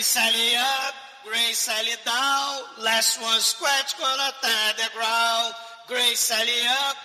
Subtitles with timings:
[0.00, 0.94] Grace Sally up,
[1.28, 2.56] Grace Sally down.
[2.82, 5.52] Last one scratch gonna tie the ground.
[5.88, 6.96] Grace Sally up,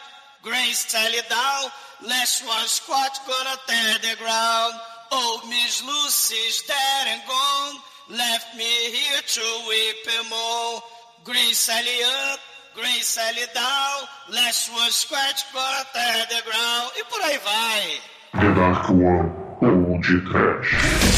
[0.41, 1.71] Grace Sally down.
[2.08, 4.76] Last one scratch gonna tear the ground.
[5.12, 7.76] Old Miss Lucy's dead and gone.
[8.16, 10.80] Left me here to weep and moan.
[11.25, 12.00] Grace Sally
[12.32, 12.39] up,
[12.75, 14.07] Grace Sally down.
[14.32, 16.91] Last one scratch gonna tear the ground.
[16.96, 18.00] E por aí vai.
[18.39, 21.14] The Dark One Trash.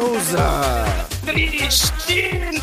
[0.00, 0.86] Creuza!
[1.26, 2.58] Tristine!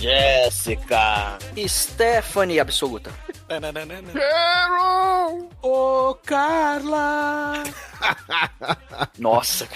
[0.00, 1.38] Jéssica.
[1.68, 3.12] Stephanie absoluta.
[5.62, 7.62] Ô, Carla!
[9.18, 9.68] Nossa.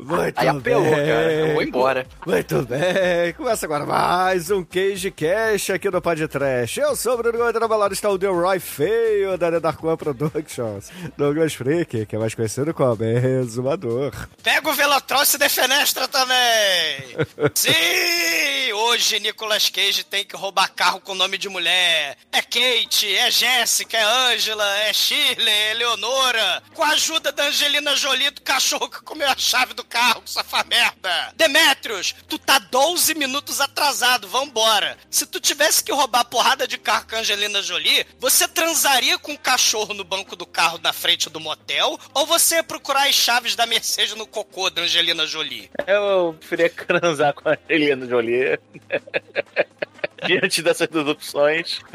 [0.00, 0.90] Muito Aí apelou, bem.
[0.92, 1.32] cara.
[1.32, 2.06] Eu vou embora.
[2.26, 3.32] Muito bem.
[3.36, 6.78] Começa agora mais um Cage Cash aqui no Pod Trash.
[6.78, 9.96] Eu sou o Bruno Gomes, do lado está o Delroy Feio da The Dark One
[9.96, 10.90] Productions.
[11.16, 14.12] Douglas Freak, que é mais conhecido como Exumador.
[14.42, 17.16] Pega o Velotrol e se defenestra também!
[17.54, 18.72] Sim!
[18.72, 22.16] Hoje Nicolas Cage tem que roubar carro com nome de mulher.
[22.32, 24.02] É Kate, é Jéssica, é
[24.34, 26.62] Angela, é Shirley, é Leonora.
[26.74, 30.64] Com a ajuda da Angelina Jolie do cachorro que comeu a chave do carro, safá
[30.64, 31.32] merda.
[31.36, 34.98] Demetrius, tu tá 12 minutos atrasado, vambora.
[35.08, 39.32] Se tu tivesse que roubar porrada de carro com a Angelina Jolie, você transaria com
[39.32, 41.96] o cachorro no banco do carro na frente do motel?
[42.12, 45.70] Ou você ia procurar as chaves da Mercedes no cocô da Angelina Jolie?
[45.86, 48.58] Eu preferia transar com a Angelina Jolie.
[50.26, 51.80] Diante dessas duas opções.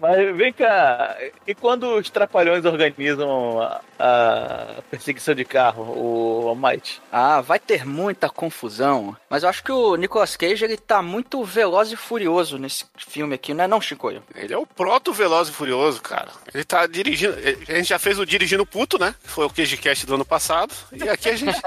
[0.00, 7.00] Mas vem cá, e quando os trapalhões organizam a, a perseguição de carro, o Almighty?
[7.10, 9.16] Ah, vai ter muita confusão.
[9.30, 13.34] Mas eu acho que o Nicolas Cage, ele tá muito veloz e furioso nesse filme
[13.34, 14.22] aqui, não é não, Chicoio?
[14.34, 16.30] Ele é o proto Veloz e Furioso, cara.
[16.52, 17.34] Ele tá dirigindo.
[17.68, 19.14] A gente já fez o Dirigindo Puto, né?
[19.24, 20.74] Foi o QGCast do ano passado.
[20.92, 21.60] E aqui a gente.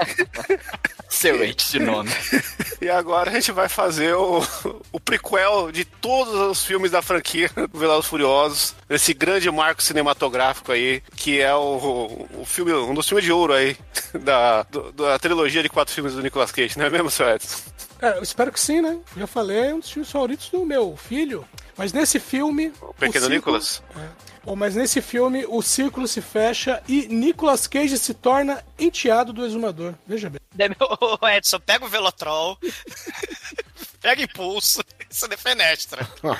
[1.08, 2.10] Excelente esse nome.
[2.80, 4.42] e agora a gente vai fazer o,
[4.92, 8.74] o prequel de todos os filmes da franquia do Velozes Furiosos.
[8.90, 13.52] Esse grande marco cinematográfico aí, que é o, o filme, um dos filmes de ouro
[13.54, 13.76] aí
[14.22, 17.58] da, do- da trilogia de quatro filmes do Nicolas Cage, não é mesmo, seu Edson?
[17.98, 18.98] Cara, eu espero que sim, né?
[19.16, 21.46] Já falei, é um dos filmes favoritos do meu filho.
[21.78, 22.72] Mas nesse filme.
[22.82, 23.82] O Pequeno círculo- Nicolas?
[24.44, 29.44] Bom, mas nesse filme o círculo se fecha e Nicolas Cage se torna enteado do
[29.44, 29.94] exumador.
[30.06, 30.40] Veja bem.
[31.20, 32.56] Ô, Edson, pega o Velotrol,
[34.00, 34.80] pega impulso
[35.10, 36.06] e se defenestra.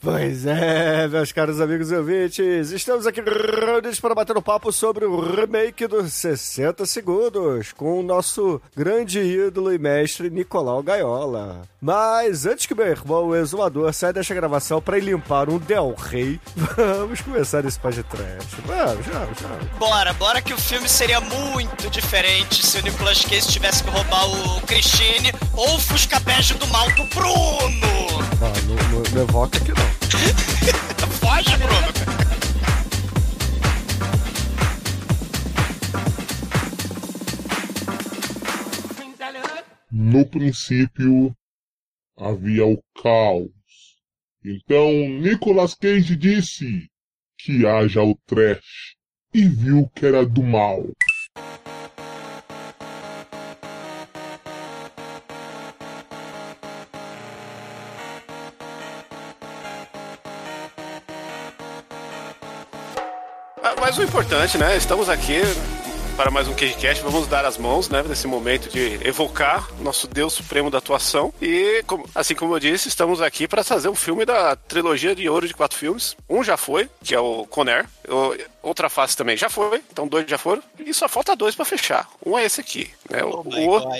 [0.00, 5.04] Pois é, meus caros amigos e ouvintes, estamos aqui reunidos para bater um papo sobre
[5.04, 11.62] o remake dos 60 Segundos, com o nosso grande ídolo e mestre Nicolau Gaiola.
[11.80, 15.94] Mas antes que meu irmão, o exumador, saia desta gravação para ir limpar um Del
[15.94, 16.40] Rey,
[16.76, 18.44] vamos começar esse Pod Trash.
[18.66, 19.78] Vamos, vamos, vamos.
[19.78, 24.26] Bora, bora que o filme seria muito diferente se o Nicolas Cage tivesse que roubar
[24.28, 27.86] o Christine ou o Fusca Bege do mal do Bruno.
[28.40, 29.90] Ah, não, não, não evoca aqui não.
[31.20, 31.90] Foge, Bruno.
[39.92, 41.36] No princípio,
[42.16, 43.50] havia o caos.
[44.42, 46.88] Então Nicolas Cage disse
[47.38, 48.96] que haja o trash
[49.34, 50.86] e viu que era do mal.
[63.90, 64.76] Mas o importante, né?
[64.76, 65.40] Estamos aqui
[66.16, 67.02] para mais um QGCast.
[67.02, 68.04] Vamos dar as mãos, né?
[68.06, 71.34] Nesse momento de evocar nosso Deus Supremo da atuação.
[71.42, 71.82] E,
[72.14, 75.54] assim como eu disse, estamos aqui para fazer um filme da trilogia de ouro de
[75.54, 76.16] quatro filmes.
[76.28, 77.84] Um já foi, que é o Conair.
[78.08, 80.62] O- outra face também já foi, então dois já foram.
[80.78, 82.08] E só falta dois para fechar.
[82.24, 83.22] Um é esse aqui, né?
[83.22, 83.90] O, Oh o outro,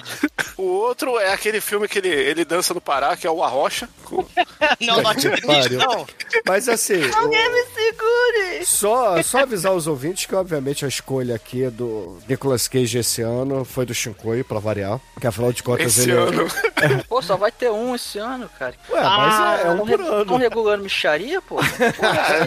[0.59, 3.89] o outro é aquele filme que ele, ele dança no Pará, que é o Arrocha.
[4.05, 4.25] com-
[4.81, 6.07] Não, não não.
[6.47, 7.01] Mas assim.
[7.15, 8.65] Alguém me segure!
[8.67, 13.65] Só, só avisar os ouvintes que, obviamente, a escolha aqui do Nicolas Cage esse ano
[13.65, 15.01] foi do Shinkoio, pra variar.
[15.21, 16.47] Que afinal de contas Esse ele, ano.
[17.09, 18.75] Pô, só vai ter um esse ano, cara.
[18.89, 20.37] Ué, mas é, é um Tão por re- ano.
[20.37, 21.57] regulando micharia, pô?
[21.57, 21.61] Pô,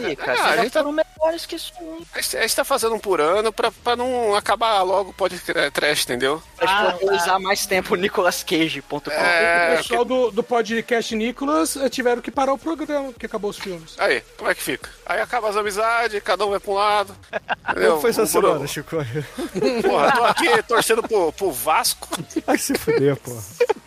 [0.06, 0.40] aí, cara.
[0.40, 2.06] Ah, a gente tá- melhores que isso aí.
[2.14, 5.14] A gente, a gente tá fazendo um por ano pra, pra não acabar logo o
[5.14, 6.42] podcast, entendeu?
[6.56, 9.12] Pra Ah, gente poder usar mais tempo o nicolascage.com.
[9.12, 13.50] É, o pessoal do, do podcast Nicolas eh, tiveram que parar o programa, porque acabou
[13.52, 13.96] os filmes.
[13.98, 14.90] Aí, como é que fica?
[15.06, 17.16] Aí acaba as amizades, cada um vai pra um lado.
[17.70, 17.90] Entendeu?
[17.92, 18.96] Como foi essa semana, Chico?
[19.82, 22.08] Porra, tô aqui torcendo pro, pro Vasco.
[22.46, 23.32] Vai se fuder, pô.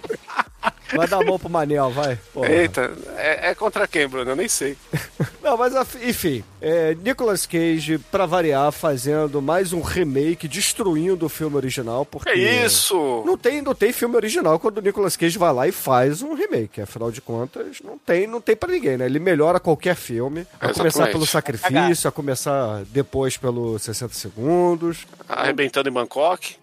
[0.95, 2.19] Vai dar a mão pro Manel, vai.
[2.33, 2.49] Porra.
[2.51, 4.31] Eita, é, é contra quem, Bruno?
[4.31, 4.77] Eu nem sei.
[5.43, 5.73] Não, mas
[6.03, 12.33] enfim, é, Nicolas Cage, pra variar, fazendo mais um remake, destruindo o filme original, porque...
[12.33, 13.23] Que isso?
[13.25, 16.35] Não tem, não tem filme original quando o Nicolas Cage vai lá e faz um
[16.35, 16.81] remake.
[16.81, 19.07] Afinal de contas, não tem, não tem para ninguém, né?
[19.07, 20.41] Ele melhora qualquer filme.
[20.61, 20.79] A Exatamente.
[20.79, 25.07] começar pelo sacrifício, a começar depois pelo 60 segundos.
[25.29, 26.57] Arrebentando em Bangkok.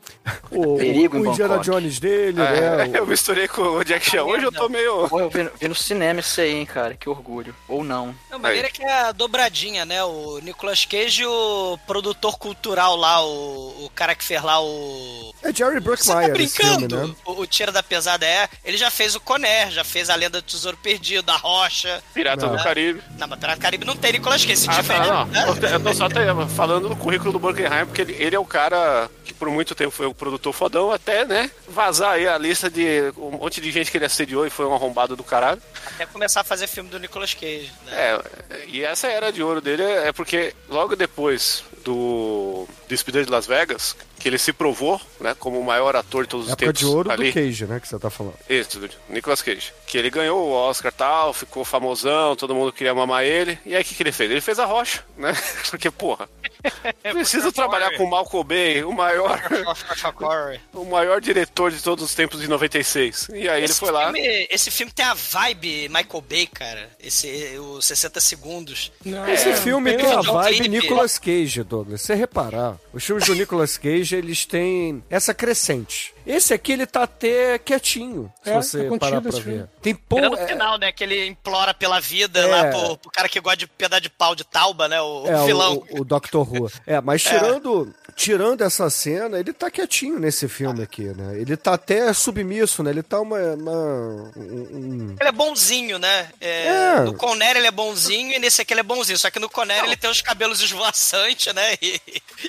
[0.51, 1.69] O, Perigo em o Indiana Bangkok.
[1.71, 2.91] Jones dele, É, né?
[2.99, 5.07] eu misturei com o Jack Hoje eu tô meio.
[5.09, 6.95] Pô, eu vi, vi no cinema isso aí, hein, cara.
[6.95, 7.55] Que orgulho.
[7.67, 8.15] Ou não.
[8.29, 10.03] Não, maneira é que é a dobradinha, né?
[10.03, 15.33] O Nicolas Cage e o produtor cultural lá, o, o cara que fez lá o.
[15.41, 17.07] É, Jerry tá Bruckheimer esse filme, brincando?
[17.07, 17.15] né?
[17.25, 18.47] O, o Tira da Pesada é.
[18.63, 22.01] Ele já fez o Conner, já fez a Lenda do Tesouro Perdido, a Rocha.
[22.13, 22.55] Pirata Não.
[22.55, 23.01] do Caribe.
[23.17, 24.97] Na Pirata do Caribe não tem Nicolas Cage, se Ah, tiver.
[24.97, 25.25] tá, não.
[25.25, 25.45] né?
[25.73, 26.25] Eu tô só até
[26.55, 29.91] falando do currículo do Burkenheim, porque ele, ele é o cara que por muito tempo
[29.91, 33.89] foi o produtor fodão, até, né, vazar aí a lista de um monte de gente
[33.91, 35.61] que ele assediou e foi um arrombado do caralho.
[35.85, 37.71] Até começar a fazer filme do Nicolas Cage.
[37.85, 37.91] Né?
[37.93, 43.45] É, e essa era de ouro dele é porque logo depois do Despedida de Las
[43.45, 46.85] Vegas, que ele se provou, né, como o maior ator de todos os tempos de
[46.85, 47.27] ouro ali.
[47.29, 47.77] do Cage, né?
[47.77, 48.35] Que você tá falando.
[48.49, 49.73] Isso, do Nicolas Cage.
[49.85, 53.59] Que ele ganhou o Oscar e tal, ficou famosão, todo mundo queria mamar ele.
[53.65, 54.31] E aí o que, que ele fez?
[54.31, 55.33] Ele fez a rocha, né?
[55.69, 56.29] Porque, porra,
[57.03, 59.37] precisa trabalhar com o Malcolm Bay, o maior,
[60.73, 63.27] o maior diretor de todos os tempos de 96.
[63.33, 64.05] E aí ele Esse foi lá.
[64.05, 66.89] filme- esse filme tem a vibe Michael Bay, cara.
[66.99, 68.91] Esse, os 60 segundos.
[69.03, 70.69] Não, Esse é, filme tem tem a vibe.
[70.69, 71.99] Nicolas Cage, Douglas.
[72.01, 76.12] Se você reparar, os filmes do Nicolas Cage, eles têm essa crescente.
[76.25, 79.41] Esse aqui, ele tá até quietinho, se É, você tá parar pra ver.
[79.41, 79.65] filme.
[79.81, 80.35] Tem pouco...
[80.35, 80.91] o final, né?
[80.91, 82.45] Que ele implora pela vida É.
[82.45, 85.01] lá pro, pro cara que gosta de pedaço de pau de tauba, né?
[85.01, 85.83] O, É, o vilão.
[85.91, 86.37] o, o Dr.
[86.37, 86.71] Who.
[86.87, 91.39] É, mas tirando, tirando essa cena, ele tá quietinho nesse filme aqui, né?
[91.39, 92.91] Ele tá até submisso, né?
[92.91, 93.37] Ele tá uma...
[93.39, 96.29] uma- um- um- Ele é bonzinho, né?
[96.39, 96.99] É, É.
[97.01, 99.17] No Conner ele é bonzinho e nesse aqui ele é bonzinho.
[99.17, 101.73] Só que no Conner ele tem os cabelos esvoaçantes, né?
[101.81, 101.99] E,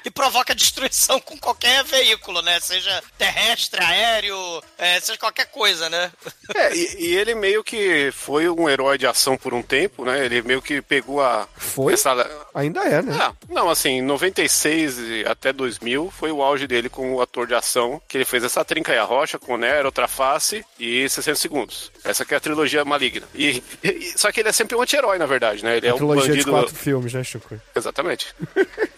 [0.05, 2.61] e provoca destruição com qualquer veículo, né?
[2.61, 4.37] Seja terrestre, aéreo,
[4.79, 6.11] é, seja qualquer coisa, né?
[6.55, 10.25] É, e, e ele meio que foi um herói de ação por um tempo, né?
[10.25, 11.49] Ele meio que pegou a.
[11.57, 11.95] Foi?
[11.95, 12.15] Essa...
[12.55, 13.17] Ainda é, né?
[13.21, 18.01] Ah, não, assim, 96 e até 2000 foi o auge dele como ator de ação,
[18.09, 21.91] que ele fez essa trinca aí, a Rocha, Conner, Outra Face e 60 Segundos.
[22.05, 23.27] Essa que é a trilogia maligna.
[23.35, 25.77] E, e- só que ele é sempre um anti-herói, na verdade, né?
[25.77, 26.51] Ele é A um trilogia de bandido...
[26.51, 27.61] quatro filmes, né, Chico?
[27.75, 28.35] Exatamente.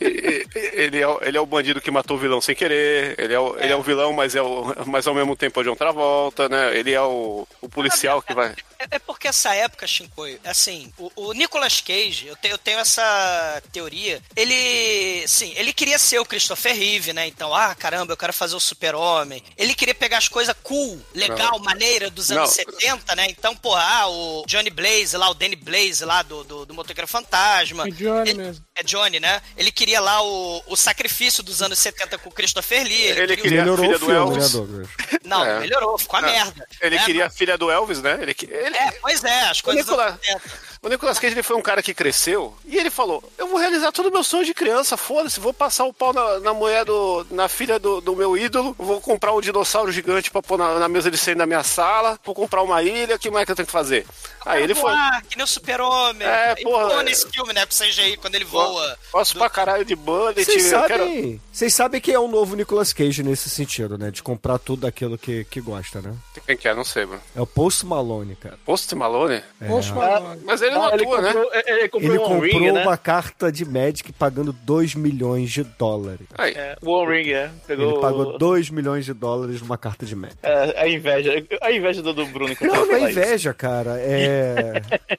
[0.00, 3.14] E- e- ele, é, o- ele é o bandido que matou o vilão sem querer,
[3.18, 4.55] ele é o, ele é o vilão, mas, é o,
[4.86, 6.76] mas ao mesmo tempo é o John Travolta, né?
[6.76, 8.54] Ele é o, o policial que vai...
[8.90, 13.62] É, porque essa época, Shinkoi, assim, o, o Nicolas Cage, eu, te- eu tenho essa
[13.72, 17.26] teoria, ele, sim, ele queria ser o Christopher Reeve, né?
[17.26, 19.42] Então, ah, caramba, eu quero fazer o super-homem.
[19.56, 22.54] Ele queria pegar as coisas cool, legal, maneira dos anos Não.
[22.78, 23.26] 70, né?
[23.28, 27.08] Então, porra, ah, o Johnny Blaze lá, o Danny Blaze lá do, do, do Motoqueiro
[27.08, 27.86] Fantasma.
[27.86, 28.64] É Johnny Ele- mesmo.
[28.78, 29.40] É Johnny, né?
[29.56, 33.04] Ele queria lá o, o sacrifício dos anos 70 com o Christopher Lee.
[33.04, 34.54] Ele queria a Melhorou filha do filme, Elvis.
[34.54, 34.88] né?
[35.24, 35.60] Não, É.
[35.60, 36.68] melhorou, ficou a merda.
[36.82, 37.04] Ele né?
[37.06, 38.18] queria a filha do Elvis, né?
[38.20, 40.66] Ele, que- ele, É, pois é, as coisas Nicolas- anos 70.
[40.82, 43.90] O Nicolas Cage ele foi um cara que cresceu e ele falou: Eu vou realizar
[43.90, 47.26] todo o meu sonho de criança, foda-se, vou passar o pau na, na mulher do.
[47.30, 50.88] na filha do, do meu ídolo, vou comprar um dinossauro gigante pra pôr na, na
[50.88, 53.56] mesa de ceia da minha sala, vou comprar uma ilha, o que mais que eu
[53.56, 54.06] tenho que fazer?
[54.46, 54.90] Aí ele foi.
[54.90, 56.26] voar, que nem o super-homem.
[56.26, 57.04] É, E porra, voa é.
[57.04, 57.66] nesse filme, né?
[57.66, 58.96] Pro CGI, quando ele voa.
[59.12, 61.04] Posso pra caralho de bullet, Vocês eu quero.
[61.04, 64.10] sabem, vocês sabem que é o novo Nicolas Cage nesse sentido, né?
[64.10, 66.14] De comprar tudo aquilo que, que gosta, né?
[66.46, 66.74] Quem que é?
[66.74, 67.20] Não sei, mano.
[67.34, 68.58] É o Post Malone, cara.
[68.64, 69.42] Post Malone?
[69.66, 70.40] Poxa, mano.
[70.44, 71.32] Mas ele não Ah, ele atua, né?
[71.32, 72.82] comprou, ele, ele comprou Ele um comprou ring, né?
[72.82, 76.26] uma carta de Magic pagando 2 milhões de dólares.
[76.38, 76.52] Aí.
[76.54, 77.50] É, o One Ring, é.
[77.66, 80.38] Pegou, Ele pagou 2 milhões de dólares numa carta de Magic.
[80.42, 81.32] É, a inveja.
[81.60, 82.54] A inveja do, do Bruno.
[82.60, 83.18] Não, ele não é fala isso.
[83.18, 83.98] inveja, cara.
[83.98, 84.35] É,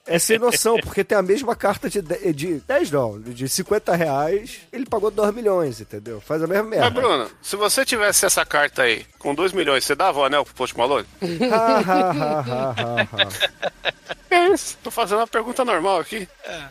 [0.06, 3.94] é sem noção, porque tem a mesma carta de, de, de 10 dólares, de 50
[3.94, 6.20] reais, ele pagou 2 milhões, entendeu?
[6.20, 6.90] Faz a mesma Mas, merda.
[6.90, 10.54] Bruno, se você tivesse essa carta aí, com 2 milhões, você dava o anel pro
[10.54, 11.06] Post Malone?
[14.30, 14.76] É isso.
[14.82, 16.28] Tô fazendo uma pergunta normal aqui.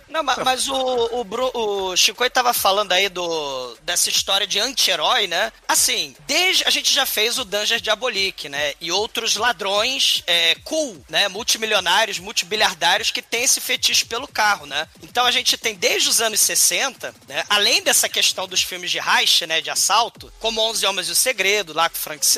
[0.10, 4.60] Não, ma- mas, o, o, Bru, o Chico tava falando aí do, dessa história de
[4.60, 5.51] anti-herói, né?
[5.68, 8.74] Assim, desde a gente já fez o Danger Diabolique, né?
[8.80, 11.27] E outros ladrões é, cool, né?
[11.27, 14.88] Multimilionários, multibiliardários que tem esse fetiche pelo carro, né?
[15.01, 17.44] Então a gente tem desde os anos 60, né?
[17.50, 19.62] Além dessa questão dos filmes de heist, né?
[19.62, 22.38] De assalto, como 11 Homens e o Segredo, lá com Frank Sinatra,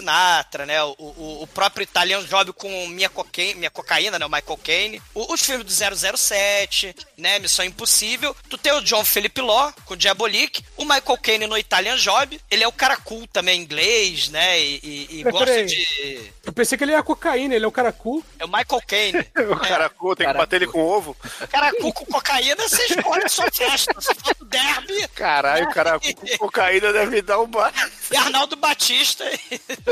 [0.66, 0.82] né?
[0.84, 4.26] O, o, o próprio Italian Job com Minha, Cocaine, Minha Cocaína, né?
[4.26, 5.02] O Michael Caine.
[5.14, 5.72] O- os filmes do
[6.18, 7.40] 007, né?
[7.40, 8.36] Missão Impossível.
[8.50, 10.64] Tu tem o John Philip Law com Diabolique.
[10.78, 12.40] O Michael Caine no Italian Job.
[12.50, 14.60] Ele é o cara cool também, inglês, né?
[14.60, 15.66] E, e- e Mas gosta peraí.
[15.66, 16.32] de...
[16.46, 18.24] Eu pensei que ele ia cocaína, ele é o cara cool.
[18.40, 19.20] É o Michael Caine.
[19.50, 21.16] O cara cu, tem que bater ele com ovo.
[21.42, 23.94] O cara cool com cocaína, você escolhe a sua festa.
[23.94, 25.08] Você fala do derby.
[25.10, 27.74] Caralho, o cara cu com cocaína deve dar um bar.
[28.12, 29.24] E Arnaldo Batista,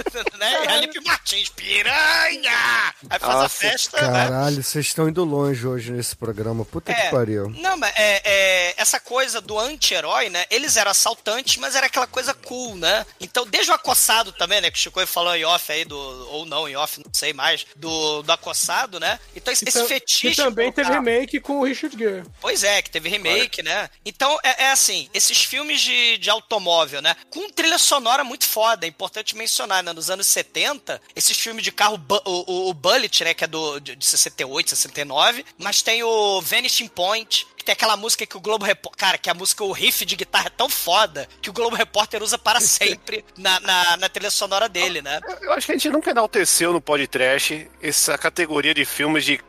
[0.37, 0.65] né?
[0.65, 2.93] E Felipe Martins, piranha!
[3.09, 4.23] Aí faz a Nossa, festa, né?
[4.27, 6.65] Caralho, vocês estão indo longe hoje nesse programa.
[6.65, 7.49] Puta que pariu.
[7.49, 10.45] Não, mas é, é, essa coisa do anti-herói, né?
[10.49, 13.05] Eles eram assaltantes, mas era aquela coisa cool, né?
[13.19, 14.71] Então, desde o acossado também, né?
[14.71, 17.65] Que o Chico falou em off aí, do, ou não em off, não sei mais,
[17.75, 19.19] do, do acossado, né?
[19.35, 20.27] Então, esse, esse fetiche.
[20.29, 22.23] E também teve carro- remake com o Richard Gere.
[22.41, 23.89] Pois é, que teve remake, né?
[24.05, 27.15] Então, é, é assim, esses filmes de, de automóvel, né?
[27.29, 29.93] Com trilha sonora muito foda, é importante mencionar, né?
[29.93, 33.33] Nos anos 70, esses filmes de carro, o, o, o Bullet, né?
[33.33, 38.25] Que é do, de, de 68, 69, mas tem o Vanishing Point, tem aquela música
[38.25, 38.97] que o Globo Repórter.
[38.97, 42.23] Cara, que a música, o riff de guitarra é tão foda que o Globo Repórter
[42.23, 45.19] usa para sempre na, na, na trilha sonora dele, né?
[45.41, 49.39] Eu acho que a gente nunca enalteceu no podcast essa categoria de filmes de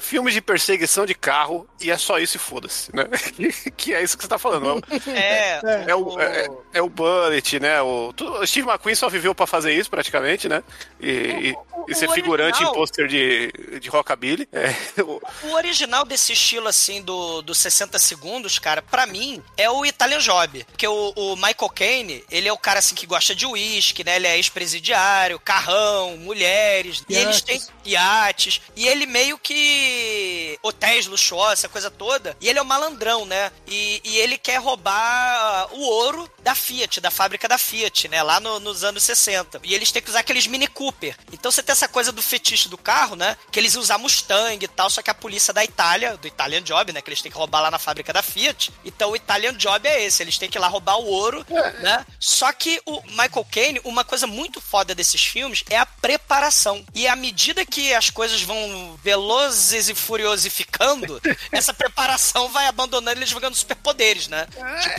[0.00, 3.04] filmes de perseguição de carro e é só isso e foda-se, né?
[3.76, 4.82] que é isso que você tá falando.
[5.06, 5.60] É.
[5.90, 7.80] É o, é, é o Bullet, né?
[7.82, 10.62] O, o Steve McQueen só viveu pra fazer isso, praticamente, né?
[11.00, 11.08] E,
[11.50, 11.54] e-
[11.88, 13.50] e ser o figurante em original- pôster de,
[13.80, 14.48] de rockabilly.
[14.52, 19.70] É, o- O original desse estilo, assim, do, dos 60 segundos, cara, pra mim, é
[19.70, 20.64] o Italian Job.
[20.64, 24.16] Porque o, o Michael Caine, ele é o cara, assim, que gosta de uísque, né?
[24.16, 27.02] Ele é ex-presidiário, carrão, mulheres.
[27.08, 28.60] E eles têm iates.
[28.76, 30.58] E ele meio que...
[30.62, 32.36] Hotéis luxuosos, essa coisa toda.
[32.40, 33.50] E ele é um malandrão, né?
[33.66, 38.22] E, e ele quer roubar o ouro da Fiat, da fábrica da Fiat, né?
[38.22, 39.60] Lá no- nos anos 60.
[39.64, 41.16] E eles têm que usar aqueles Mini Cooper.
[41.32, 43.36] Então você tem essa coisa do fetiche do carro, né?
[43.50, 46.92] Que eles usam Mustang e tal, só que a polícia da Itália, do Italian Job,
[46.92, 47.00] né?
[47.02, 48.70] Que eles têm que roubar lá na fábrica da Fiat.
[48.84, 51.44] Então o Italian Job é esse, eles têm que ir lá roubar o ouro,
[51.80, 52.06] né?
[52.20, 56.84] Só que o Michael Caine, uma coisa muito foda desses filmes é a preparação.
[56.94, 63.30] E à medida que as coisas vão velozes e furiosificando, essa preparação vai abandonando eles
[63.32, 64.46] vão ganhando superpoderes, né?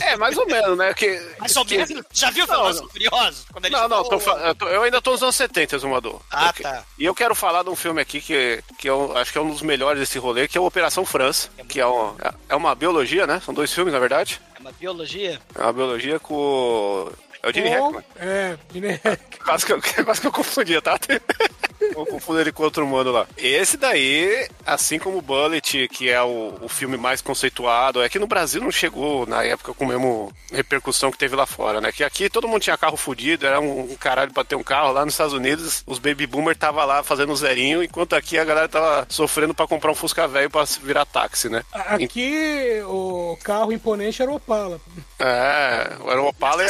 [0.00, 0.92] é, mais ou menos, né?
[0.94, 2.04] Que, Mais ou que- menos.
[2.12, 3.44] Já viu Velozes e Furiosos?
[3.52, 6.20] Quando eles Não, não, tô eu, eu ainda tô nos anos 70, Zumador.
[6.30, 6.62] Ah, Ok.
[6.62, 6.84] tá.
[6.98, 9.50] E eu quero falar de um filme aqui que, que eu acho que é um
[9.50, 12.14] dos melhores desse rolê, que é o Operação França, que é, um,
[12.48, 13.40] é uma biologia, né?
[13.40, 14.40] São dois filmes, na verdade.
[14.56, 15.40] É uma biologia?
[15.54, 17.10] É uma biologia com.
[17.42, 18.04] É o Gene Ou- Hackman.
[18.16, 19.18] É, Gene Hackman.
[19.44, 20.96] Quase que, eu, quase que eu confundia, tá?
[21.94, 23.26] Eu confundo ele com outro mano lá.
[23.36, 28.20] Esse daí, assim como o Bullet, que é o, o filme mais conceituado, é que
[28.20, 31.90] no Brasil não chegou na época com a mesma repercussão que teve lá fora, né?
[31.90, 34.92] Que aqui todo mundo tinha carro fudido, era um, um caralho pra ter um carro.
[34.92, 38.68] Lá nos Estados Unidos, os baby boomer tava lá fazendo zerinho, enquanto aqui a galera
[38.68, 41.64] tava sofrendo pra comprar um Fusca velho pra virar táxi, né?
[41.72, 44.80] Aqui o carro imponente era o Opala.
[45.18, 46.62] É, era o Opala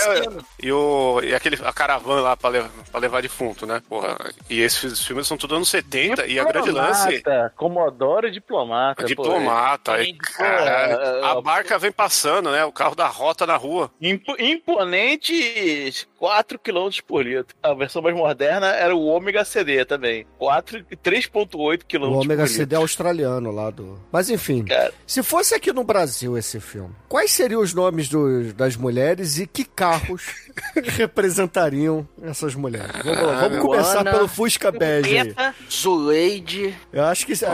[0.58, 3.82] e, e, o, e aquele, a caravana lá pra, levar, pra levar defunto, né?
[3.88, 4.16] Porra,
[4.48, 7.16] e esses filmes são tudo anos 70 e a grande lance.
[7.16, 9.02] Diplomata, Comodoro e diplomata.
[9.02, 9.08] pô.
[9.08, 9.92] Diplomata,
[10.36, 12.64] pô, é, a é, barca vem passando, né?
[12.64, 13.90] O carro da rota na rua.
[14.00, 17.52] Impo- imponentes 4 km por litro.
[17.60, 20.24] A versão mais moderna era o Ômega CD também.
[20.38, 22.78] 4 3.8 km O Ômega por CD litro.
[22.78, 23.98] australiano lá do.
[24.12, 24.94] Mas enfim, Cara.
[25.04, 29.48] se fosse aqui no Brasil esse filme, quais seriam os nomes dos- das mulheres e
[29.48, 30.22] que carros
[30.96, 32.92] representariam essas mulheres?
[33.04, 35.34] Vamos, lá, vamos começar Luana, pelo Fusca Bege.
[35.68, 36.72] Zuleide.
[36.92, 37.48] Eu acho que a-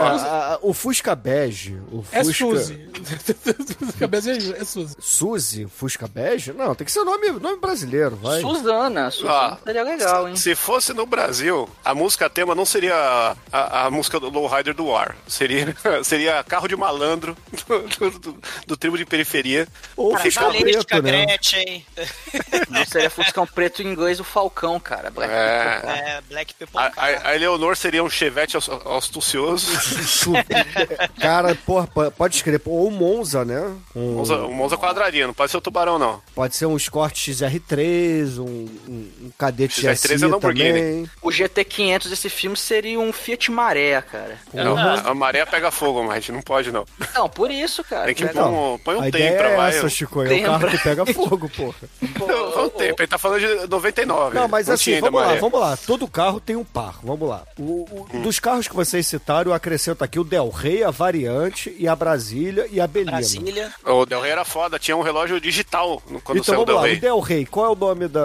[0.53, 2.33] a- o Fusca Bege, o É Fusca.
[2.45, 2.89] Suzy.
[3.99, 4.95] Cabeça é Suzy.
[4.99, 6.53] Suzy, Fusca Bege?
[6.53, 8.41] Não, tem que ser nome, nome brasileiro, vai.
[8.59, 9.11] Suzana.
[9.11, 9.57] Suzana Ah.
[9.63, 10.35] seria legal, hein?
[10.35, 14.73] Se fosse no Brasil, a música tema não seria a, a, a música do Lowrider
[14.73, 15.15] do War.
[15.27, 17.35] Seria, seria carro de malandro
[17.67, 18.37] do, do, do,
[18.67, 19.67] do tribo de periferia.
[19.95, 20.61] Ou cara, Valesca,
[21.01, 21.25] Preto, né?
[21.25, 21.85] Gretchen,
[22.69, 25.09] Não seria Fuscão preto em inglês o Falcão, cara.
[25.09, 25.73] Black É.
[25.73, 25.89] People.
[25.89, 29.67] é, Black People A, a, a Eleonor seria um chevette astucioso.
[31.19, 32.61] Cara, porra, po- pode escrever.
[32.65, 33.75] Ou Monza, né?
[33.95, 36.21] Um- Monza, um Monza quadradinho, não pode ser o tubarão, não.
[36.35, 40.69] Pode ser um Escort XR3, um um, um cadete XR3 GSI é Lamborghini.
[40.73, 41.09] também.
[41.21, 44.37] O GT500 desse filme seria um Fiat Maré, cara.
[44.53, 46.85] Não, a maré pega fogo, mas a gente não pode, não.
[47.15, 48.05] Não, por isso, cara.
[48.05, 50.21] Tem que Pega- pôr um, põe um a tempo pra é essa, Chico.
[50.21, 50.49] É um Tempra.
[50.51, 51.75] carro que pega fogo, porra.
[52.19, 54.35] Põe um tempo, ele tá falando de 99.
[54.35, 55.39] Não, mas não assim, vamos lá, maré.
[55.39, 55.77] vamos lá.
[55.77, 57.43] Todo carro tem um par, vamos lá.
[57.57, 58.21] O, o- Hum.
[58.21, 61.95] Dos carros que vocês citaram, eu acrescento aqui o Del Rey, a Variante, e a
[61.95, 63.11] Brasília e a Belina.
[63.11, 63.71] Brasília.
[63.85, 66.67] O Del Rey era foda, tinha um relógio digital no- quando Então saiu o vamos
[66.67, 66.97] Del lá, Rey.
[66.97, 68.19] o Del Rey, qual é o nome da...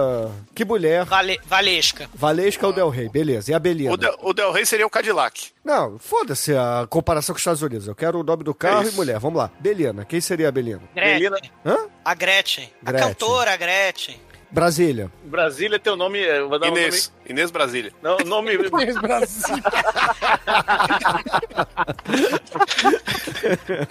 [0.53, 1.05] Que mulher?
[1.05, 2.09] Vale, Valesca.
[2.13, 3.51] Valesca é o Del Rey, beleza.
[3.51, 3.91] E a Belina?
[3.93, 5.51] O Del, o Del Rey seria o Cadillac.
[5.63, 7.87] Não, foda-se a comparação com os Estados Unidos.
[7.87, 9.19] Eu quero o nome do carro É e mulher.
[9.19, 9.49] Vamos lá.
[9.59, 10.81] Belina, quem seria a Belina?
[10.93, 11.51] Gretchen.
[11.65, 11.77] Hã?
[12.03, 12.69] A Gretchen.
[12.83, 13.05] Gretchen.
[13.05, 14.19] A cantora a Gretchen.
[14.51, 15.11] Brasília.
[15.23, 16.19] Brasília tem o nome.
[16.19, 17.11] eu Vou dar Inês.
[17.27, 17.91] Inês Brasília.
[18.01, 18.23] um nome.
[18.23, 18.57] Não, nome.
[19.01, 19.55] Brasil.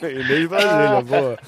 [0.03, 1.39] Inês Brasília, boa.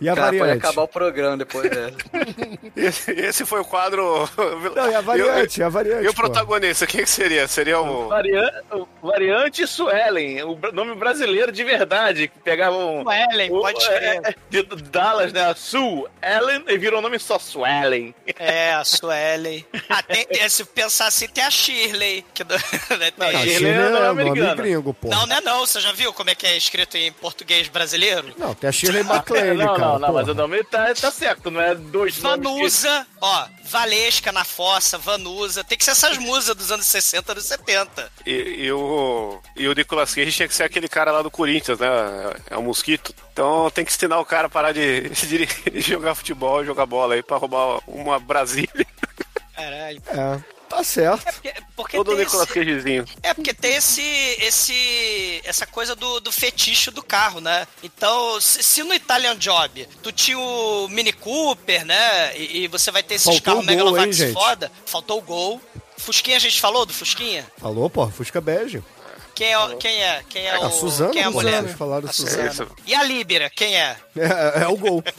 [0.00, 0.58] E a Cara, pode variante?
[0.66, 1.96] acabar o programa depois dessa.
[2.76, 4.28] Esse, esse foi o quadro.
[4.74, 6.04] Não, e a variante, E o- a variante.
[6.04, 7.46] E o protagonista, quem que seria?
[7.48, 8.08] Seria o.
[8.08, 8.50] Varian-
[9.02, 13.02] Variante Suelen, o nome brasileiro de verdade, que pegavam.
[13.04, 14.36] O Ellen, o- pode é, crer.
[14.50, 15.52] de Dallas, né?
[15.56, 17.97] Sue Ellen, e virou o nome só Suelen.
[18.38, 19.64] É, a Suelen.
[19.88, 22.24] Ah, tem, tem- se pensar assim, tem a Shirley.
[22.34, 22.54] Que do,
[22.98, 24.56] né, Não, tem- Não, Shirley Chile é nome é nome americano.
[24.62, 25.08] gringo, pô.
[25.08, 25.60] não, não é não.
[25.66, 28.34] Você já viu como é que é escrito em português brasileiro?
[28.38, 29.78] Não, tem a Shirley MacLaine, não, cara.
[29.78, 30.32] não, não, mas porra.
[30.32, 32.38] o nome tá, tá certo, não é dois nomes.
[32.38, 35.62] que- Vanusa, ó, Valesca na fossa, Vanusa.
[35.62, 38.10] Tem que ser essas musas dos anos 60, dos 70.
[38.24, 38.32] E,
[38.64, 39.38] e o.
[39.56, 41.88] E o Nicolas Cage tinha que ser aquele cara lá do Corinthians, né?
[42.50, 43.14] É o Mosquito.
[43.38, 45.10] Então tem que ensinar o cara a parar de,
[45.70, 48.84] de jogar futebol, jogar bola aí pra roubar uma Brasília.
[49.54, 50.02] Caralho.
[50.08, 51.22] É, tá certo.
[51.22, 53.04] Porque, porque Todo Nicolas esse, Cagezinho.
[53.22, 54.02] É, porque tem esse,
[54.40, 57.64] esse, essa coisa do, do fetiche do carro, né?
[57.80, 62.36] Então, se, se no Italian Job tu tinha o Mini Cooper, né?
[62.36, 65.60] E, e você vai ter esses Faltou carros Megalovax foda, faltou o gol.
[65.96, 67.46] Fusquinha a gente falou do Fusquinha?
[67.56, 68.82] Falou, pô, Fusca Bege.
[69.38, 71.62] Quem é, quem é, quem é, A o, Suzana, quem é a Suzana, mulher?
[71.62, 72.50] eles falaram A Suzana.
[72.50, 72.70] Suzana.
[72.84, 73.96] E a Líbera, quem é?
[74.16, 75.04] É, é o gol.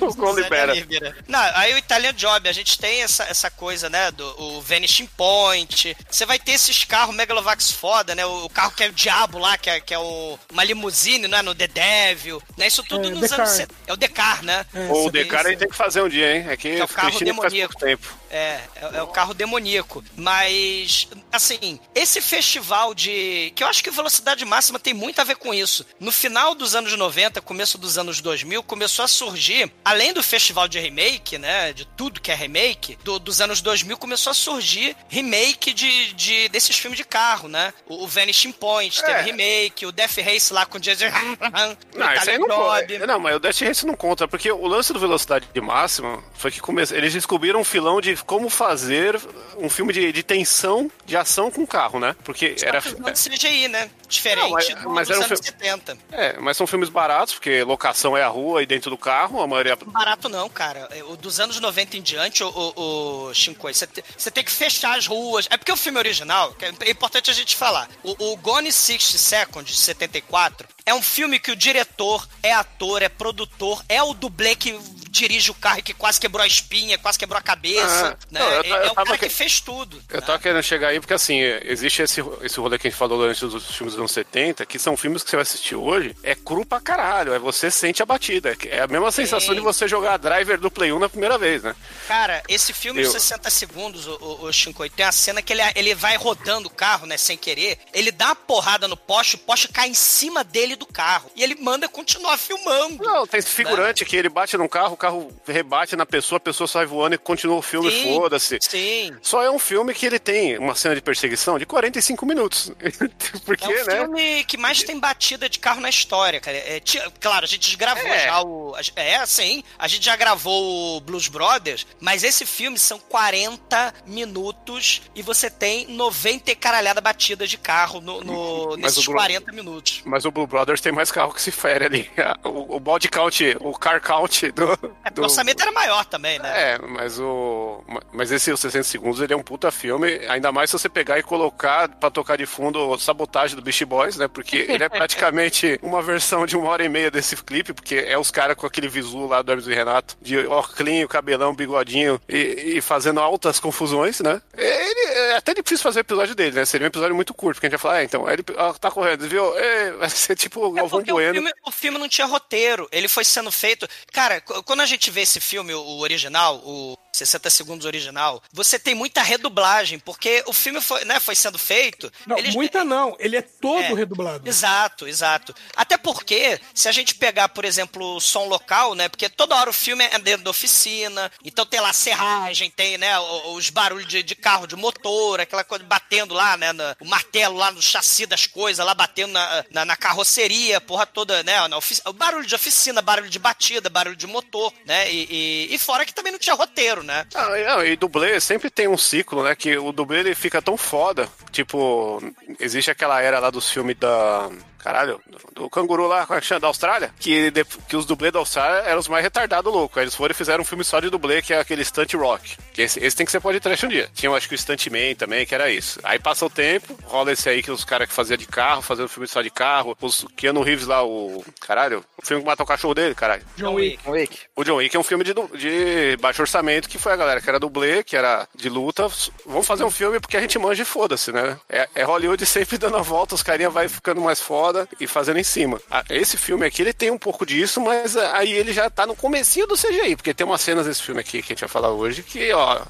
[0.00, 0.72] O gol libera.
[0.72, 1.16] Líbera.
[1.26, 5.06] Não, aí o Italian Job, a gente tem essa, essa coisa, né, do o Vanishing
[5.16, 5.96] Point.
[6.08, 9.38] Você vai ter esses carros Megalovax foda, né, o, o carro que é o Diabo
[9.38, 13.08] lá, que é, que é o, uma limusine, né, no The Devil, né, isso tudo
[13.08, 13.60] É, nos anos...
[13.86, 14.64] É o Decar, né?
[14.90, 16.46] Ou o Decar a gente tem que fazer um dia, hein?
[16.48, 17.72] É que, é o carro Cristina faz demoníaco.
[17.72, 18.19] pouco tempo.
[18.30, 20.04] É, é, é o carro demoníaco.
[20.16, 23.52] Mas, assim, esse festival de.
[23.56, 25.84] Que eu acho que velocidade máxima tem muito a ver com isso.
[25.98, 30.68] No final dos anos 90, começo dos anos 2000, começou a surgir, além do festival
[30.68, 31.72] de remake, né?
[31.72, 36.48] De tudo que é remake, do- dos anos 2000 começou a surgir remake de, de-
[36.48, 37.74] desses filmes de carro, né?
[37.88, 39.22] O, o Vanishing Point teve É.
[39.22, 41.06] remake, o Death Race lá com o Jason.
[41.94, 43.06] Não, isso aí não conta.
[43.06, 46.50] Não, mas o Death Race não conta, porque o lance do Velocidade de Máxima foi
[46.50, 46.82] que come...
[46.92, 49.20] eles descobriram um filão de como fazer
[49.58, 52.14] um filme de, de tensão, de ação com carro, né?
[52.24, 52.80] Porque era.
[52.98, 53.90] Não de CGI, né?
[54.08, 55.98] Diferente Não, mas- do- mas dos era um anos filme- 70.
[56.12, 59.46] É, mas são filmes baratos, porque locação é a rua e dentro do carro, a
[59.46, 59.76] maioria.
[59.76, 60.88] barato não, cara.
[60.90, 64.42] É, O dos anos 90 em diante, o, o, o Shinkoi, você te- você tem
[64.44, 65.46] que fechar as ruas.
[65.50, 69.70] É porque o filme original, é importante a gente falar, o, o Gone 60 Seconds,
[69.74, 74.54] de 74, é um filme que o diretor é ator, é produtor, é o dublê
[74.56, 74.72] que
[75.10, 78.16] dirige o carro e que quase quebrou a espinha, quase quebrou a cabeça.
[78.16, 78.40] Ah, né?
[78.40, 80.00] não, eu é, eu é o cara que- que fez tudo.
[80.08, 80.26] Eu né?
[80.26, 83.44] tava querendo chegar aí porque, assim, existe esse, esse rolê que a gente falou durante
[83.44, 86.64] os filmes dos anos 70, que são filmes que você vai assistir hoje, é cru
[86.64, 88.56] pra caralho, é você sente a batida.
[88.68, 91.74] É a mesma sensação de você jogar Driver do Play 1 na primeira vez, né?
[92.06, 95.62] Cara, esse filme Eu- de 60 segundos, o, o, Shinkoi, tem a cena que ele,
[95.74, 97.78] ele vai rodando o carro, né, sem querer.
[97.92, 101.30] Ele dá uma porrada no poste, o poste cai em cima dele do carro.
[101.34, 103.02] E ele manda continuar filmando.
[103.02, 106.68] Não, tem esse figurante que ele bate num carro, carro rebate na pessoa, a pessoa
[106.68, 108.58] sai voando e continua o filme, foda-se.
[108.62, 109.16] Sim.
[109.22, 112.70] Só é um filme que ele tem uma cena de perseguição de 45 minutos.
[113.44, 113.96] Porque, É o né?
[113.96, 116.56] filme que mais tem batida de carro na história, cara.
[116.56, 116.80] É,
[117.20, 118.24] claro, a gente gravou É.
[118.26, 118.74] já o.
[118.96, 119.62] É, sim.
[119.78, 125.48] A gente já gravou o Blues Brothers, mas esse filme são 40 minutos e você
[125.50, 130.02] tem 90 e caralhada batidas de carro no, no- nesses o Blu- 40 minutos.
[130.04, 132.10] Mas o Blue Brothers tem mais carro que se fere ali.
[132.42, 134.89] O, o body count, o car count do.
[135.04, 136.72] É, do- o orçamento era maior também, né?
[136.74, 137.82] É, mas o.
[138.12, 141.18] Mas esse os 60 segundos ele é um puta filme, ainda mais se você pegar
[141.18, 144.28] e colocar pra tocar de fundo sabotagem do Beast Boys, né?
[144.28, 148.18] Porque ele é praticamente uma versão de uma hora e meia desse clipe, porque é
[148.18, 150.70] os cares com aquele visu lá do Hermes e Renato, de óculos,
[151.08, 154.40] cabelão, bigodinho e, e fazendo altas confusões, né?
[154.56, 155.00] Ele
[155.32, 156.64] é até difícil fazer o episódio dele, né?
[156.64, 158.90] Seria um episódio muito curto, porque a gente vai falar, ah, então, ele ó, tá
[158.90, 159.56] correndo, viu?
[159.58, 161.34] É, vai ser tipo o É Galvão porque o Bueno.
[161.34, 163.86] filme, o filme não tinha roteiro, ele foi sendo feito.
[164.12, 168.42] Cara, qu- quando quando a gente vê esse filme, o original, o 60 segundos original,
[168.52, 172.10] você tem muita redublagem, porque o filme foi, né, foi sendo feito.
[172.26, 173.16] Não, eles- muita não.
[173.18, 173.94] Ele é todo É.
[173.94, 174.48] redublado.
[174.48, 175.54] Exato, exato.
[175.76, 179.08] Até porque, se a gente pegar, por exemplo, o som local, né?
[179.08, 183.18] Porque toda hora o filme é dentro da oficina, então tem lá serragem, tem, né,
[183.18, 187.56] os barulhos de, de carro, de motor, aquela coisa batendo lá, né, na- o martelo
[187.56, 191.76] lá no chassi das coisas, lá batendo na, na, na carroceria, porra toda, né, na
[191.76, 195.26] ofici- o barulho de oficina, barulho de batida, barulho de motor, né, e,
[195.70, 197.26] e, e fora que também não tinha roteiro, né?
[197.34, 199.54] Ah, e- dublê sempre tem um ciclo, né?
[199.54, 201.28] Que o dublê ele fica tão foda.
[201.50, 202.22] Tipo,
[202.58, 204.48] existe aquela era lá dos filmes da.
[204.82, 205.20] Caralho,
[205.54, 206.58] do, canguru lá, é?
[206.58, 207.12] Da Austrália?
[207.18, 209.98] Que, de- que os dublês da Austrália eram os mais retardados loucos.
[209.98, 212.56] Aí eles foram e fizeram um filme só de dublê, que é aquele Stunt Rock.
[212.72, 214.08] Que esse, esse tem que ser pode trash um dia.
[214.14, 216.00] Tinha, eu acho que o Stuntman também, que era isso.
[216.02, 219.08] Aí passa o tempo, rola esse aí que os caras que faziam de carro, fazendo
[219.08, 219.96] filme só de carro.
[220.00, 221.44] Os Keanu Reeves lá, o.
[221.60, 223.42] Caralho, o filme que mata o cachorro dele, caralho.
[223.56, 224.08] John Wick.
[224.08, 224.38] Wick.
[224.56, 227.48] O John Wick é um filme de, de baixo orçamento, que foi a galera que
[227.48, 229.08] era dublê, que era de luta.
[229.44, 231.58] Vamos fazer um filme porque a gente manja e foda-se, né?
[231.68, 235.38] É, é Hollywood sempre dando a volta, os carinha vai ficando mais foda e fazendo
[235.38, 235.80] em cima.
[236.08, 239.14] Esse filme aqui, ele tem um pouco disso, mas ah, aí ele já tá no
[239.16, 241.90] comecinho do CGI, porque tem umas cenas desse filme aqui que a gente vai falar
[241.90, 242.82] hoje que, ó,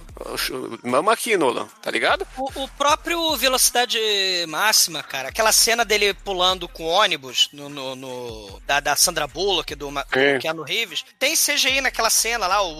[0.83, 2.27] mama aqui, Nolan, tá ligado?
[2.37, 3.99] O, o próprio Velocidade
[4.49, 9.27] Máxima, cara, aquela cena dele pulando com o ônibus no, no- no- da, da Sandra
[9.27, 10.35] Bullock, do, É.
[10.35, 12.71] do Keanu Reeves, tem CGI naquela cena lá, o,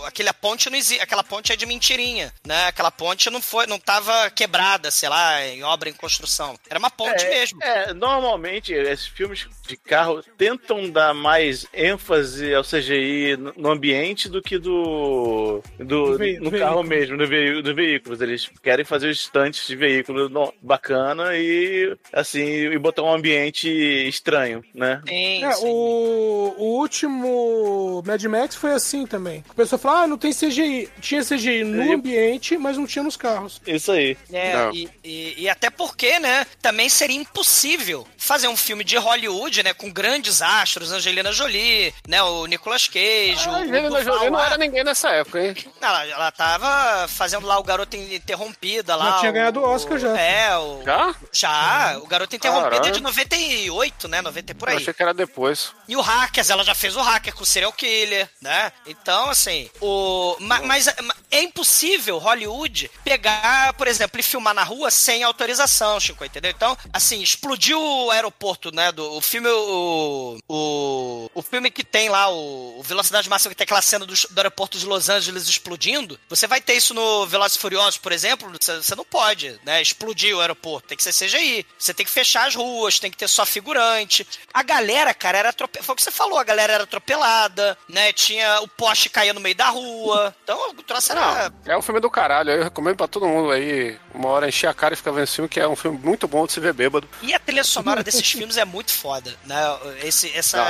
[0.00, 2.66] o- aquela ponte não existe, aquela ponte é de mentirinha, né?
[2.66, 6.58] Aquela ponte não foi, não tava quebrada, sei lá, em obra em construção.
[6.68, 7.62] Era uma ponte é, mesmo.
[7.62, 14.40] É, normalmente esses filmes de carro tentam dar mais ênfase ao CGI no- ambiente do
[14.42, 16.50] que do, do no veículo.
[16.58, 18.20] carro mesmo, no veí- dos veículos.
[18.20, 23.68] Eles querem fazer os estantes de veículo no- bacana e assim e botar um ambiente
[24.08, 25.00] estranho, né?
[25.08, 25.64] Sim, É, sim.
[25.66, 29.44] o, o último Mad Max foi assim também.
[29.48, 30.88] A pessoa fala, ah, não tem CGI.
[31.00, 33.60] Tinha CGI no E- ambiente, mas não tinha nos carros.
[33.66, 34.16] Isso aí.
[34.32, 39.62] É, e, e- e até porque, né, também seria impossível fazer um filme de Hollywood,
[39.62, 44.30] né, com grandes astros, Angelina Jolie, né, o Nicolas Cage, A o, o Angelina Jolie
[44.30, 45.54] não era ninguém nessa época, hein?
[45.80, 49.12] Ela, ela tava fazendo lá o Garoto Interrompida lá.
[49.12, 50.18] Já tinha o- ganhado o Oscar já.
[50.18, 50.82] É, o...
[50.84, 51.14] Já?
[51.32, 52.94] Já, o Garoto Interrompida é Caralho.
[52.94, 54.82] de 98, né, 90 e por Eu aí.
[54.82, 55.72] achei que era depois.
[55.88, 58.72] E o Hackers, ela já fez o Hacker com o Serial Killer, né?
[58.86, 60.36] Então, assim, o...
[60.40, 60.96] ma- Mas, é-
[61.30, 66.50] é impossível Hollywood pegar, por exemplo, e filmar na rua sem autorização, Chico, entendeu?
[66.50, 68.25] Então, assim, explodiu o aeroporto,
[68.72, 68.92] né?
[68.92, 73.56] Do, o filme, o, o, o filme que tem lá, o, o Velocidade Máxima, que
[73.56, 77.26] tem aquela cena do, do aeroporto de Los Angeles explodindo, você vai ter isso no
[77.26, 79.80] Velozes Furiosos, por exemplo, você, não pode, né?
[79.80, 81.66] Explodir o aeroporto, tem que ser CGI.
[81.78, 84.26] Você tem que fechar as ruas, tem que ter só figurante.
[84.52, 85.84] A galera, cara, era atropelada.
[85.84, 88.12] Foi o que você falou, a galera era atropelada, né?
[88.12, 90.34] Tinha o poste caía no meio da rua.
[90.42, 91.50] Então o troço era.
[91.64, 92.50] Não, é um filme do caralho.
[92.50, 95.34] Eu recomendo pra todo mundo aí, uma hora encher a cara e ficar vendo esse
[95.36, 97.08] filme, que é um filme muito bom de se ver bêbado.
[97.22, 99.56] E a trilha sonora desses filmes é muito foda, né?
[100.02, 100.60] Esse, essa,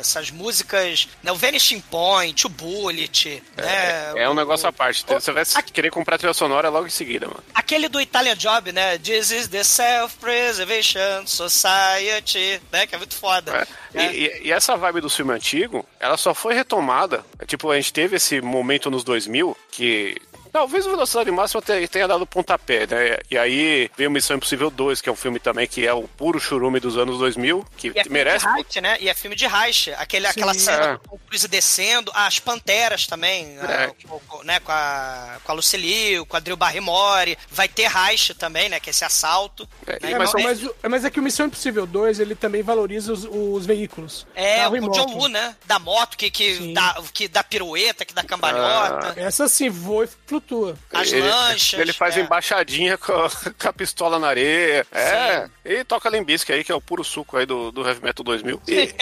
[0.00, 1.32] essas músicas, né?
[1.32, 4.12] O Vanishing Point, o Bullet, né?
[4.16, 5.04] É um O- negócio à parte.
[5.06, 7.42] Você vai querer comprar trilha sonora logo em seguida, mano.
[7.54, 8.98] Aquele do Italian Job, né?
[8.98, 12.86] This is the Self-Preservation Society, né?
[12.86, 13.66] Que é muito foda.
[13.94, 14.06] É.
[14.12, 17.24] E, e- e essa vibe do filme antigo, ela só foi retomada.
[17.38, 20.16] É, Tipo, a gente teve esse momento nos 2000 que.
[20.54, 23.18] Talvez o Velocidade Máxima te- tenha dado pontapé, né?
[23.28, 26.38] E aí veio Missão Impossível 2, que é um filme também que é o puro
[26.38, 28.46] churume dos anos 2000, que E é filme merece.
[28.46, 28.96] de Reich, né?
[29.00, 29.90] E é filme de Reich.
[29.94, 30.92] Aquele, aquela cena É.
[30.92, 33.84] do Tom Cruise descendo, as Panteras também, É.
[33.86, 34.60] a- com, com- né?
[34.60, 37.36] Com a, com a Lucy Liu, com a Drew Barrymore.
[37.50, 38.78] Vai ter Reich também, né?
[38.78, 39.68] Que é esse assalto.
[39.84, 40.12] É, né?
[40.12, 43.12] É, mas Então, mas, mas, o- é que o Missão Impossível 2, ele também valoriza
[43.12, 44.24] os, os veículos.
[44.36, 45.14] É, o John.
[45.16, 45.56] Woo, né?
[45.66, 46.72] Da moto, que, que, Sim.
[46.74, 49.14] dá, que dá pirueta, que dá cambalhota.
[49.20, 50.43] Essa sim, voa e flutua.
[50.92, 51.80] As ele, lanchas.
[51.80, 52.20] Ele faz é.
[52.20, 53.30] embaixadinha com a,
[53.60, 54.86] com a pistola na areia.
[54.92, 55.48] É.
[55.64, 58.60] E toca Limbisk aí, que é o puro suco aí do, do Heavy Metal 2000.
[58.68, 58.94] E,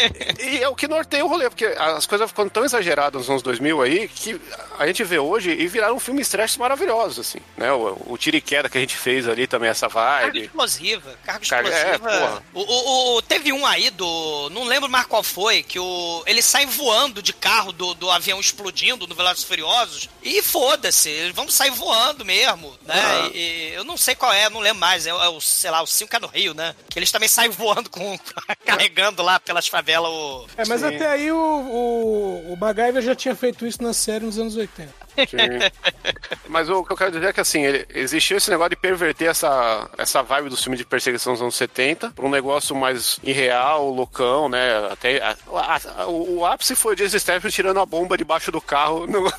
[0.44, 3.42] e é o que norteia o rolê, porque as coisas ficam tão exageradas nos anos
[3.42, 4.40] 2000 aí que
[4.78, 7.38] a gente vê hoje e viraram filmes trash maravilhosos, assim.
[7.56, 7.72] Né?
[7.72, 10.44] O, o tiro e queda que a gente fez ali também, essa Carga vibe.
[10.46, 11.18] explosiva.
[11.24, 12.20] Carga Carga- é, explosiva.
[12.20, 12.42] porra.
[12.54, 14.48] o, o- o- teve um aí do.
[14.50, 16.22] Não lembro mais qual foi, que o.
[16.26, 20.08] Ele sai voando de carro do, do avião explodindo no Velozes e Furiosos.
[20.22, 22.94] E foda-se, vão sair voando mesmo, né?
[22.94, 23.30] Ah.
[23.32, 25.06] E, e eu não sei qual é, não lembro mais.
[25.06, 26.74] É, é o, sei lá, o 5 é no Rio, né?
[26.88, 28.18] Que eles também saem voando com.
[28.64, 30.46] carregando lá pelas favelas o.
[30.56, 30.88] É, mas Sim.
[30.88, 35.01] até aí o, o, o MacGyver já tinha feito isso na série nos anos 80.
[35.16, 35.36] Sim.
[36.48, 39.28] Mas o que eu quero dizer é que assim, ele, existiu esse negócio de perverter
[39.28, 43.88] essa, essa vibe do filme de perseguição dos anos 70 pra um negócio mais irreal,
[43.90, 44.88] loucão, né?
[44.90, 48.50] Até a- a- a- o, o ápice foi o Jason Statham tirando a bomba debaixo
[48.50, 49.30] do carro no,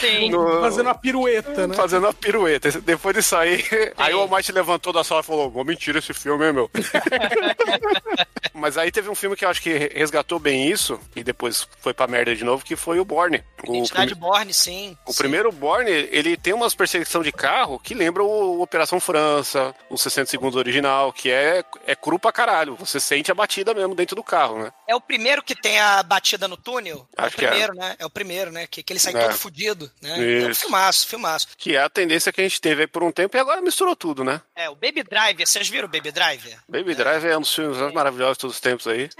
[0.00, 0.30] Sim.
[0.30, 1.74] no- Fazendo uma pirueta, né?
[1.74, 2.70] fazendo a pirueta.
[2.80, 6.46] Depois de sair, aí o Almighty levantou da sala e falou: Ô, mentira esse filme,
[6.46, 6.70] hein, meu?
[8.54, 11.94] Mas aí teve um filme que eu acho que resgatou bem isso, e depois foi
[11.94, 13.42] pra merda de novo, que foi o Borne.
[13.66, 14.96] O, Identidade Borne, sim.
[15.08, 15.18] O sim.
[15.18, 20.30] primeiro Borne, ele tem umas perseguição de carro que lembra o Operação França, o 60
[20.30, 22.76] segundos original, que é, é cru pra caralho.
[22.76, 24.72] Você sente a batida mesmo dentro do carro, né?
[24.86, 27.08] É o primeiro que tem a batida no túnel?
[27.16, 27.48] é Acho o que é.
[27.48, 27.96] primeiro, né?
[27.98, 28.66] É o primeiro, né?
[28.66, 29.20] Que, que ele sai É.
[29.20, 30.10] todo fudido, né?
[30.42, 30.60] É um Isso.
[30.62, 31.48] filmaço, filmaço.
[31.56, 33.96] Que é a tendência que a gente teve aí por um tempo e agora misturou
[33.96, 34.40] tudo, né?
[34.54, 36.58] É, o Baby Driver, vocês viram o Baby Driver?
[36.68, 39.08] Baby Drive é um dos filmes mais maravilhosos de todos os tempos aí.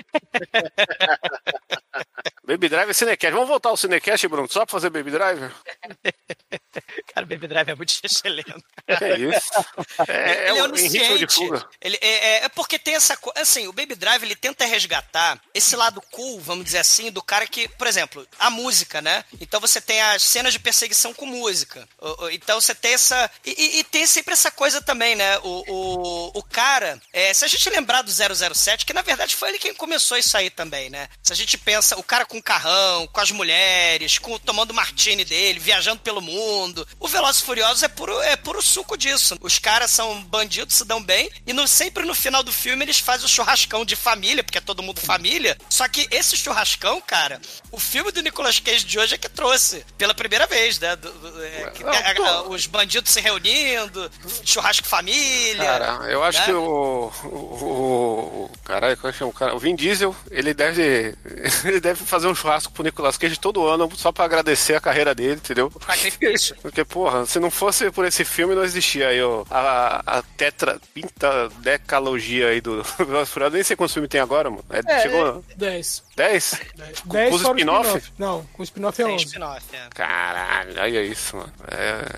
[2.44, 3.33] Baby Drive é Cinecast.
[3.35, 5.51] Vamos voltar ao Cinecast, Bruno, só pra fazer Baby Drive?
[7.14, 8.54] Cara, o Baby Driver é muito excelente.
[8.86, 9.48] É isso.
[10.08, 11.34] É, é, ele é o- onisciente.
[11.34, 11.68] fuga.
[11.80, 13.40] Ele é, é- é porque tem essa coisa.
[13.40, 17.46] Assim, o Baby Drive ele tenta resgatar esse lado cool, vamos dizer assim, do cara
[17.46, 19.24] que, por exemplo, a música, né?
[19.40, 21.86] Então você tem as cenas de perseguição com música.
[22.00, 23.30] O- o- Então você tem essa.
[23.44, 25.38] E, e- tem sempre essa coisa também, né?
[25.40, 27.00] O, o, o cara.
[27.12, 30.36] é, se a gente lembrar do 007, que na verdade foi ele quem começou isso
[30.36, 31.08] aí também, né?
[31.22, 35.58] Se a gente pensa, o cara com carrão, com as mulheres, com, tomando martini dele,
[35.68, 36.87] viajando pelo mundo.
[36.98, 39.37] O Velozes e Furiosos é puro, é puro suco disso.
[39.42, 42.98] Os caras são bandidos, se dão bem, e no- sempre no final do filme eles
[42.98, 45.59] fazem o churrascão de família, porque é todo mundo família.
[45.68, 47.38] Só que esse churrascão, cara,
[47.70, 49.85] o filme do Nicolas Cage de hoje é que trouxe.
[49.98, 50.96] Pela primeira vez, né?
[50.96, 54.11] Do- do- é, que Não, tô- a- os bandidos se reunindo,
[54.44, 55.62] churrasco família.
[55.64, 56.44] Cara, eu acho né?
[56.46, 57.12] que o.
[57.24, 57.28] O.
[57.28, 59.54] o, o caralho, como é que chama o cara?
[59.54, 61.14] O Vin Diesel, ele deve.
[61.68, 65.14] Ele deve fazer um churrasco pro Nicolas Cage todo ano, só pra agradecer a carreira
[65.14, 65.58] dele, entendeu?
[65.87, 66.57] Sacrifício.
[66.62, 70.79] Porque, porra, se não fosse por esse filme, não existia aí ó, a, a tetra,
[70.94, 73.55] pinta decalogia aí do Velozes e Furiosos.
[73.55, 74.64] Nem sei quantos filmes tem agora, mano.
[74.71, 76.03] É, É, chegou 10.
[76.18, 76.61] 10?
[77.07, 78.12] 10 os fora o spin-off?
[78.18, 79.24] Não, com o spin-off é Tem 11.
[79.26, 79.88] spin-off, é.
[79.94, 81.52] Caralho, olha isso, mano.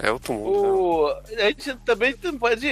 [0.02, 0.62] É, é outro mundo.
[0.62, 0.68] né?
[0.68, 1.08] O...
[1.38, 2.66] A gente também não pode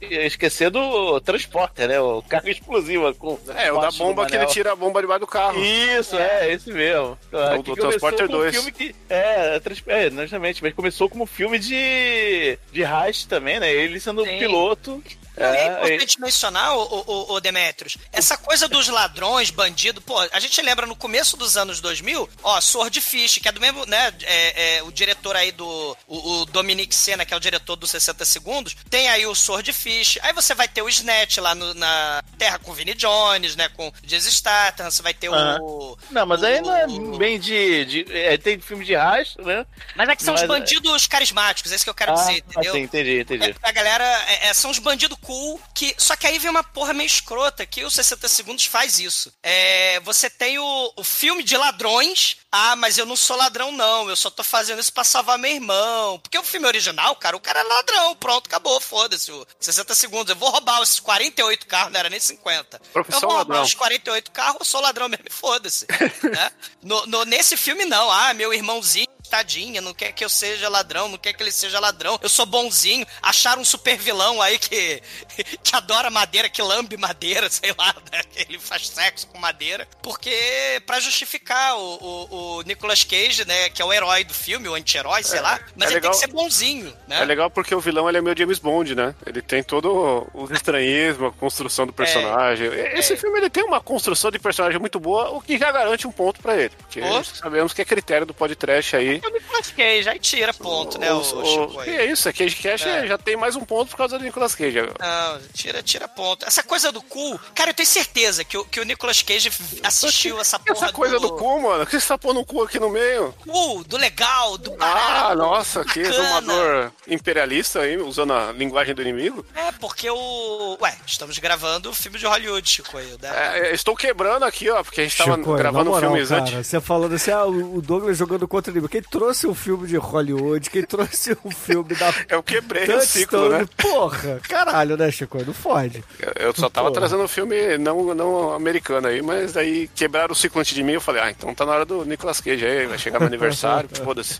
[0.00, 2.00] esquecer do transporter, né?
[2.00, 3.14] O carro explosivo.
[3.14, 5.58] Com É, o da bomba que ele tira a bomba debaixo do carro.
[5.62, 7.18] Isso, é, esse mesmo.
[7.32, 8.54] É o do Transporter com um 2.
[8.54, 8.94] filme que.
[9.08, 12.58] É, trans- é, justamente, mas começou como filme de.
[12.72, 13.70] de heist também, né?
[13.72, 14.38] Ele sendo Sim.
[14.38, 15.02] piloto.
[15.36, 20.18] Não, é É, importante mencionar, o, o, o Demetrios, essa coisa dos ladrões, bandido, pô,
[20.18, 24.12] a gente lembra no começo dos anos 2000, ó, Swordfish, que é do mesmo, né,
[24.22, 27.90] é, é, o diretor aí do, o, o Dominic Senna, que é o diretor dos
[27.90, 32.22] 60 Segundos, tem aí o Swordfish, aí você vai ter o Snatch lá no- na
[32.38, 35.98] Terra com o Vinnie Jones, né, com o Jason Statham, você vai ter o...
[36.10, 37.84] Não, mas aí não é o- bem de.
[37.84, 39.66] de é, tem filme de rastro, né?
[39.96, 42.38] Mas é que são os Mas- bandidos carismáticos, é isso que eu quero ah, dizer,
[42.38, 42.72] entendeu?
[42.72, 43.54] sim, entendi, É, entendi.
[43.62, 45.94] a galera é, é, são os bandidos cool que.
[45.98, 49.32] Só que aí vem uma porra meio escrota que o 60 segundos faz isso.
[49.42, 52.36] É, você tem o, o filme de ladrões.
[52.52, 54.08] Ah, mas eu não sou ladrão, não.
[54.08, 56.20] Eu só tô fazendo isso pra salvar meu irmão.
[56.20, 58.14] Porque o filme original, cara, o cara é ladrão.
[58.16, 59.32] Pronto, acabou, foda-se.
[59.32, 60.30] o 60 segundos.
[60.30, 62.80] Eu vou roubar os 48 carros, não era nem 50.
[62.92, 63.62] Profissão eu vou roubar ladrão.
[63.64, 65.86] os 48 carros, eu sou ladrão mesmo, foda-se.
[66.22, 66.52] né?
[66.82, 68.10] no, no- nesse filme, não.
[68.10, 69.03] Ah, meu irmãozinho.
[69.28, 72.18] Tadinha, não quer que eu seja ladrão, não quer que ele seja ladrão.
[72.22, 73.06] Eu sou bonzinho.
[73.22, 75.02] Acharam um super vilão aí que,
[75.62, 78.22] que adora madeira, que lambe madeira, sei lá, né?
[78.30, 79.88] que ele faz sexo com madeira.
[80.02, 84.68] Porque, pra justificar o, o, o Nicolas Cage, né, que é o herói do filme,
[84.68, 86.12] o anti-herói, sei lá, mas é ele legal.
[86.12, 87.20] tem que ser bonzinho, né?
[87.22, 89.14] É legal porque o vilão ele é meio James Bond, né?
[89.26, 92.68] Ele tem todo o estranhismo, a construção do personagem.
[92.96, 93.16] Esse É.
[93.16, 96.40] filme ele tem uma construção de personagem muito boa, o que já garante um ponto
[96.40, 96.72] pra ele.
[96.78, 97.24] Porque Pô.
[97.24, 99.13] sabemos que é critério do podcast aí.
[99.22, 101.96] É o Nicolas Cage, aí tira ponto, né, o, Os- o o- Chico e aí.
[101.96, 103.06] é isso, a Cage Cash É.
[103.06, 104.78] já tem mais um ponto por causa do Nicolas Cage.
[104.80, 106.44] Não, tira, tira ponto.
[106.46, 109.50] Essa coisa do cu, cara, eu tenho certeza que o, que o Nicolas Cage
[109.82, 111.84] assistiu essa porra Essa coisa do cu, mano.
[111.84, 113.34] Por que você tá pondo o cu aqui no meio?
[113.44, 115.26] cu, do legal, do barato.
[115.30, 119.44] Ah, nossa, que exumador imperialista aí, usando a linguagem do inimigo.
[119.54, 120.78] É, porque o.
[120.80, 122.96] Ué, estamos gravando o filme de Hollywood, Chico.
[122.98, 123.30] aí, Né?
[123.32, 126.40] É, é, estou quebrando aqui, ó, porque a gente tava Chico, gravando moral, filmes cara,
[126.42, 126.66] antes.
[126.66, 128.88] Você falando assim, ah, o o Douglas jogando contra o inimigo.
[128.90, 130.68] Quem trouxe o filme de Hollywood?
[130.70, 133.66] Quem trouxe o filme da Eu quebrei o ciclo, né?
[133.76, 135.42] Porra, caralho, né, Chico?
[135.44, 136.02] Não fode.
[136.18, 136.94] Eu- Eu só tava Pô.
[136.94, 140.92] trazendo um filme não, não americano aí, mas daí quebraram o ciclo antes de mim.
[140.92, 143.88] Eu falei, ah, então tá na hora do Nicolas Cage aí, vai chegar meu aniversário,
[144.04, 144.38] foda-se.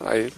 [0.00, 0.32] Aí.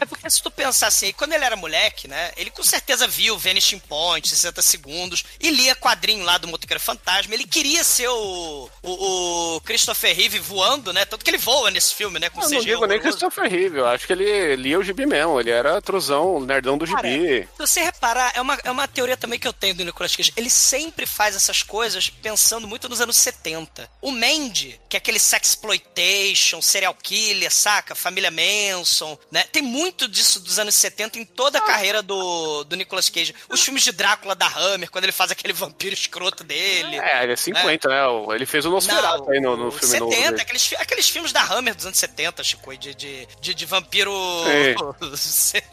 [0.00, 2.32] É porque se tu pensar assim, quando ele era moleque, né?
[2.36, 7.32] Ele com certeza viu Vanishing Point, 60 segundos, e lia quadrinho lá do Motoqueiro Fantasma.
[7.34, 11.04] Ele queria ser o, o, o Christopher Reeve voando, né?
[11.04, 12.28] Tanto que ele voa nesse filme, né?
[12.30, 13.17] Com Eu não CGI digo nem horroroso.
[13.18, 16.86] Christopher Reeve, eu acho que ele lia o gibi mesmo, ele era truzão, nerdão do
[16.86, 17.42] Cara, gibi.
[17.52, 20.32] Se você reparar, é uma, é uma teoria também que eu tenho do Nicolas Cage.
[20.36, 23.90] Ele sempre faz essas coisas pensando muito nos anos 70.
[24.00, 27.94] O Mandy, que é aquele sexploitation, serial killer, saca?
[27.94, 29.44] Família Manson, né?
[29.52, 33.34] Tem muito disso dos anos 70 em toda a carreira do, do Nicolas Cage.
[33.48, 36.96] Os filmes de Drácula da Hammer, quando ele faz aquele vampiro escroto dele.
[36.98, 38.06] É, ele é 50, né?
[38.06, 40.10] O- Ele fez o Nosferatu Não, aí no, no filme 70, novo.
[40.30, 40.42] dele.
[40.42, 43.07] aqueles, fi- aqueles filmes da Hammer dos anos 70, Chico, de, de,
[43.40, 44.12] de, de vampiro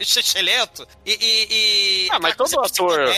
[0.00, 0.86] chechelento.
[1.04, 3.08] E, e, e Ah, mas todo ator-.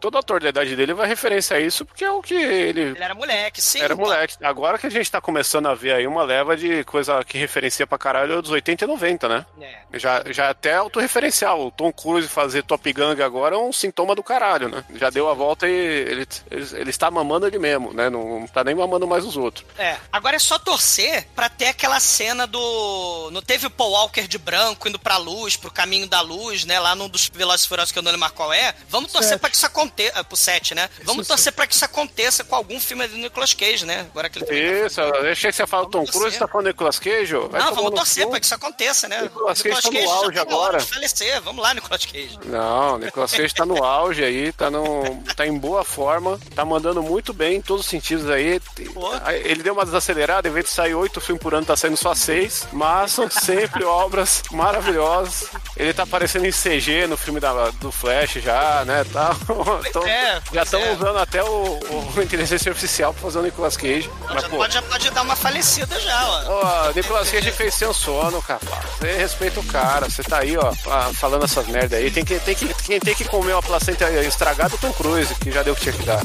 [0.00, 3.02] Todo ator da idade dele vai referência a isso, porque é o que ele Ele
[3.02, 3.80] era moleque, sim.
[3.80, 4.36] era moleque.
[4.42, 7.86] Agora que a gente tá começando a ver aí uma leva de coisa que referencia
[7.86, 9.46] pra caralho dos 80 e 90, né?
[9.60, 9.98] É.
[9.98, 11.66] Já, já até autorreferencial.
[11.66, 14.84] O Tom Cruise fazer Top Gun agora é um sintoma do caralho, né?
[14.94, 18.10] Já deu a volta e ele, ele, ele está mamando ele mesmo, né?
[18.10, 19.64] Não, não tá nem mamando mais os outros.
[19.78, 23.30] É, agora é só torcer pra ter aquela cena do.
[23.36, 26.80] Não teve o Paul Walker de branco indo pra luz, pro caminho da luz, né?
[26.80, 28.74] Lá num dos Velozes Furiosos que eu não lembro qual é.
[28.88, 29.40] Vamos torcer Sete.
[29.40, 30.24] pra que isso aconteça.
[30.24, 30.88] Pro 7, né?
[31.02, 34.06] Vamos Sim, torcer pra que isso aconteça com algum filme do Nicolas Cage, né?
[34.10, 36.68] Agora que ele também Isso, eu achei que você fala Tom Cruise, você tá falando
[36.68, 37.36] Nicolas Cage?
[37.36, 37.46] ó?
[37.46, 39.20] Vai Não, vamos torcer pra que isso aconteça, né?
[39.20, 40.78] Nicolas Cage tá no já auge tá na hora agora.
[40.78, 41.40] de falecer.
[41.42, 42.38] Vamos lá, Nicolas Cage.
[42.46, 47.02] Não, Nicolas Cage tá no auge aí, tá, no, tá em boa forma, tá mandando
[47.02, 48.60] muito bem em todos os sentidos aí.
[48.94, 49.10] Pô.
[49.44, 52.14] Ele deu uma desacelerada, em vez de sair oito filmes por ano, tá saindo só
[52.14, 55.48] seis, mas são sempre obras maravilhosas.
[55.76, 59.04] Ele tá aparecendo em CG no filme da, do Flash já, né?
[59.12, 59.34] Tá,
[60.06, 60.92] é, já estão é.
[60.92, 61.78] usando até o,
[62.16, 64.10] o inteligência artificial pra fazer o Nicolas Cage.
[64.28, 66.88] Mas, Já pô, pode, já pode dar uma falecida já, ó.
[66.88, 68.84] Ó, Nicolas Cage fez sem sono, capaz.
[68.98, 70.08] Você respeita o cara.
[70.08, 70.72] Você tá aí, ó,
[71.14, 72.10] falando essas merda aí.
[72.10, 75.34] Tem que, tem que, quem tem que comer uma placenta estragada é o Tom Cruise,
[75.36, 76.20] que já deu o que tinha que dar.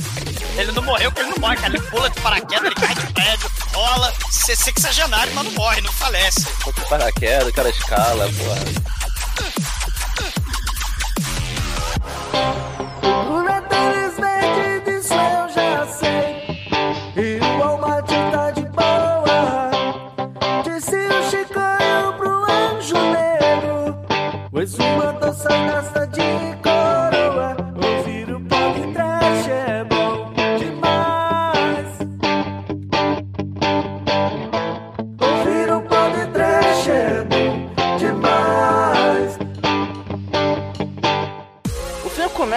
[0.57, 1.73] Ele não morreu porque ele não morre, cara.
[1.73, 4.13] Ele pula de paraquedas, ele cai de prédio, rola.
[4.29, 6.47] Você sexagenário, mas não morre, não falece.
[6.91, 8.91] Paraquedas, o cara escala, porra.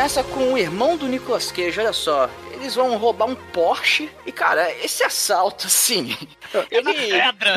[0.05, 2.29] Começa com o irmão do Nicolas Cage, olha só.
[2.53, 6.15] Eles vão roubar um Porsche e, cara, esse assalto, assim.
[6.71, 6.93] Ele.
[6.93, 7.55] Pedra.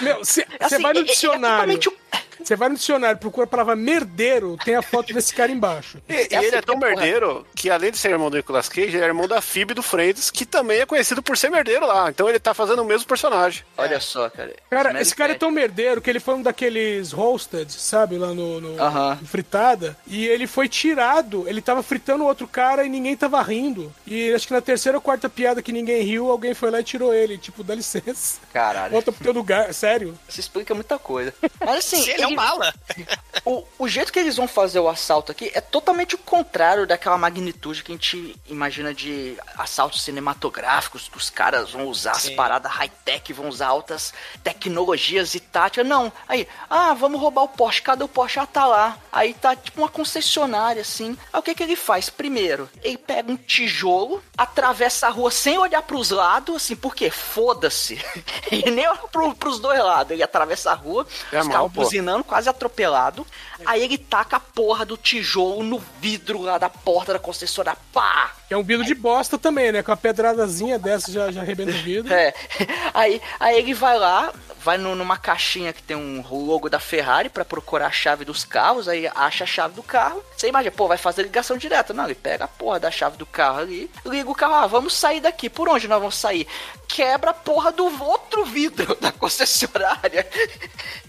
[0.00, 1.78] Meu, você assim, vai no é- é dicionário.
[1.78, 1.99] totalmente o-
[2.44, 5.98] Você vai no dicionário, procura a palavra merdeiro, tem a foto desse cara embaixo.
[6.08, 9.04] E, e ele é tão merdeiro que, além de ser irmão do Nicolas Cage, ele
[9.04, 12.08] é irmão da Phoebe do Friends, que também é conhecido por ser merdeiro lá.
[12.10, 13.62] Então ele tá fazendo o mesmo personagem.
[13.76, 14.54] Olha só, cara.
[14.70, 18.28] Cara, esse cara é é- tão merdeiro que ele foi um daqueles roasted, sabe, lá
[18.34, 19.18] no, no- Aham.
[19.20, 23.92] no fritada, e ele foi tirado, ele tava fritando outro cara e ninguém tava rindo.
[24.06, 26.84] E acho que na terceira ou quarta piada que ninguém riu, alguém foi lá e
[26.84, 28.38] tirou ele, tipo, dá licença.
[28.52, 28.92] Caralho.
[28.92, 30.18] Volta pro teu lugar, sério.
[30.28, 31.32] Isso explica muita coisa.
[31.60, 32.74] Mas assim, Se ele é mala.
[33.44, 37.18] o, o jeito que eles vão fazer o assalto aqui é totalmente o contrário daquela
[37.18, 42.36] magnitude que a gente imagina de assaltos cinematográficos, que os caras vão usar as Sim.
[42.36, 44.12] paradas high-tech, vão usar altas
[44.42, 45.84] tecnologias e tática.
[45.84, 48.38] Não, aí, ah, vamos roubar o Porsche, cadê o Porsche?
[48.38, 48.98] Ah, tá lá.
[49.12, 51.16] Aí tá tipo uma concessionária, assim.
[51.32, 52.10] Aí o que que ele faz?
[52.10, 58.00] Primeiro, ele pega um tijolo, atravessa a rua sem olhar pros lados, assim, porque foda-se.
[58.50, 61.72] Ele nem olha pro, pros dois lados, ele atravessa a rua, É os mal, carros
[61.72, 61.82] pô.
[62.24, 63.26] Quase atropelado.
[63.66, 67.78] Aí ele taca a porra do tijolo no vidro lá da porta da concessionária.
[67.92, 68.32] Pá!
[68.48, 69.82] É um vidro de bosta também, né?
[69.82, 72.12] Com a pedradazinha dessa já, já arrebenta o vidro.
[72.12, 72.34] É.
[72.92, 74.32] Aí, aí ele vai lá,
[74.64, 78.44] vai no- numa caixinha que tem um logo da Ferrari pra procurar a chave dos
[78.44, 80.22] carros, aí acha a chave do carro.
[80.36, 81.94] Você imagina, pô, vai fazer ligação direta.
[81.94, 84.92] Não, ele pega a porra da chave do carro ali, liga o carro, ah, vamos
[84.94, 85.48] sair daqui.
[85.48, 86.48] Por onde nós vamos sair?
[86.92, 90.26] Quebra a porra do outro vidro da concessionária.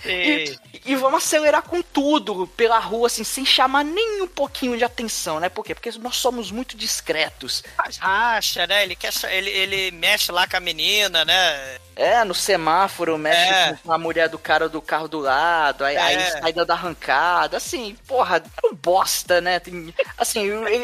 [0.06, 4.84] E, e vamos acelerar com tudo pela rua, assim, sem chamar nem um pouquinho de
[4.84, 5.50] atenção, né?
[5.50, 5.74] Por quê?
[5.74, 7.64] Porque nós somos muito discretos.
[8.00, 8.84] Racha, né?
[8.84, 11.80] Ele, quer, ele, ele mexe lá com a menina, né?
[11.96, 13.78] É, no semáforo, mexe É.
[13.84, 16.00] com a mulher do cara do carro do lado, aí, É.
[16.02, 19.60] aí sai dando arrancada, assim, porra, é um bosta, né?
[19.60, 20.76] Tem- assim, ele,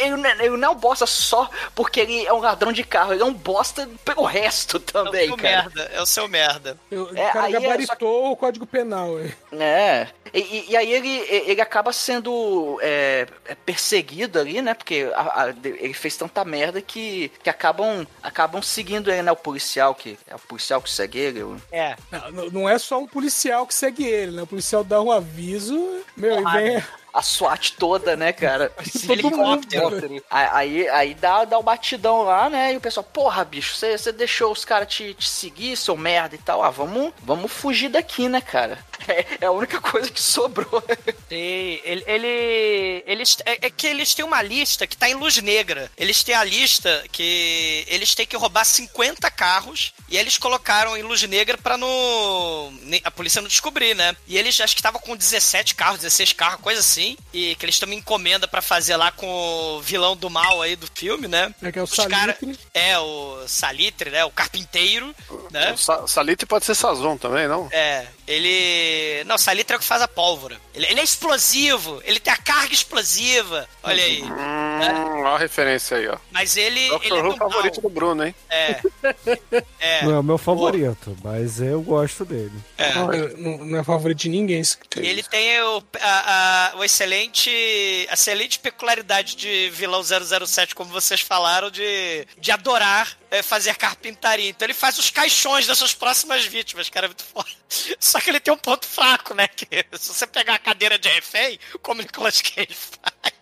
[0.00, 3.22] ele- ele não é um bosta só porque ele é um ladrão de carro, ele
[3.22, 5.62] é um bosta pelo resto detesto É o também, seu cara.
[5.62, 6.78] merda, é o seu merda.
[6.90, 9.18] Eu- É, o cara aí é gabaritou o Código Penal.
[9.18, 9.32] é.
[9.52, 10.08] É.
[10.32, 14.74] E, e- e aí ele, ele acaba sendo é, é, perseguido ali, né?
[14.74, 19.32] Porque a- a- ele fez tanta merda que, que acabam, acabam seguindo ele, né?
[19.32, 20.18] O policial que.
[20.26, 21.42] É o policial que segue ele.
[21.42, 21.96] o- É.
[22.32, 24.42] Não, não- é só um policial que segue ele, né?
[24.42, 26.58] O policial dá um aviso, meu, e Porrada.
[26.60, 26.84] vem.
[27.14, 28.72] A SWAT toda, né, cara?
[29.08, 30.22] Helicóptero.
[30.28, 32.74] Aí, aí dá, dá o batidão lá, né?
[32.74, 36.34] E o pessoal, porra, bicho, você você deixou os caras te, te seguir, seu merda
[36.34, 36.62] e tal.
[36.62, 38.78] Ah, vamos, vamos fugir daqui, né, cara?
[39.08, 40.82] É, é a única coisa que sobrou.
[41.28, 45.36] Sim, ele, ele- eles é, é que eles têm uma lista que tá em luz
[45.38, 45.90] negra.
[45.96, 51.02] Eles têm a lista que eles têm que roubar 50 carros e eles colocaram em
[51.02, 51.76] luz negra pra
[52.82, 54.16] ne- a polícia não descobrir, né?
[54.26, 57.74] E eles acho que estavam com 17 carros, 16 carros, coisa assim, e que eles
[57.76, 61.54] uma encomenda pra fazer lá com o vilão do mal aí do filme, né?
[61.62, 62.58] É que é o Os cara- Salitre.
[62.72, 64.24] é o Salitre, né?
[64.24, 65.14] O carpinteiro,
[65.50, 65.72] né?
[65.72, 67.68] O Sa- Salitre pode ser Sazon também, não?
[67.72, 69.24] É, ele.
[69.24, 70.60] Não, salitre é o que faz a pólvora.
[70.74, 73.68] Ele, ele é explosivo, ele tem a carga explosiva.
[73.82, 74.22] Olha aí.
[74.22, 76.16] Hum, ó a referência aí, ó.
[76.30, 76.80] Mas ele.
[77.02, 77.82] ele é Who favorito mal.
[77.82, 78.34] do Bruno, hein?
[78.50, 78.80] É.
[79.78, 80.02] É.
[80.04, 82.52] Não é o meu favorito, mas eu gosto dele.
[82.78, 82.94] é.
[82.94, 84.62] Não, é- não, é favorito de ninguém.
[84.96, 87.50] E ele tem o, a, a- o excelente,
[88.10, 94.48] a excelente peculiaridade de vilão 007, como vocês falaram, de, de adorar é, fazer carpintaria.
[94.48, 97.48] Então ele faz os caixões das suas próximas vítimas, cara, é muito foda.
[97.98, 99.48] Só que ele tem um ponto fraco, né?
[99.48, 99.66] Que
[99.98, 103.34] se você pegar a cadeira de refém, como o Nicolas Cage faz.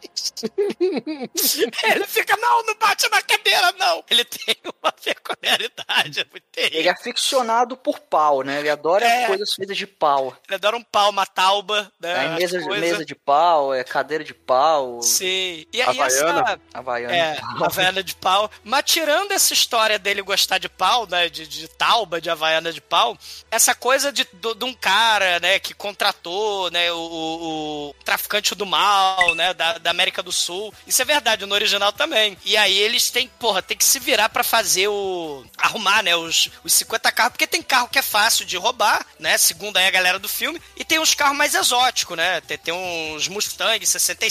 [1.85, 4.05] ele fica, não, não bate na cadeira, não.
[4.11, 6.79] Ele tem uma peculiaridade, é muito terrível.
[6.79, 8.61] Ele é aficionado por pau, né?
[8.61, 9.27] Ele adora É.
[9.27, 10.37] coisas feitas de pau.
[10.47, 12.27] Ele adora um pau, uma tauba, né?
[12.27, 15.67] As mesa, mesa de pau, é cadeira de pau, Sim.
[15.73, 16.29] E aí essa...
[16.29, 16.61] Havaiana.
[16.73, 17.17] havaiana.
[17.17, 18.51] É, Havaiana de pau.
[18.65, 21.29] Mas tirando essa história dele gostar de pau, né?
[21.29, 23.17] De, de tauba, de Havaiana de pau,
[23.51, 28.55] essa coisa de, do- de um cara, né, que contratou, né, o, o- o traficante
[28.55, 30.73] do mal, né, da, da América do Sul.
[30.87, 32.37] Isso é verdade, no original também.
[32.45, 35.45] E aí eles têm, porra, tem que se virar pra fazer o.
[35.59, 39.37] arrumar, né, os, os 50 carros, porque tem carro que é fácil de roubar, né,
[39.39, 42.41] segundo aí a galera do filme, e tem uns carros mais exóticos, né?
[42.43, 43.85] Tem, tem uns Mustang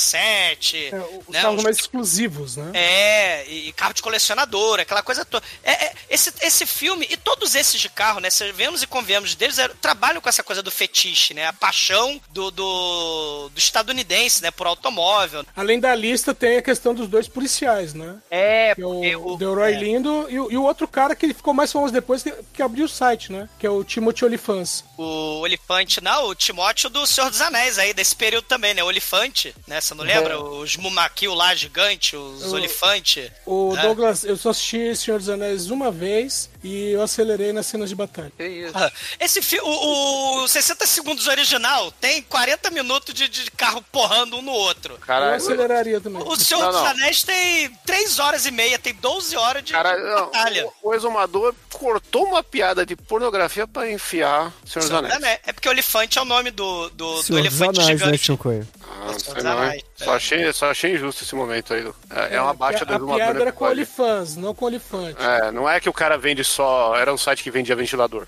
[0.05, 0.89] 67.
[0.93, 2.71] É, os né, carros uns mais exclusivos, né?
[2.73, 5.40] é, e e carro de colecionador, aquela coisa toda.
[5.63, 8.29] É, é, esse, esse filme, e todos esses de carro, né?
[8.53, 11.45] Vemos e convenhamos deles, é, trabalham com essa coisa do fetiche, né?
[11.47, 14.51] A paixão do, do, do estadunidense, né?
[14.51, 15.45] Por automóvel.
[15.55, 18.17] Além da lista, tem a questão dos dois policiais, né?
[18.29, 19.77] É, Que é o, o o- Delroy é.
[19.79, 22.23] Lindo e, o- e o outro cara que ficou mais famoso depois,
[22.53, 23.47] que, abriu o site, né?
[23.59, 24.83] Que é o Timothy Olifants.
[24.97, 28.83] o Olifante, não, o Timóteo do Senhor dos Anéis aí, desse período também, né?
[28.83, 29.79] O Olifante, né?
[29.81, 30.33] Você não lembra?
[30.33, 30.37] É.
[30.37, 33.31] Os Mumakil lá, gigante, os Olifante.
[33.45, 33.81] O É.
[33.81, 37.95] Douglas, eu só assisti Senhor dos Anéis uma vez e eu acelerei nas cenas de
[37.95, 38.31] batalha.
[38.37, 38.71] Que isso.
[38.75, 44.37] Ah, Esse filme, o, o 60 segundos original tem 40 minutos de, de carro porrando
[44.37, 44.93] um no outro.
[44.95, 46.21] Eu Cara, aceleraria também.
[46.23, 46.87] O Senhor Não, dos não.
[46.87, 50.67] Anéis tem 3 horas e meia, tem 12 horas de, cara de não, batalha.
[50.83, 55.15] o, o exumador cortou uma piada de pornografia pra enfiar Senhor dos Senhor dos Anéis.
[55.15, 55.39] Anéis.
[55.45, 58.23] É porque o elefante é o nome do, do, do elefante Anéis, né, gigante.
[58.23, 58.67] Tio Coelho?
[58.83, 59.83] Ah, não sei não, hein?
[59.95, 61.87] Só achei, só achei injusto esse momento aí.
[62.09, 63.17] É, é uma baixa do A exumador.
[63.17, 65.17] piada né, era com pode- Olifants, não com Olifante.
[65.21, 66.95] É, não é que o cara vende só.
[66.95, 68.27] Era um site que vendia ventilador.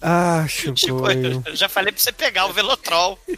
[0.00, 0.46] Ah,
[0.76, 3.18] Tipo, eu já falei pra você pegar o Velotrol.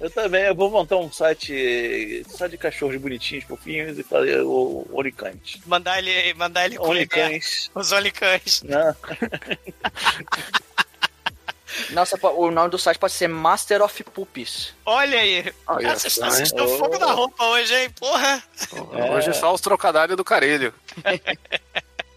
[0.00, 4.86] Eu também, eu vou montar um site só de cachorros bonitinhos, fofinhos e fazer o
[4.90, 5.60] Onicante.
[5.66, 7.70] Mandar ele, mandar ele comer Onicães.
[7.74, 8.62] os olicães.
[11.90, 14.72] Nossa, o nome do site pode ser Master of Poopies.
[14.86, 15.52] Olha aí.
[15.66, 17.90] Olha vocês só, estão- vocês estão fogo na roupa hoje, hein?
[17.90, 18.42] Porra.
[19.14, 20.72] Hoje é só os trocadilhos do carelho.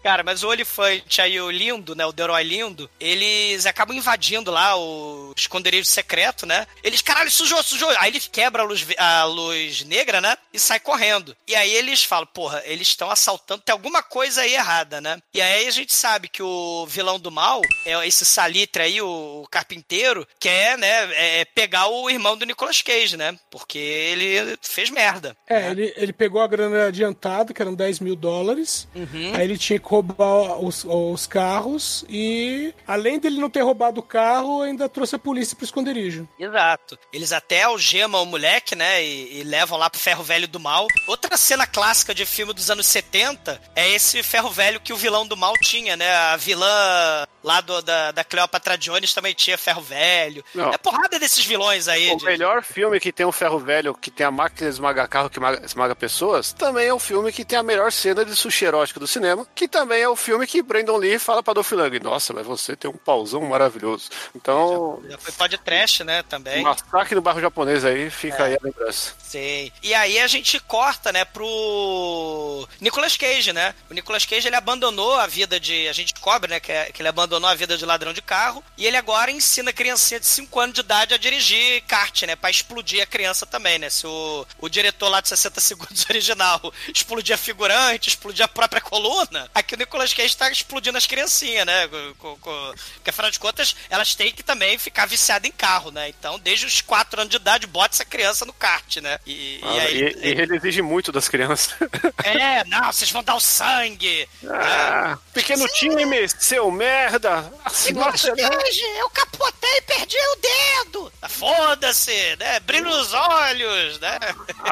[0.02, 2.04] Cara, mas o Olifante aí, o Lindo, né?
[2.04, 6.66] O Deroy Lindo, eles acabam invadindo lá o esconderijo secreto, né?
[6.82, 7.88] Eles, caralho, sujou, sujou.
[7.98, 10.36] Aí ele quebra a luz, a luz negra, né?
[10.52, 11.36] E sai correndo.
[11.46, 15.18] E aí eles falam, porra, eles estão assaltando, tem alguma coisa aí errada, né?
[15.32, 19.46] E aí a gente sabe que o vilão do mal é esse salitre aí, o
[19.50, 23.36] carpinteiro, quer, né, é, pegar o irmão do Nicolas Cage, né?
[23.50, 25.36] Porque ele fez merda.
[25.48, 28.88] É, ele, ele pegou a grana adiantada, que eram 10 mil dólares.
[28.94, 29.32] Uhum.
[29.34, 34.02] Aí ele tinha que roubar os, os carros e, além dele não ter roubado o
[34.02, 36.26] carro, ainda trouxe a polícia pro esconderijo.
[36.38, 36.98] Exato.
[37.12, 39.04] Eles até algemam o moleque, né?
[39.04, 40.86] E, e levam lá pro ferro velho do mal.
[41.06, 45.26] Outra cena clássica de filme dos anos 70 é esse ferro velho que o vilão
[45.26, 46.10] do mal tinha, né?
[46.14, 50.42] A vilã lá do, da, da Cleopatra Jones também tinha ferro velho.
[50.54, 50.72] Não.
[50.72, 52.10] É porrada desses vilões aí.
[52.12, 55.28] O de- melhor filme que tem um ferro velho, que tem a máquina esmaga carro
[55.28, 59.00] que esmaga, pessoas, também é o filme que tem a melhor cena de sushi erótico
[59.00, 62.00] do cinema, que também também é o filme que Brandon Lee fala pra Dolph Lundgren,
[62.02, 64.08] nossa, mas você tem um pauzão maravilhoso.
[64.34, 66.62] Então, Já foi podcast, né, também.
[66.62, 68.46] massacre no bairro japonês aí, fica É.
[68.46, 69.14] aí a lembrança.
[69.18, 69.72] Sim.
[69.82, 73.74] E aí a gente corta, né, pro Nicolas Cage, né?
[73.90, 75.88] O Nicolas Cage, ele abandonou a vida de...
[75.88, 78.62] A gente cobre, né, que, é- que ele abandonou a vida de ladrão de carro.
[78.76, 82.36] E ele agora ensina a criancinha de 5 anos de idade a dirigir kart, né?
[82.36, 83.90] Pra explodir a criança também, né?
[83.90, 86.60] Se o, o diretor lá de 60 segundos original
[86.94, 91.88] explodia figurante, explodia a própria coluna, aqui o Nicolas Cage tá explodindo as criancinhas, né?
[91.88, 95.90] Com- com- com- Porque afinal de contas, elas têm que também ficar viciadas em carro,
[95.90, 96.08] né?
[96.08, 99.18] Então, desde os 4 anos de idade, bota essa criança no kart, né?
[99.26, 99.98] E, e Ah, aí.
[99.98, 101.74] e, e ele exige muito das crianças.
[102.24, 104.28] É, não, vocês vão dar o sangue.
[104.48, 107.42] Ah, pequeno time, seu merda!
[107.84, 111.12] Nicolas Nossa, Cage, eu capotei e perdi o dedo.
[111.20, 112.60] Ah, Foda-se, né?
[112.60, 114.18] Brilho nos olhos, né?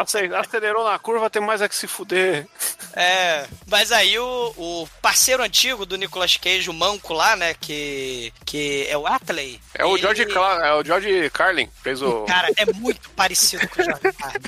[0.01, 2.46] ace- acelerou na curva, tem mais é que se fuder.
[2.95, 8.32] É, mas aí o, o parceiro antigo do Nicolas Cage, o manco lá, né, que,
[8.45, 9.61] que é o Atley.
[9.74, 12.24] É o ele- George, Cla é o George Carlin, fez o.
[12.24, 14.41] Cara, é muito parecido com o George Carlin.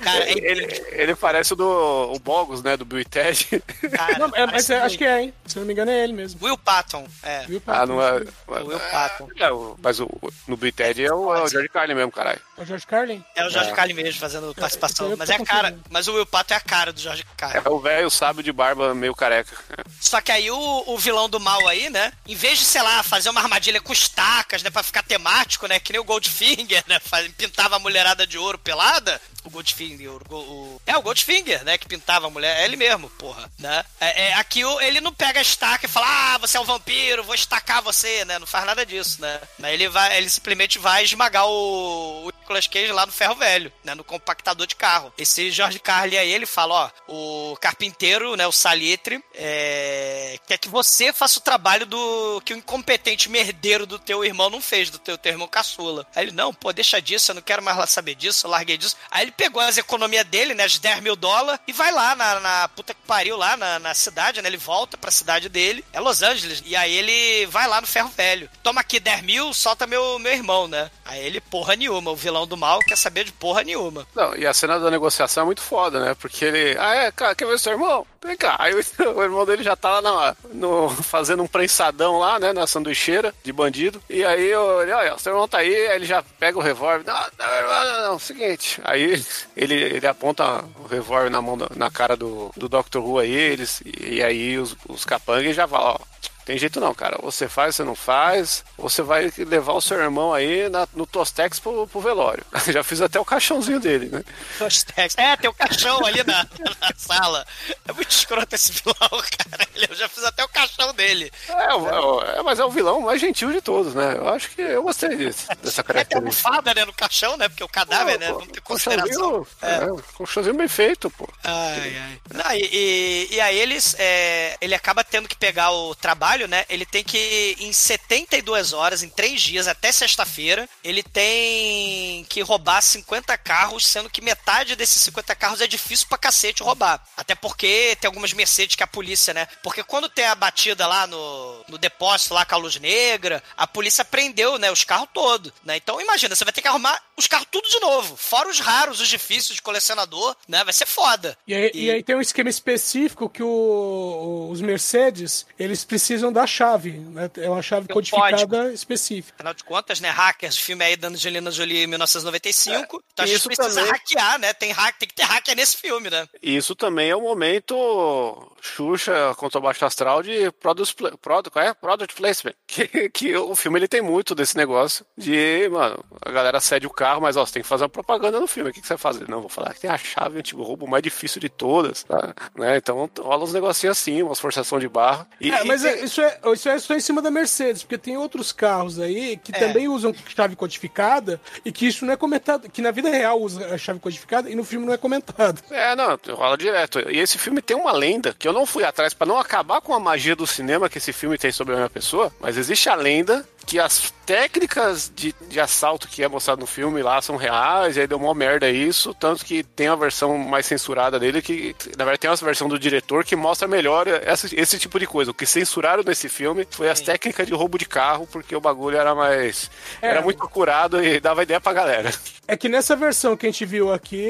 [0.00, 2.76] Cara, é Ele, ele parece o do o Bogus, né?
[2.76, 3.62] Do Bill e Ted.
[3.96, 5.34] Cara, Não, é, mas é, acho que é, hein?
[5.46, 6.44] Se não me engano, é ele mesmo.
[6.44, 7.46] Will Patton, é.
[7.46, 8.20] Viu, Ah, não é.
[8.46, 9.28] O Will Patton.
[9.38, 10.08] É, o- mas o,
[10.46, 12.40] no Bill e Ted é o, é o George Carlin mesmo, caralho.
[12.58, 13.24] É o George Carlin?
[13.34, 15.10] É o George Carlin mesmo fazendo participação.
[15.10, 15.78] eu Mas é a cara.
[15.88, 17.62] Mas o Will Patton é a cara do George Carlin.
[17.64, 19.56] É o velho sábio de barba meio careca.
[20.00, 22.12] Só que aí o, o vilão do mal aí, né?
[22.26, 24.70] Em vez de, sei lá, fazer uma armadilha com estacas, né?
[24.70, 25.78] Pra ficar temático, né?
[25.78, 26.98] Que nem o Goldfinger, né?
[27.36, 29.20] Pintava a mulherada de ouro pelada.
[29.44, 31.76] O Goldfinger, o, o- É, o Goldfinger, né?
[31.76, 32.60] Que pintava a mulher.
[32.60, 33.50] É ele mesmo, porra.
[33.58, 33.84] Né?
[34.00, 37.22] É, é, aqui ele não pega a estaca e fala, ah, você é um vampiro,
[37.22, 38.38] vou estacar você, né?
[38.38, 39.38] Não faz nada disso, né?
[39.64, 43.94] Ele, vai, ele simplesmente vai esmagar o Nicolas Cage lá no ferro velho, né?
[43.94, 45.12] No compactador de carro.
[45.16, 48.46] Esse Jorge Carli aí, ele fala, ó, o carpinteiro, né?
[48.46, 53.98] O Salitre, é, quer que você faça o trabalho do que o incompetente merdeiro do
[53.98, 56.06] teu irmão não fez, do teu, teu irmão caçula.
[56.14, 58.76] Aí ele, não, pô, deixa disso, eu não quero mais lá saber disso, eu larguei
[58.76, 58.96] disso.
[59.10, 60.64] Aí ele pegou as economias dele, né?
[60.64, 63.94] As 10 mil dólares, e vai lá na, na puta que pariu, lá na, na
[63.94, 64.48] cidade, né?
[64.48, 68.10] Ele volta pra cidade dele, é Los Angeles, e aí ele vai lá no ferro
[68.14, 68.50] velho.
[68.62, 70.90] Toma aqui 10 mil, solta meu, meu irmão, né?
[71.04, 74.04] Aí ele, porra nenhuma, o vilão do mal quer saber de porra nenhuma.
[74.14, 76.16] Não, e a cena da negociação é muito foda, né?
[76.20, 76.76] Porque ele.
[76.78, 78.04] Ah, é, cara, quer ver seu irmão?
[78.24, 78.56] Vem cá.
[78.58, 78.74] Aí
[79.14, 82.52] o, irmão dele já tá lá na- no, fazendo um prensadão lá, né?
[82.52, 84.02] Na sanduicheira de bandido.
[84.10, 87.04] E aí ele, olha, seu irmão tá aí, aí ele já pega o revólver.
[87.06, 88.80] Não, não, não, não, seguinte.
[88.84, 89.22] Aí
[89.56, 92.98] ele, ele aponta o revólver na mão, na cara do, do Dr.
[92.98, 96.13] Who aí, eles, e, aí os, os capangas já falam, ó.
[96.44, 97.18] Tem jeito não, cara.
[97.22, 98.64] Você faz, você não faz.
[98.76, 102.44] Você vai levar o seu irmão aí na- no Tostex pro, pro velório.
[102.68, 104.22] Já fiz até o caixãozinho dele, né?
[104.58, 105.14] Tostex.
[105.16, 106.44] É, tem o caixão ali na,
[106.80, 107.46] na sala.
[107.88, 108.94] É muito escroto esse vilão,
[109.48, 109.66] cara.
[109.88, 111.30] Eu já fiz até o caixão dele.
[111.48, 114.14] É, é é, mas é o vilão mais gentil de todos, né?
[114.16, 116.18] Eu acho que eu gostei disso, dessa É, tem característica.
[116.48, 117.48] almofada, né, no caixão, né?
[117.48, 118.28] Porque o cadáver, né?
[118.28, 119.44] Não tem consideração.
[119.44, 121.28] Colchãozinho, é, colchãozinho bem feito, pô.
[121.42, 122.20] Ai, ai.
[122.32, 126.64] Não, e, e, e aí eles, é, ele acaba tendo que pegar o trabalho, né?
[126.68, 132.80] Ele tem que, em 72 horas, em 3 dias, até sexta-feira, ele tem que roubar
[132.80, 137.02] 50 carros, sendo que metade desses 50 carros é difícil pra cacete roubar.
[137.16, 139.46] Até porque tem algumas Mercedes que a polícia, né?
[139.62, 143.66] Porque quando tem a batida lá no, no depósito, lá com a luz negra, a
[143.66, 144.70] polícia prendeu, né?
[144.70, 145.76] Os carros todos, né?
[145.76, 148.16] Então imagina, você vai ter que arrumar os carros tudo de novo.
[148.16, 150.64] Fora os raros, os difíceis de colecionador, né?
[150.64, 151.38] Vai ser foda.
[151.46, 156.46] E aí, e aí tem um esquema específico que o- os Mercedes, eles precisam da
[156.46, 157.30] chave, né?
[157.36, 159.34] É uma chave Tem um codificada específica.
[159.36, 163.26] Afinal de contas, né, hackers, o filme aí da Angelina Jolie em 1995, então a
[163.28, 163.90] gente precisa também.
[163.90, 164.52] hackear, né?
[164.52, 166.26] Tem, hack, tem que ter hacker nesse filme, né?
[166.42, 171.74] Isso também é o momento Xuxa contra o Baixo Astral de product, product, qual é?
[171.74, 172.54] product placement.
[172.74, 176.90] Que, que o filme ele tem muito desse negócio de, mano, a galera cede o
[176.90, 178.70] carro, mas ó, você tem que fazer uma propaganda no filme.
[178.70, 179.28] O que, que você vai fazer?
[179.28, 182.34] Não, vou falar que tem a chave anti-roubo mais difícil de todas, tá?
[182.56, 182.76] Né?
[182.76, 185.24] Então rola uns negocinhos assim, umas forçação de barra.
[185.40, 187.96] E, É, mas e é- isso, é, isso é só em cima da Mercedes, porque
[187.96, 189.58] tem outros carros aí que É.
[189.60, 193.72] também usam chave codificada e que isso não é comentado, que na vida real usa
[193.72, 195.62] a chave codificada e no filme não é comentado.
[195.70, 196.98] É, não, rola direto.
[197.08, 199.92] E esse filme tem uma lenda que eu não fui atrás pra não acabar com
[199.92, 202.94] a magia do cinema que esse filme tem sobre a minha pessoa, mas existe a
[202.94, 207.96] lenda que as técnicas de, de assalto que é mostrado no filme lá são reais,
[207.96, 211.74] e aí deu uma merda isso, tanto que tem a versão mais censurada dele, que
[211.96, 215.30] na verdade tem uma versão do diretor que mostra melhor essa, esse tipo de coisa.
[215.30, 218.96] O que censuraram nesse filme foi as técnicas de roubo de carro, porque o bagulho
[218.98, 219.70] era mais.
[220.00, 220.08] É.
[220.08, 222.12] Era muito curado e dava ideia pra galera.
[222.46, 224.28] É que nessa versão que a gente viu aqui,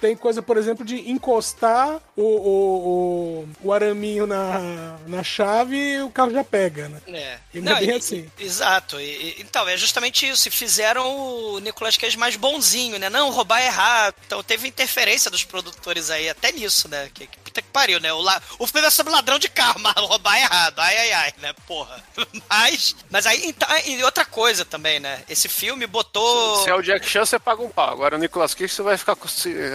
[0.00, 6.02] tem coisa, por exemplo, de encostar o, o, o, o araminho na, na chave e
[6.02, 7.00] o carro já pega, né?
[7.08, 7.38] É.
[7.52, 8.30] E não é bem e- assim.
[8.38, 9.00] Exato.
[9.00, 10.48] E- e- então, é justamente isso.
[10.48, 13.08] E fizeram o Nicolas Cage mais bonzinho, né?
[13.08, 14.14] Não, roubar é errado.
[14.26, 17.10] Então teve interferência dos produtores aí até nisso, né?
[17.12, 18.12] Que, que puta que pariu, né?
[18.12, 18.40] O, la...
[18.58, 20.78] o filme é sobre ladrão de carro, mas roubar é errado.
[20.78, 21.54] Ai, ai, ai, né?
[21.66, 22.02] Porra.
[22.48, 25.22] Mas, mas aí, então, e outra coisa também, né?
[25.28, 26.62] Esse filme botou...
[26.62, 27.90] Se é o Jack Chan, você paga um pau.
[27.90, 29.16] Agora o Nicolas Cage, você vai ficar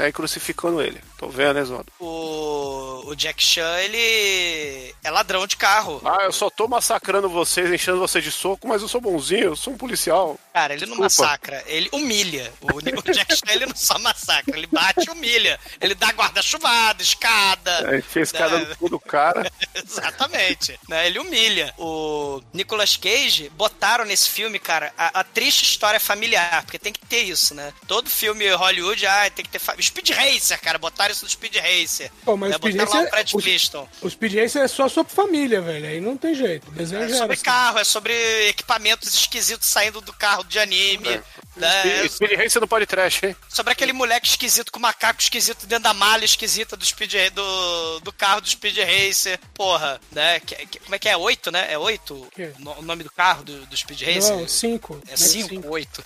[0.03, 0.99] aí crucificando ele.
[1.17, 1.85] Tô vendo, né, Zodo?
[1.99, 6.01] O, o Jack Chan, ele é ladrão de carro.
[6.03, 9.55] Ah, eu só tô massacrando vocês, enchendo vocês de soco, mas eu sou bonzinho, eu
[9.55, 10.39] sou um policial.
[10.53, 11.23] Cara, ele não Desculpa.
[11.23, 12.51] massacra, ele humilha.
[12.61, 15.59] O Nico Jack Chan, ele não só massacra, ele bate e humilha.
[15.81, 17.89] Ele dá guarda-chuvada, escada.
[17.89, 18.65] Aí fez cada né?
[18.69, 19.51] no cu do cara.
[19.75, 20.79] Exatamente.
[20.87, 21.07] Né?
[21.07, 21.73] Ele humilha.
[21.77, 27.05] O Nicolas Cage botaram nesse filme, cara, a, a triste história familiar, porque tem que
[27.05, 27.73] ter isso, né?
[27.87, 29.59] Todo filme Hollywood, ah, tem que ter.
[29.59, 32.11] fa- Speed Racer, cara, botaram isso no Speed Racer.
[32.23, 32.55] Pô, mas né?
[32.55, 33.89] o Speed botaram lá o Racer- Fred o- Flintstone.
[34.01, 35.87] O Speed Racer é só sobre família, velho.
[35.87, 36.67] Aí não tem jeito.
[36.69, 37.43] O desenho É sobre assim.
[37.43, 38.13] carro, é sobre
[38.49, 41.09] equipamentos esquisitos saindo do carro de anime.
[41.09, 41.23] Né?
[41.55, 43.35] E Speed Racer não pode trash, hein?
[43.49, 48.11] Sobre aquele moleque esquisito com macaco esquisito dentro da malha esquisita do Speed do, do
[48.13, 49.39] carro do Speed Racer.
[49.53, 50.39] Porra, né?
[50.39, 51.15] Que- que- como é que é?
[51.17, 51.67] Oito, né?
[51.71, 52.27] É oito?
[52.77, 54.35] O nome do carro do, do Speed Racer?
[54.35, 55.01] Não, cinco.
[55.07, 56.03] É cinco, oito.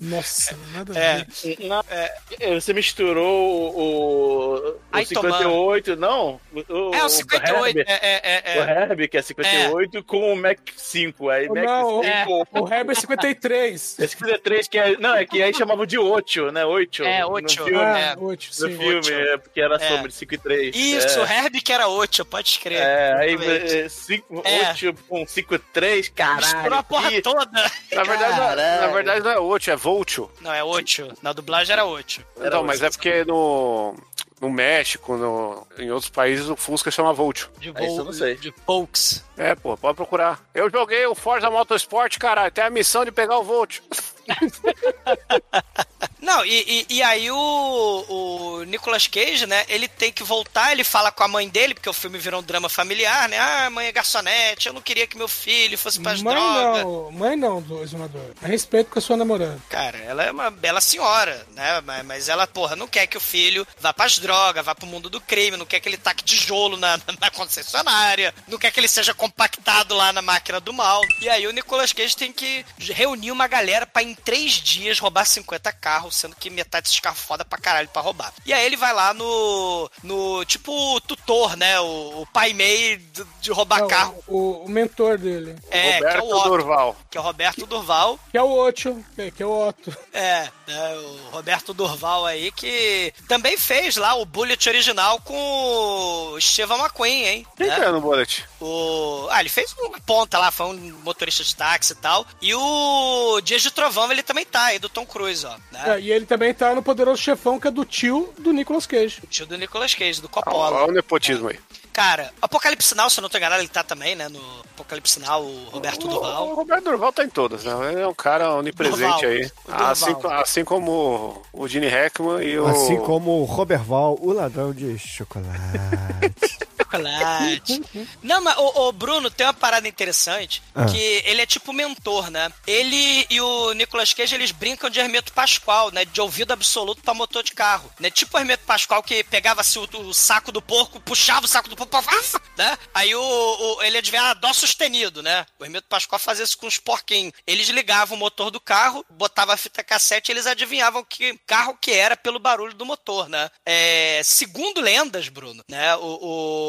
[0.00, 1.26] Nossa, nada a É.
[1.42, 1.56] ver.
[1.60, 2.14] Não, é,
[2.60, 6.40] você misturou o, o Ai, 58, não?
[6.68, 7.78] O, É, o 58.
[7.78, 9.08] Herbie, É, é, é, O é.
[9.08, 11.28] Que é 58, com o Mac 5.
[11.30, 12.48] Aí Mac Não, 5.
[12.60, 13.96] O Herbert 53.
[13.98, 14.96] É 53, que é.
[14.98, 16.64] Não, é que aí chamavam de 8, né?
[16.64, 17.02] 8.
[17.04, 17.52] É, no oito.
[17.52, 17.76] filme.
[17.76, 18.16] Ah, É.
[18.16, 18.68] No sim.
[18.68, 19.12] filme, oito.
[19.12, 19.88] é, porque era É.
[19.88, 20.76] sobre 5 e 3.
[20.76, 21.38] Isso, o é.
[21.44, 22.82] Herbie que era 8, pode escrever.
[22.82, 23.90] É, aí Exatamente.
[23.90, 24.68] 5, É.
[24.68, 26.40] 8 com 5 e 3, caralho.
[26.40, 27.44] Misturou a porra que- toda.
[27.46, 28.80] Na verdade, não é- Caralho.
[28.80, 30.18] na verdade não é 8, é Volt.
[30.40, 31.12] Não, é 8.
[31.22, 32.24] Na dublagem era 8.
[32.50, 33.94] Não, mas é porque no,
[34.40, 37.46] no México, no, em outros países, o Fusca chama Volt.
[37.58, 38.36] De, isso eu não sei.
[38.36, 39.24] de Volks.
[39.36, 40.40] É, pô, pode procurar.
[40.54, 42.50] Eu joguei o Forza Motorsport, caralho.
[42.50, 43.80] Tem a missão de pegar o Volt.
[46.20, 50.84] Não, e, e, e aí o, o Nicolas Cage, né, ele tem que voltar, ele
[50.84, 53.38] fala com a mãe dele, porque o filme virou um drama familiar, né?
[53.38, 56.82] Ah, mãe é garçonete, eu não queria que meu filho fosse pras Mãe drogas.
[56.84, 58.32] não, mãe não, do exumador.
[58.42, 59.58] A respeito com a sua namorada.
[59.70, 61.80] Cara, ela é uma bela senhora, né?
[61.82, 65.08] Mas, mas ela, porra, não quer que o filho vá pras drogas, vá pro mundo
[65.08, 68.88] do crime, não quer que ele taque tijolo na, na concessionária, não quer que ele
[68.88, 71.00] seja compactado lá na máquina do mal.
[71.20, 75.24] E aí o Nicolas Cage tem que reunir uma galera pra em três dias roubar
[75.24, 78.32] 50 carros, sendo que metade desses carros foda pra caralho pra roubar.
[78.44, 79.90] E aí ele vai lá no.
[80.02, 81.78] no tipo tutor, né?
[81.80, 84.22] O, o pai meio de, de roubar Não, carro.
[84.26, 85.56] o, o mentor dele.
[85.70, 86.96] É, que é Roberto o Otto, Durval.
[87.10, 88.20] que é o Roberto Durval.
[88.30, 89.96] Que é o que que é o Otto.
[90.12, 96.38] É, né, o Roberto Durval aí, que também fez lá o Bullet original com o
[96.38, 97.46] Estevam McQueen, hein?
[97.56, 97.74] Quem né?
[97.74, 98.44] que é no Bullet?
[98.60, 99.26] O...
[99.30, 102.26] Ah, ele fez uma ponta lá, foi um motorista de táxi e tal.
[102.42, 105.56] E o Dias de Trovão, ele também tá aí, do Tom Cruise, ó.
[105.72, 105.96] Né?
[105.96, 109.20] É, e ele também tá no Poderoso Chefão, que é do tio do Nicolas Cage.
[109.22, 110.84] O tio do Nicolas Cage, do Olha Coppola.
[110.84, 111.58] o nepotismo aí.
[111.98, 114.28] Cara, Apocalipse Now, se eu não tô enganado, ele tá também, né?
[114.28, 114.38] No
[114.72, 116.48] Apocalipse Now, o Roberto O, Durval.
[116.48, 117.72] o Roberto Durval tá em todas, né?
[117.90, 119.20] Ele é um cara onipresente Durval.
[119.24, 119.50] aí.
[119.68, 122.68] Assim, assim como o Gene Hackman e o.
[122.68, 125.48] Assim como o Roberval, o ladrão de chocolate.
[126.90, 127.82] Chocolate.
[128.22, 130.86] Não, mas o, Bruno tem uma parada interessante, Ah.
[130.86, 132.50] que ele é tipo mentor, né?
[132.66, 136.04] Ele e o Nicolas Cage, eles brincam de Hermeto Pascoal, né?
[136.04, 137.90] De ouvido absoluto pra motor de carro.
[138.00, 138.10] Né?
[138.10, 141.68] Tipo o Hermeto Pascoal que pegava assim, o, o saco do porco, puxava o saco
[141.68, 142.40] do porco, ah!
[142.56, 142.78] né?
[142.94, 145.46] Aí o, o- ele adivinhava dó sustenido, né?
[145.58, 147.32] O Hermeto Pascoal fazia isso com os porquinhos.
[147.46, 151.76] Eles ligavam o motor do carro, botavam a fita cassete e eles adivinhavam que carro
[151.80, 153.50] que era pelo barulho do motor, né?
[153.64, 155.94] É, segundo lendas, Bruno, né?
[155.96, 156.18] O,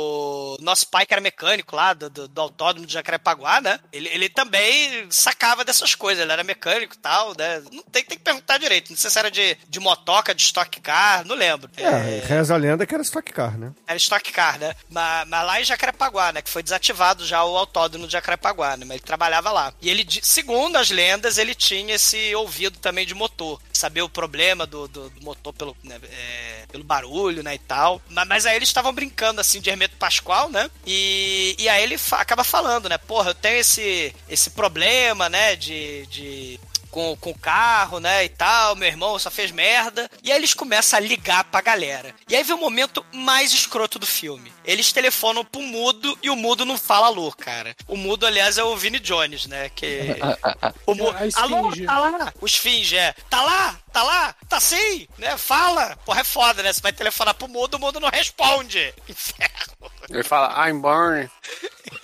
[0.10, 3.80] o nosso pai, que era mecânico lá do, do, do autódromo de Jacarepaguá, né?
[3.92, 7.62] Ele, ele também sacava dessas coisas, ele era mecânico e tal, né?
[7.72, 8.90] Não tem, tem que perguntar direito.
[8.90, 11.70] Não sei se era de, de motoca, de stock car, não lembro.
[11.78, 13.72] É, reza a lenda que era Stock Car, né?
[13.88, 14.76] Era Stock Car, né?
[14.90, 16.42] Mas, mas lá em Jacarepaguá, né?
[16.42, 18.86] Que foi desativado já o autódromo de Jacarepaguá, né?
[18.86, 19.74] Mas ele trabalhava lá.
[19.82, 23.62] E ele, segundo as lendas, ele tinha esse ouvido também de motor.
[23.72, 28.02] Saber o problema do, do, do motor pelo, né, é, pelo barulho, né, e tal.
[28.10, 30.70] Mas, mas aí eles estavam brincando, assim, de Hermeto Pascoal, né?
[30.86, 32.98] E, e aí ele fa- acaba falando, né?
[32.98, 36.06] Porra, eu tenho esse, esse problema, né, de...
[36.08, 36.60] de
[36.92, 40.10] com, com o carro, né, e tal, meu irmão só fez merda.
[40.24, 42.14] E aí eles começam a ligar pra galera.
[42.28, 44.52] E aí vem o momento mais escroto do filme.
[44.64, 47.76] Eles telefonam pro mudo e o mudo não fala alô, cara.
[47.88, 50.16] O mudo, aliás, é o Vini Jones, né, que...
[50.86, 51.10] o mu...
[51.10, 51.86] A esfinge.
[51.86, 52.34] Alô, tá lá?
[52.42, 53.14] Os finge, é.
[53.30, 53.80] Tá lá?
[53.92, 54.36] Tá lá?
[54.48, 55.08] Tá sim?
[55.18, 55.38] Né?
[55.38, 55.98] Fala.
[56.06, 56.72] Porra, é foda, né?
[56.72, 58.94] Você vai telefonar pro mudo, o mudo não responde.
[59.08, 59.92] Inferno.
[60.10, 61.30] Ele fala, I'm born.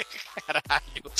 [0.46, 1.12] Caralho.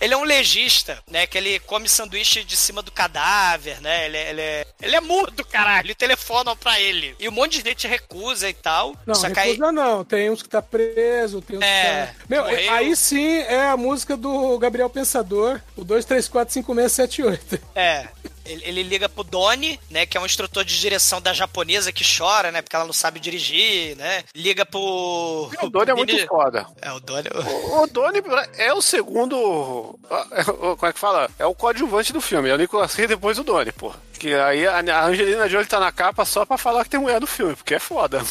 [0.00, 1.26] Ele é um legista, né?
[1.26, 4.06] Que ele come sanduíche de cima do cadáver, né?
[4.06, 5.94] Ele, é- ele, é, ele é mudo, caralho.
[5.94, 7.14] Telefonam pra ele.
[7.18, 8.96] E um monte de gente recusa e tal.
[9.06, 9.50] Não, Só que aí.
[9.52, 10.04] recusa não.
[10.04, 12.24] Tem uns que tá preso, tem uns É, que tá...
[12.28, 12.72] Meu, morreu.
[12.72, 17.60] aí sim é a música do Gabriel Pensador, o 2345678.
[17.74, 18.08] É.
[18.50, 20.04] Ele, ele liga pro Doni, né?
[20.06, 22.60] Que é um instrutor de direção da japonesa que chora, né?
[22.62, 24.24] Porque ela não sabe dirigir, né?
[24.34, 25.50] Liga pro.
[25.62, 26.66] O Doni é muito foda.
[26.82, 27.28] É, o Doni.
[27.34, 28.20] O o Doni
[28.58, 29.98] é o segundo.
[30.32, 31.30] é o- Como é que fala?
[31.38, 32.48] É o coadjuvante do filme.
[32.48, 33.98] É o Nicolas Cage depois do Doni, porra.
[34.18, 37.26] Que aí a Angelina Jolie tá na capa só pra falar que tem mulher no
[37.26, 38.22] filme, porque é foda.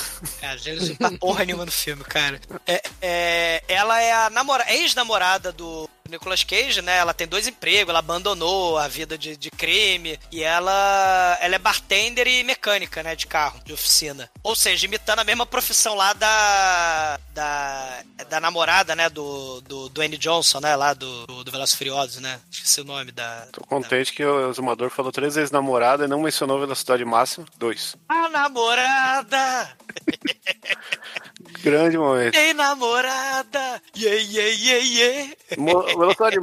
[0.42, 2.40] É, a Angelina tá porra nenhuma no filme, cara.
[2.68, 6.98] É, é, ela é a namora, ex-namorada do Nicolas Cage, né?
[6.98, 11.60] Ela tem dois empregos, ela abandonou a vida de, de crime e ela, ela é
[11.60, 13.16] bartender e mecânica, né?
[13.16, 14.30] De carro, de oficina.
[14.44, 17.20] Ou seja, imitando a mesma profissão lá da.
[17.34, 19.10] da, da namorada, né?
[19.10, 20.76] Do, do Dwayne Johnson, né?
[20.76, 22.40] Lá do, do, do Velozes Furiosos, né?
[22.52, 23.48] Esqueci o nome da.
[23.52, 27.46] Tô contente que o Zumador falou três vezes namorada e não mencionou velocidade máxima.
[27.58, 27.96] Dois.
[28.08, 29.78] A namorada!
[31.62, 32.36] Grande momento.
[32.36, 33.82] Ei, namorada!
[33.96, 35.36] Yeah, yeah, yeah, yeah!
[35.58, 36.38] Mo- Velocidade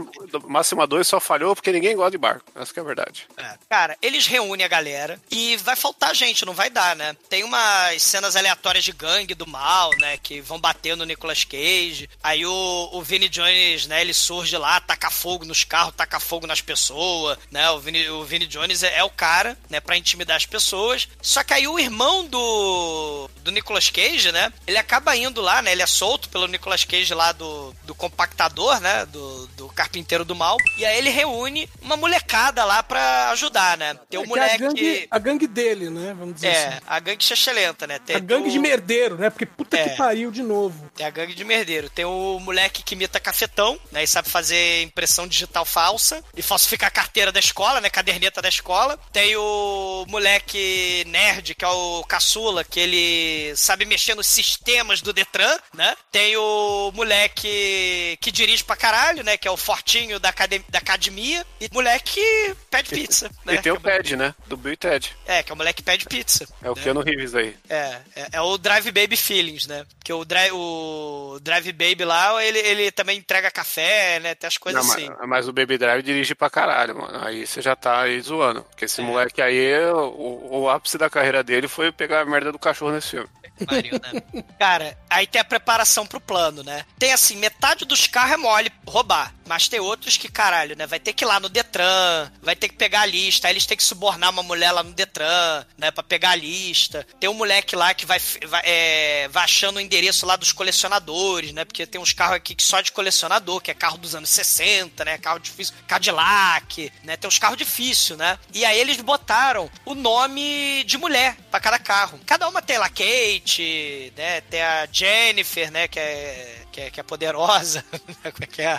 [0.46, 2.44] máxima 2 só falhou porque ninguém gosta de barco.
[2.54, 3.26] Essa que é a verdade.
[3.36, 3.54] É.
[3.68, 7.16] Cara, eles reúnem a galera e vai faltar gente, não vai dar, né?
[7.28, 10.16] Tem umas cenas aleatórias de gangue do mal, né?
[10.18, 12.08] Que vão bater no Nicolas Cage.
[12.22, 14.00] Aí o, o Vinnie Jones, né?
[14.00, 17.70] Ele surge lá, taca fogo nos carros, taca fogo nas pessoas, né?
[17.70, 19.80] O Vinnie, o Vinnie Jones é, é o cara, né?
[19.80, 21.08] Pra intimidar as pessoas.
[21.22, 24.52] Só que aí o irmão do, do Nicolas Cage, né?
[24.66, 25.72] Ele acaba indo lá, né?
[25.72, 29.04] Ele é solto pelo Nicolas Cage lá do, do compactador, né?
[29.06, 30.56] Do, do carpinteiro do mal.
[30.78, 33.94] E aí ele reúne uma molecada lá pra ajudar, né?
[34.08, 34.58] Tem o É que é a moleque.
[34.58, 36.14] gangue, a gangue dele, né?
[36.18, 36.78] Vamos dizer É, assim.
[36.86, 37.98] a gangue chechelenta, né?
[37.98, 39.28] Tem A gangue o- de merdeiro, né?
[39.30, 39.90] Porque puta É.
[39.90, 40.90] que pariu de novo.
[40.96, 41.90] Tem a gangue de merdeiro.
[41.90, 44.02] Tem o moleque que imita cafetão, né?
[44.02, 46.24] E sabe fazer impressão digital falsa.
[46.36, 47.90] E falsificar a carteira da escola, né?
[47.90, 48.98] Caderneta da escola.
[49.12, 55.12] Tem o moleque nerd, que é o caçula, que ele sabe mexer nos sistemas do
[55.12, 55.96] Detran, né?
[56.10, 59.36] Tem o moleque que dirige pra caralho, né?
[59.36, 61.44] Que é o fortinho da, academ- da academia.
[61.60, 63.54] E moleque que pede pizza, né?
[63.54, 64.34] E tem o é Pad, né?
[64.46, 65.14] Do Bill e Ted.
[65.26, 66.46] É, que é o moleque que pede pizza.
[66.62, 66.82] É o né?
[66.82, 67.56] Keanu Reeves aí.
[67.68, 69.84] É, é, é o Drive Baby Feelings, né?
[69.98, 74.34] Porque o, Dri o Drive Baby lá, ele, ele também entrega café, né?
[74.34, 75.08] Tem as coisas Não, assim.
[75.18, 77.24] mas, mas o Baby Drive dirige pra caralho, mano.
[77.24, 78.62] Aí você já tá aí zoando.
[78.62, 82.58] Porque esse moleque aí, o, o ápice da carreira dele foi pegar a merda do
[82.58, 83.28] cachorro nesse filme.
[83.66, 84.42] Pariu, né?
[84.58, 86.84] Cara, aí tem a preparação pro plano, né?
[86.98, 89.34] Tem assim, metade dos carros é mole roubar.
[89.46, 90.86] Mas tem outros que, caralho, né?
[90.86, 93.66] Vai ter que ir lá no Detran, vai ter que pegar a lista, aí eles
[93.66, 95.90] têm que subornar uma mulher lá no Detran, né?
[95.90, 97.06] Pra pegar a lista.
[97.20, 101.52] Tem um moleque lá que vai, vai, é, vai achando o endereço lá dos colecionadores,
[101.52, 101.64] né?
[101.64, 105.04] Porque tem uns carros aqui que só de colecionador, que é carro dos anos 60,
[105.04, 105.18] né?
[105.18, 105.74] Carro difícil.
[105.86, 107.16] Cadillac, né?
[107.16, 108.38] Tem uns carros difíceis, né?
[108.52, 112.20] E aí eles botaram o nome de mulher pra cada carro.
[112.26, 114.40] Cada uma tem lá Kate, né?
[114.42, 115.88] Tem a Jennifer, né?
[115.88, 117.82] Que é, que é, que é poderosa.
[117.90, 118.78] Como é que é?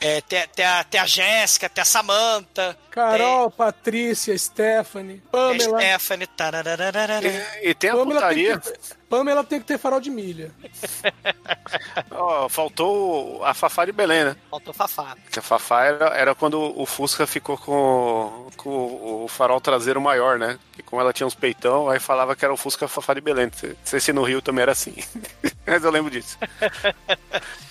[0.00, 2.76] É, tem, tem a, tem a Jéssica, tem a Samantha.
[2.90, 5.78] Carol, Patrícia, Stephanie, Tem Pamela.
[5.78, 6.26] Stephanie.
[6.26, 7.20] tarararara.
[7.22, 8.58] E, e tem a Pamela tem, putaria.
[8.58, 8.72] que,
[9.08, 10.50] Pamela tem que ter farol de milha.
[12.10, 14.36] Ó, faltou a Fafá de Belém, né?
[14.50, 15.16] Faltou Fafá.
[15.30, 20.38] Que a Fafá era, era quando o Fusca ficou com, com o farol traseiro maior,
[20.38, 20.58] né?
[20.78, 23.46] E como ela tinha uns peitão, aí falava que era o Fusca Fafá de Belém.
[23.46, 24.94] Não sei se no Rio também era assim.
[25.66, 26.38] Mas eu lembro disso.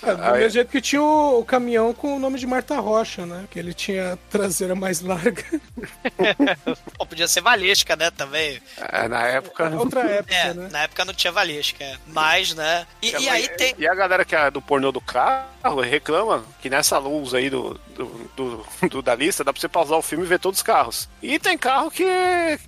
[0.02, 0.50] É, do Ah, mesmo é.
[0.50, 3.46] jeito que tinha o, o caminhão com o nome de Marta Rocha, né?
[3.50, 5.42] Que ele tinha a traseira mais larga.
[6.98, 8.10] Pô, podia ser Valesca, né?
[8.10, 8.60] Também.
[8.92, 9.70] É, na época.
[9.76, 10.68] Outra época, É, né?
[10.70, 11.84] na época não tinha Valesca.
[11.84, 11.96] é.
[12.06, 12.86] Mas, né?
[13.02, 13.74] E, e aí tem.
[13.78, 17.78] E a galera que é do pornô do carro reclama que nessa luz aí do,
[17.96, 20.62] do, do- do- da lista, dá pra você pausar o filme e ver todos os
[20.62, 21.08] carros.
[21.22, 22.04] E tem carro que,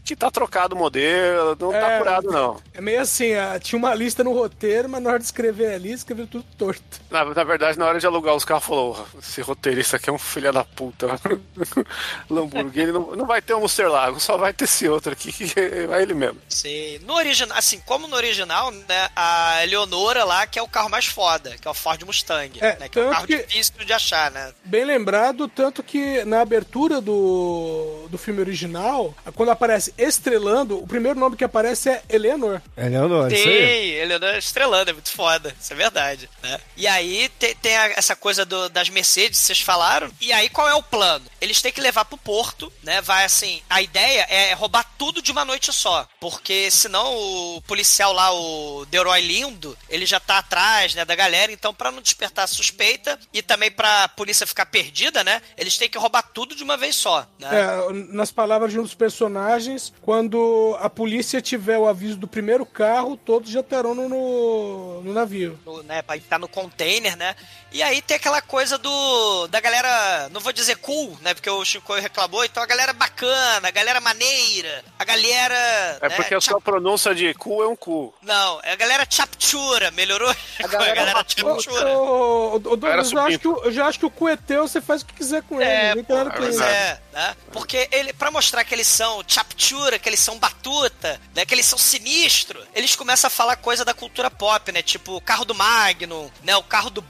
[0.05, 1.99] que tá trocado o modelo, não tá É.
[1.99, 2.61] curado, não.
[2.75, 5.93] É meio assim, ah, tinha uma lista no roteiro, mas na hora de escrever ali,
[5.93, 6.83] escreveu tudo torto.
[7.11, 10.13] Na, na verdade, na hora de alugar os carros, falou: "Oh, esse roteirista aqui é
[10.13, 11.07] um filho da puta.
[12.31, 16.03] Lamborghini não, não vai ter um Murcielago, só vai ter esse outro aqui, que é
[16.03, 16.39] ele mesmo.
[16.49, 16.99] Sim.
[17.01, 21.07] No original, assim, como no original, né, a Eleonora lá, que é o carro mais
[21.07, 23.75] foda, que é o Ford Mustang, É, né, que é um tanto carro que- difícil
[23.85, 24.53] de achar, né?
[24.65, 25.18] Bem lembrado,
[25.55, 31.45] tanto que na abertura do, do filme original, quando aparece estrelando, o primeiro nome que
[31.45, 32.61] aparece é Eleanor.
[32.77, 33.91] É, Leonor, isso Tem, aí.
[33.93, 36.61] Eleonora estrelando, é muito foda, isso é verdade, né?
[36.77, 40.69] E aí te- tem, a- essa coisa do- das Mercedes, vocês falaram, e aí qual
[40.69, 41.25] é o plano?
[41.41, 43.01] Eles têm que levar pro porto, né?
[43.01, 47.15] Vai assim, a ideia é roubar tudo de uma noite só, porque senão
[47.57, 51.91] o policial lá, o Deroy Lindo, ele já tá atrás, né, da galera, então pra
[51.93, 55.43] não despertar suspeita e também pra polícia ficar perdida, né?
[55.57, 57.49] Eles têm que roubar tudo de uma vez só, né?
[57.51, 62.65] É, nas palavras de um dos personagens, quando a polícia tiver o aviso do primeiro
[62.65, 65.59] carro, todos já estarão no, no, no navio.
[65.65, 67.35] no, né, pra estar no container, né?
[67.71, 71.35] E aí tem aquela coisa do da galera, não vou dizer cool, né?
[71.35, 75.99] Porque o Chico reclamou, então a galera bacana, a galera maneira, a galera.
[76.01, 78.15] É né, porque a chap- sua pronúncia de cu é um cu.
[78.23, 80.35] Não, é a galera chaptura, melhorou?
[80.65, 81.89] A galera galera, Ô, chaptura.
[81.89, 84.37] ô, ô, ô, Douglas, eu, acho que o- eu já acho que o cu é
[84.37, 85.71] teu, você faz o que quiser com ele.
[85.71, 86.15] É, pô,
[86.49, 86.63] isso.
[86.63, 87.37] é, né?
[87.53, 91.45] Porque ele, pra mostrar que eles são chaptura, que eles são batuta, né?
[91.45, 94.83] Que eles são sinistro, eles começam a falar coisa da cultura pop, né?
[94.83, 96.57] Tipo o carro do Magnum, né?
[96.57, 97.03] O carro do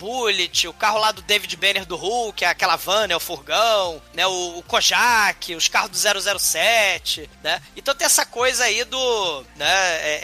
[0.49, 3.15] Bullet, o carro lá do David Banner do Hulk, aquela van, né?
[3.17, 4.27] O furgão, né?
[4.27, 7.61] O, o Kojak, os carros do 007, né?
[7.77, 9.67] Então tem essa coisa aí do, né?
[9.69, 10.21] É,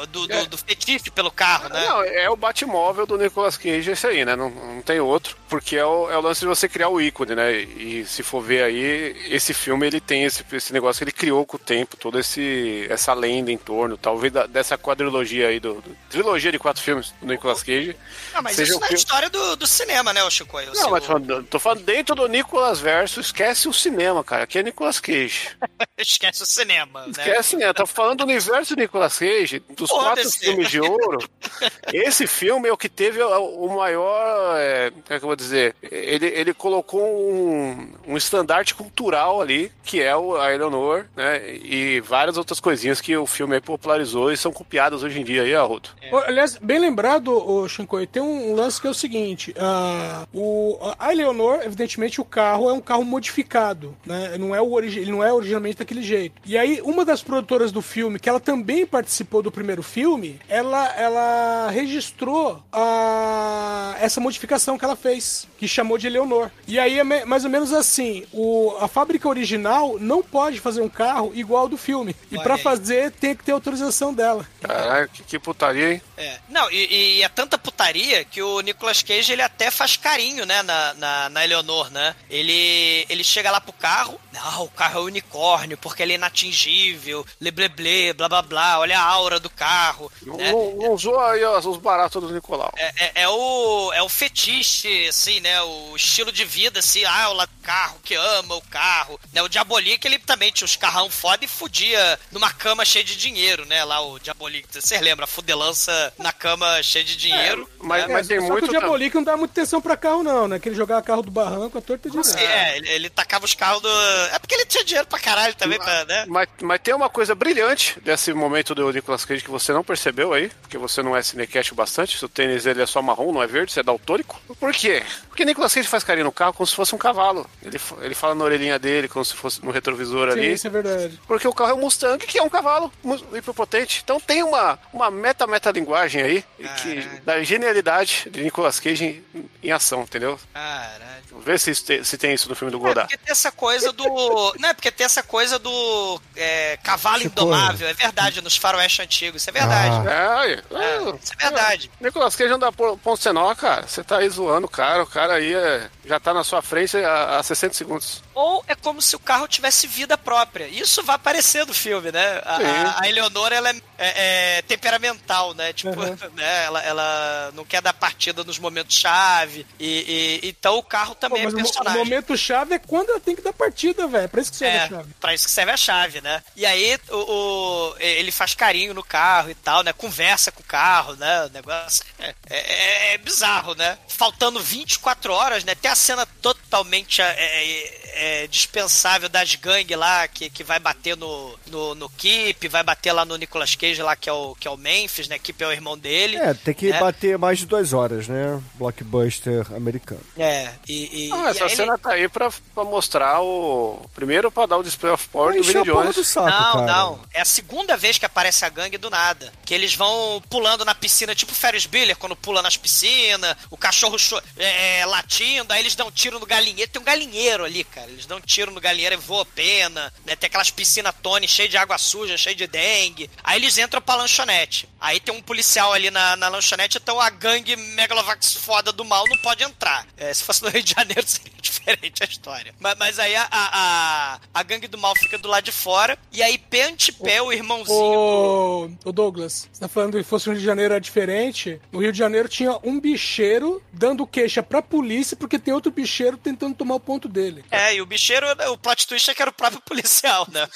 [0.00, 1.84] é, do, do, do fetiche pelo carro, né?
[1.86, 4.34] Não, é o Batmóvel do Nicolas Cage, esse aí, né?
[4.36, 5.36] Não, não tem outro.
[5.48, 7.52] Porque é o, é o lance de você criar o ícone, né?
[7.60, 11.46] E se for ver aí, esse filme ele tem esse, esse negócio que ele criou
[11.46, 15.74] com o tempo, toda esse, essa lenda em torno, talvez da- dessa quadrilogia aí, do,
[15.80, 17.96] do- trilogia de quatro filmes do Nicolas Cage.
[18.34, 20.58] Não, mas seja isso é filme- história do, do cinema, né, o Chico?
[20.58, 24.22] Eu Não, mas o- tô falando, tô falando dentro do Nicolas Verso, esquece o cinema,
[24.24, 24.44] cara.
[24.44, 25.50] Aqui é Nicolas Cage.
[25.98, 27.10] Esquece o cinema, né?
[27.10, 27.72] Esquece, né?
[27.72, 31.18] Tô falando do universo do Nicolas Cage, dos quatro filmes de ouro.
[31.92, 34.56] Esse filme é o que teve o maior.
[34.58, 35.74] É, como é que eu vou dizer?
[35.82, 41.52] Ele, ele colocou um, um estandarte cultural ali, que é o, a Eleanor, né?
[41.56, 45.42] E várias outras coisinhas que o filme aí popularizou e são copiadas hoje em dia
[45.42, 45.88] aí, Arrudo.
[46.12, 50.78] Ô, Aliás, bem lembrado, o Shinkoi, tem um lance que é o seguinte: ah, o,
[50.98, 54.36] a Eleonor, evidentemente, o carro é um carro modificado, né?
[54.38, 56.40] Não é o ele não é originalmente daquele jeito.
[56.46, 60.86] E aí, uma das produtoras do filme, que ela também participou do primeiro filme, ela,
[60.96, 66.50] ela registrou a, essa modificação que ela fez, que chamou de Eleonor.
[66.66, 70.88] E aí é mais ou menos assim: o, a fábrica original não pode fazer um
[70.88, 72.14] carro igual ao do filme.
[72.30, 72.62] E aí.
[72.62, 74.46] fazer, tem que ter autorização dela.
[74.60, 76.02] Caralho, que, que putaria, hein?
[76.16, 76.38] É.
[76.48, 80.62] Não, e, e é tanta putaria que o Nicolas Cage ele até faz carinho, né,
[80.62, 82.14] na, na, na Eleonor, né?
[82.30, 87.24] Ele, ele chega lá pro carro, não, o carro é unicórnio, porque ele é inatingível,
[87.40, 90.52] lebleble, blá blá blá, olha a aura do carro, né?
[90.52, 92.72] Não, não usou aí ó, os baratos do Nicolau.
[92.76, 95.47] É, é- é o, é o fetiche, assim, né?
[95.60, 99.20] O estilo de vida, assim, ah, o carro que ama o carro.
[99.32, 99.42] Né?
[99.42, 103.66] O Diabolique, ele também tinha os carrão foda e fudia numa cama cheia de dinheiro,
[103.66, 103.84] né?
[103.84, 105.24] Lá o Diabolique, vocês lembram?
[105.24, 107.68] A fudelança na cama cheia de dinheiro.
[107.78, 108.14] Mas, né?
[108.14, 108.64] mas tem Só muito.
[108.64, 110.58] que o Diabolique não dá muita atenção pra carro, não, né?
[110.58, 113.54] Que ele jogava carro do barranco, a torta de Sim, é, ele, ele tacava os
[113.54, 113.88] carros do.
[114.32, 116.24] É porque ele tinha dinheiro pra caralho também, pra, né?
[116.26, 120.32] Mas, mas tem uma coisa brilhante desse momento do Nicolas Cage que você não percebeu
[120.32, 123.46] aí, porque você não é cinecast bastante, seu tênis ele é só marrom, não é
[123.46, 124.40] verde, você é daltônico.
[124.58, 125.02] Por quê?
[125.38, 127.48] Porque Nicolas Cage faz carinho no carro como se fosse um cavalo.
[127.62, 130.52] Ele, ele fala na orelhinha dele como se fosse no retrovisor Sim, ali.
[130.52, 131.20] isso é verdade.
[131.28, 132.92] Porque o carro é um Mustang, que é um cavalo
[133.32, 134.00] hiperpotente.
[134.02, 136.44] Então tem uma, uma meta-meta-linguagem aí
[136.82, 140.40] que, da genialidade de Nicolas Cage em, em ação, entendeu?
[140.52, 141.18] Caralho.
[141.40, 143.08] Vê se, isso tem- se tem isso no filme do É, Godard.
[143.08, 144.54] porque tem essa coisa do.
[144.58, 147.86] Não é porque tem essa coisa do é, cavalo Chico, indomável.
[147.86, 149.42] É verdade, nos faroeste antigos.
[149.42, 150.08] Isso é verdade.
[150.08, 151.90] É, aí, É, ah, isso é verdade.
[152.00, 153.86] Nicolas Cage anda por ponto sem nó, cara.
[153.86, 156.96] Você tá aí zoando o cara, o cara aí é- já tá na sua frente
[156.96, 158.22] há, há 60 segundos.
[158.34, 160.66] Ou é como se o carro tivesse vida própria.
[160.68, 162.40] Isso vai aparecer no filme, né?
[162.44, 165.72] A, a, a Eleonora, ela é, é- é temperamental, né?
[165.72, 165.96] Tipo,
[166.34, 166.64] né?
[166.64, 169.66] Ela, ela não quer dar partida nos momentos-chave.
[169.78, 171.98] E, e- então o carro Pô, também mas é mo- o personagem.
[172.04, 174.24] momento chave é quando ela tem que dar partida, velho.
[174.24, 175.14] É pra isso que serve a É, chave.
[175.20, 176.42] pra isso que serve a chave, né?
[176.56, 179.92] E aí o, o- ele faz carinho no carro e tal, né?
[179.92, 181.46] Conversa com o carro, né?
[181.46, 183.98] O negócio é, é- é bizarro, né?
[184.08, 185.74] Faltando 24 horas, né?
[185.74, 190.78] Tem a cena to- totalmente é, é, é, dispensável das gangues lá, que, que vai
[190.78, 194.54] bater no, no, no Kip, vai bater lá no Nicolas Cage lá, que é o,
[194.54, 195.38] que é o Memphis, né?
[195.38, 196.36] Kip é o irmão dele.
[196.36, 196.98] É, tem que né?
[197.00, 198.60] bater mais de duas horas, né?
[198.74, 200.20] Blockbuster americano.
[200.36, 201.26] É, e...
[201.28, 204.00] e Ah, e essa ele- cena tá aí pra, pra mostrar o.
[204.14, 206.14] Primeiro pra dar o display of power do porra Jones.
[206.16, 206.86] do saco, não, cara.
[206.86, 207.20] não.
[207.32, 209.52] É a segunda vez que aparece a gangue do nada.
[209.64, 214.18] Que eles vão pulando na piscina, tipo Ferris Bueller, quando pula nas piscinas, o cachorro
[214.18, 216.90] cho- é, latindo, aí eles dão tiro no galinheiro.
[216.90, 218.10] Tem um galinheiro ali, cara.
[218.10, 220.36] Eles dão tiro no galinheiro e voa pena, né?
[220.36, 223.30] Tem aquelas piscinas Tony cheias de água suja, cheia de dengue.
[223.42, 224.88] Aí eles entram pra lanchonete.
[225.00, 229.24] Aí tem um policial ali na, na lanchonete, então a gangue Megalovax foda do mal
[229.28, 230.06] não pode entrar.
[230.16, 232.74] É, se fosse no Rio de Janeiro seria diferente a história.
[232.78, 236.42] Mas, mas aí a, a, a, gangue do mal fica do lado de fora, e
[236.42, 238.98] aí pé ante pé o irmãozinho do...
[239.04, 241.80] Ô, ô Douglas, você tá falando que fosse no Rio de Janeiro era diferente?
[241.92, 244.97] No Rio de Janeiro tinha um bicheiro dando queixa pra polícia
[245.36, 247.64] porque tem outro bicheiro tentando tomar o ponto dele.
[247.70, 250.68] É, e o bicheiro, o plot twist é que era o próprio policial, né?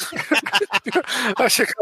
[1.36, 1.72] Achei que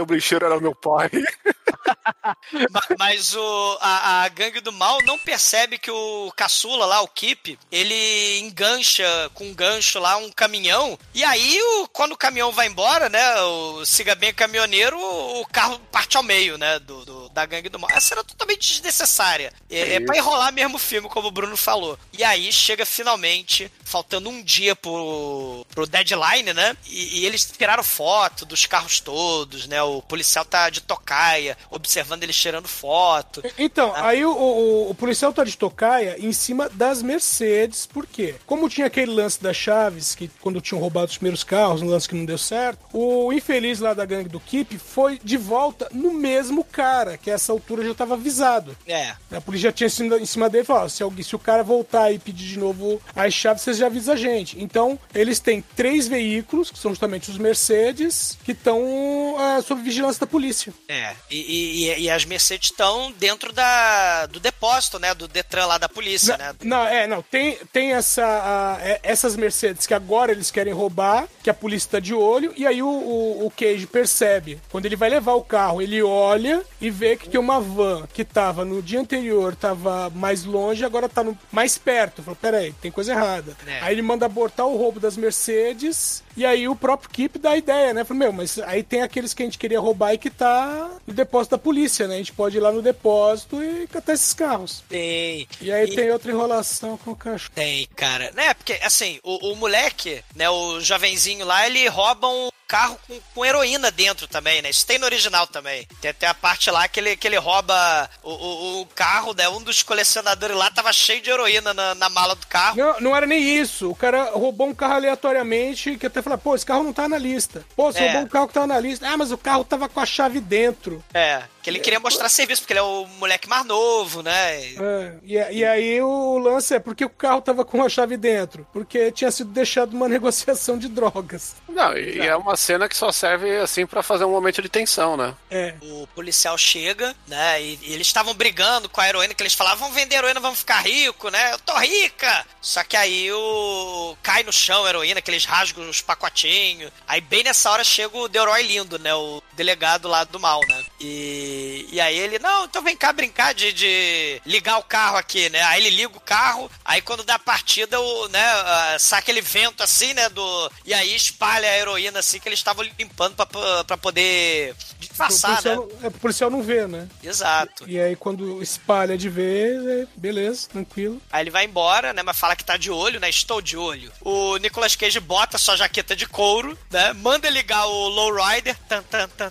[0.00, 1.10] o brincheiro era meu pai.
[2.70, 7.08] Ma- Mas o, a, a gangue do mal não percebe que o caçula lá, o
[7.08, 9.04] Kip, ele engancha
[9.34, 10.98] com um gancho lá um caminhão.
[11.14, 13.40] E aí, o, quando o caminhão vai embora, né?
[13.42, 16.78] O siga bem caminhoneiro, o carro parte ao meio, né?
[16.78, 17.90] Do, do- da gangue do mal.
[17.90, 19.52] Essa cena é totalmente desnecessária.
[19.70, 21.98] É, é pra enrolar mesmo o filme, como o Bruno falou.
[22.12, 26.76] E aí chega finalmente, faltando um dia pro, pro deadline, né?
[26.86, 29.82] E, e eles tiraram foto dos carros todos, né?
[29.82, 33.42] O policial tá de tocaia, observando eles tirando foto.
[33.58, 38.34] Então, aí o, o- o policial tá de tocaia em cima das Mercedes, por quê?
[38.46, 42.08] Como tinha aquele lance das chaves, que quando tinham roubado os primeiros carros, um lance
[42.08, 46.12] que não deu certo, o infeliz lá da gangue do Kip foi de volta no
[46.12, 48.76] mesmo cara, que a essa altura já tava avisado.
[48.86, 49.14] É.
[49.30, 51.62] A polícia já tinha sido em cima dele e falou: se, alguém- se o cara
[51.62, 54.60] voltar e pedir de novo as chaves, vocês já avisam a gente.
[54.62, 60.20] Então, eles têm três veículos, que são justamente os Mercedes, que estão ah, sob vigilância
[60.20, 60.72] da polícia.
[60.88, 65.14] É, e, e- e- as Mercedes estão dentro da, do depósito, né?
[65.14, 66.54] Do Detran lá da polícia, né?
[66.62, 67.22] Não, é, não.
[67.22, 71.90] Tem, tem essa, a- é- essas Mercedes que agora eles querem roubar, que a polícia
[71.92, 74.60] tá de olho, e aí o, o, o Cage percebe.
[74.70, 78.24] Quando ele vai levar o carro, ele olha e vê que tem uma van que
[78.24, 82.22] tava no dia anterior, tava mais longe, agora tá no- mais perto.
[82.22, 83.56] Falou, peraí, tem coisa errada.
[83.66, 83.80] É.
[83.80, 87.56] Aí ele manda abortar o roubo das Mercedes, e aí o próprio Kip dá a
[87.56, 88.04] ideia, né?
[88.04, 91.12] Falou, meu, mas aí tem aqueles que a gente queria roubar e que tá no
[91.14, 92.14] depósito da polícia, né?
[92.14, 94.82] A gente pode ir lá no depósito e catar esses carros.
[94.88, 95.46] Tem.
[95.60, 97.52] E aí E- tem outra enrolação com o cachorro.
[97.54, 98.30] Tem, cara.
[98.34, 103.20] Né, porque, assim, o, o moleque, né, o jovenzinho lá, ele rouba um carro com,
[103.34, 104.70] com heroína dentro também, né?
[104.70, 105.86] Isso tem no original também.
[106.00, 109.46] Tem até a parte lá que ele, que ele rouba o, o, o carro, né?
[109.50, 112.76] Um dos colecionadores lá tava cheio de heroína na, na mala do carro.
[112.78, 113.90] Não, não era nem isso.
[113.90, 117.18] O cara roubou um carro aleatoriamente que até falou, pô, esse carro não tá na
[117.18, 117.62] lista.
[117.76, 118.06] Pô, você É.
[118.06, 119.06] roubou um carro que tava na lista.
[119.06, 121.04] Ah, mas o carro tava com a chave dentro.
[121.12, 124.32] É, que ele queria mostrar serviço, porque ele é o moleque mais novo, né?
[124.32, 128.66] É, e, e aí o lance é porque o carro tava com a chave dentro.
[128.72, 131.54] Porque tinha sido deixado uma negociação de drogas.
[131.68, 135.16] Não, e é uma cena que só serve assim pra fazer um momento de tensão,
[135.16, 135.34] né?
[135.50, 135.74] É.
[135.82, 137.62] O policial chega, né?
[137.62, 140.58] E, e eles estavam brigando com a heroína, que eles falavam, vamos vender heroína, vamos
[140.58, 141.52] ficar rico, né?
[141.52, 142.46] Eu tô rica!
[142.60, 144.16] Só que aí o.
[144.22, 146.92] cai no chão a heroína, que eles rasgam os pacotinhos.
[147.06, 149.14] Aí bem nessa hora chega o Deroy Lindo, né?
[149.14, 150.84] O delegado lá do mal, né?
[151.00, 155.48] E, e aí ele, não, então vem cá brincar de, de ligar o carro aqui,
[155.50, 155.62] né?
[155.62, 159.82] Aí ele liga o carro, aí quando dá a partida, o, né, sai aquele vento
[159.82, 160.28] assim, né?
[160.28, 165.00] Do, e aí espalha a heroína assim que eles estavam limpando pra, pra poder o
[165.00, 165.98] disfarçar, policial, né?
[166.02, 167.08] é, o policial não vê, né?
[167.22, 167.88] Exato.
[167.88, 171.20] E aí quando espalha de vez, é, beleza, tranquilo.
[171.30, 172.22] Aí ele vai embora, né?
[172.22, 173.28] Mas fala que tá de olho, né?
[173.28, 174.12] Estou de olho.
[174.20, 177.12] O Nicolas Cage bota sua jaqueta de couro, né?
[177.12, 178.76] Manda ligar o Lowrider.
[178.88, 179.41] Tan, tan, tan,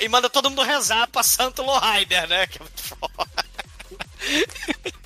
[0.00, 2.46] e manda todo mundo rezar pra Santo Lowrider, né?
[2.46, 3.46] Que é muito foda.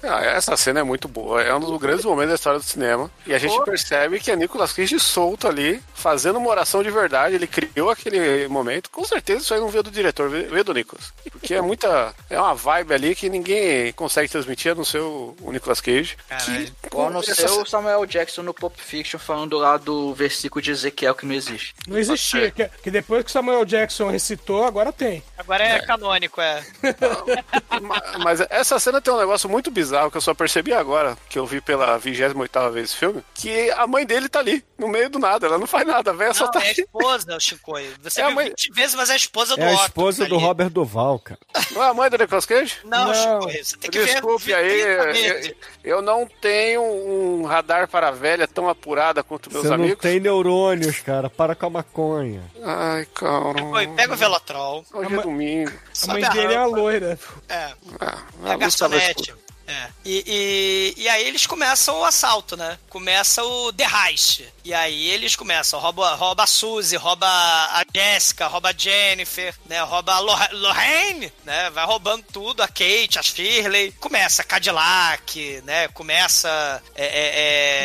[0.02, 3.10] Ah, essa cena é muito boa, é um dos grandes momentos da história do cinema.
[3.26, 7.34] E a gente percebe que é Nicolas Cage solto ali, fazendo uma oração de verdade.
[7.34, 8.88] Ele criou aquele momento.
[8.90, 11.12] Com certeza isso aí não veio do diretor, veio do Nicolas.
[11.30, 12.14] Porque é muita.
[12.30, 16.16] É uma vibe ali que ninguém consegue transmitir a não ser o, o Nicolas Cage.
[16.28, 16.72] Caralho.
[16.92, 20.70] Ou não essa ser o Samuel Jackson no Pulp Fiction falando lá do versículo de
[20.70, 21.74] Ezequiel que não existe.
[21.86, 22.50] Não existia.
[22.50, 25.22] Que, que depois que Samuel Jackson recitou, agora tem.
[25.36, 26.64] Agora é, canônico, é.
[27.82, 31.16] Ma- Mas essa cena tem um negócio muito bizarro bizarro que eu só percebi agora,
[31.28, 34.86] que eu vi pela 28 vez esse filme, que a mãe dele tá ali, no
[34.88, 35.46] meio do nada.
[35.46, 37.92] Ela não faz nada, a velha só Não, tá é a esposa, o Chicoio.
[38.02, 39.82] Você É a viu mãe- 20 vezes, mas é a esposa do É a Otto.
[39.84, 40.44] esposa tá do ali.
[40.44, 41.40] Robert Duval, cara.
[41.72, 42.76] Não é a mãe do Nicolas Cage?
[42.84, 43.14] Não, Não.
[43.42, 44.54] Chicoio, você tem que Desculpe ver.
[44.54, 45.46] aí, 30 vezes.
[45.48, 49.74] eu, eu não tenho um radar para a velha tão apurada quanto meus Você não
[49.84, 50.00] amigos.
[50.00, 51.28] tem neurônios, cara.
[51.28, 52.42] Para com a maconha.
[52.62, 53.58] Ai, calma.
[53.58, 54.84] Chicoio, pega o Velotrol.
[54.92, 55.72] Hoje é domingo.
[56.08, 57.18] A mãe dele é a loira.
[57.48, 57.70] É,
[58.00, 59.34] Ah, é a garçonete.
[59.70, 59.88] É.
[60.04, 62.76] E, e, e aí eles começam o assalto, né?
[62.88, 64.44] Começa o The Heist.
[64.64, 69.80] E aí eles começam, rouba, rouba a Suzy, rouba a Jessica, rouba a Jennifer, né?
[69.82, 71.70] Rouba a Lor- Lorraine, né?
[71.70, 73.92] Vai roubando tudo, a Kate, a Shirley.
[73.92, 75.88] Começa Cadillac, né?
[75.88, 77.30] Começa é, é,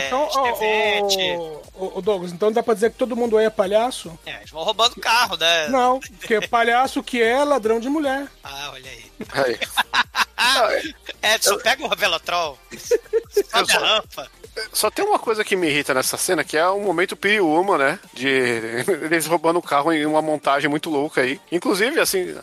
[0.03, 3.49] é, Então, ô, ô, ô, Douglas, então dá pra dizer que todo mundo aí é
[3.49, 4.17] palhaço?
[4.25, 5.67] É, eles vão roubando carro, né?
[5.69, 8.27] Não, porque palhaço que é ladrão de mulher.
[8.43, 9.05] Ah, olha aí.
[9.31, 9.59] Aí.
[11.23, 12.57] Edson, pega o Velotrol.
[13.29, 14.31] Sobe a só- rampa.
[14.71, 17.99] Só tem uma coisa que me irrita nessa cena, que é o momento Piriuma, né?
[18.13, 18.27] De
[19.03, 21.39] eles roubando o carro em uma montagem muito louca aí.
[21.51, 22.35] Inclusive, assim.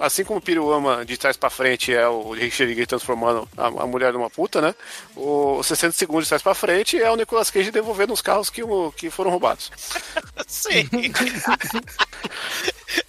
[0.00, 4.12] Assim como o Piriuma de trás pra frente é o Richard transformando a, a mulher
[4.12, 4.74] numa puta, né?
[5.16, 8.62] O 60 segundos de trás pra frente é o Nicolas Cage devolvendo os carros que,
[8.62, 9.70] o- que foram roubados.
[10.46, 10.88] Sim.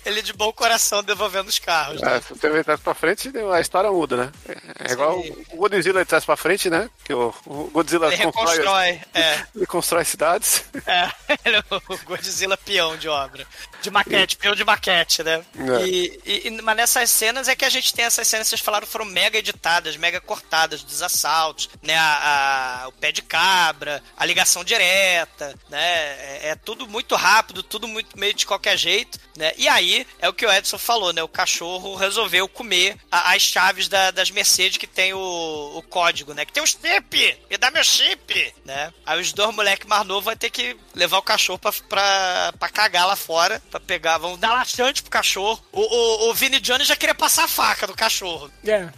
[0.03, 2.01] Ele de bom coração devolvendo os carros.
[2.01, 2.17] Né?
[2.17, 4.31] É, se você de trás pra frente, a história muda, né?
[4.47, 6.89] É, é igual o Godzilla de trás pra frente, né?
[7.03, 9.01] Que o, o Godzilla Ele constrói, reconstrói.
[9.13, 10.63] É, ele constrói cidades.
[10.85, 11.09] é.
[11.45, 13.45] Ele é o Godzilla peão de obra.
[13.81, 15.43] De maquete, peão de maquete, né?
[15.81, 15.85] É.
[15.87, 18.61] E, e- e- mas nessas cenas é que a gente tem essas cenas que vocês
[18.61, 21.95] falaram foram mega editadas, mega cortadas, dos assaltos, né?
[21.97, 25.79] A, a- o pé de cabra, a ligação direta, né?
[25.79, 29.53] É, é tudo muito rápido, tudo muito meio de qualquer jeito, né?
[29.57, 31.23] E aí é o que o Edson falou, né?
[31.23, 36.33] O cachorro resolveu comer a- as chaves da- das Mercedes que tem o, o código,
[36.33, 36.45] né?
[36.45, 37.39] Que tem o chip!
[37.49, 38.53] Me dá meu chip!
[38.65, 38.93] Né?
[39.05, 42.69] Aí os dois moleques mais novos vão ter que levar o cachorro pra, pra, pra
[42.69, 45.63] cagar lá fora, pra pegar, vão dar laxante pro cachorro.
[45.71, 48.51] O, o, o Vini Jones já queria passar a faca no cachorro.
[48.65, 48.89] É.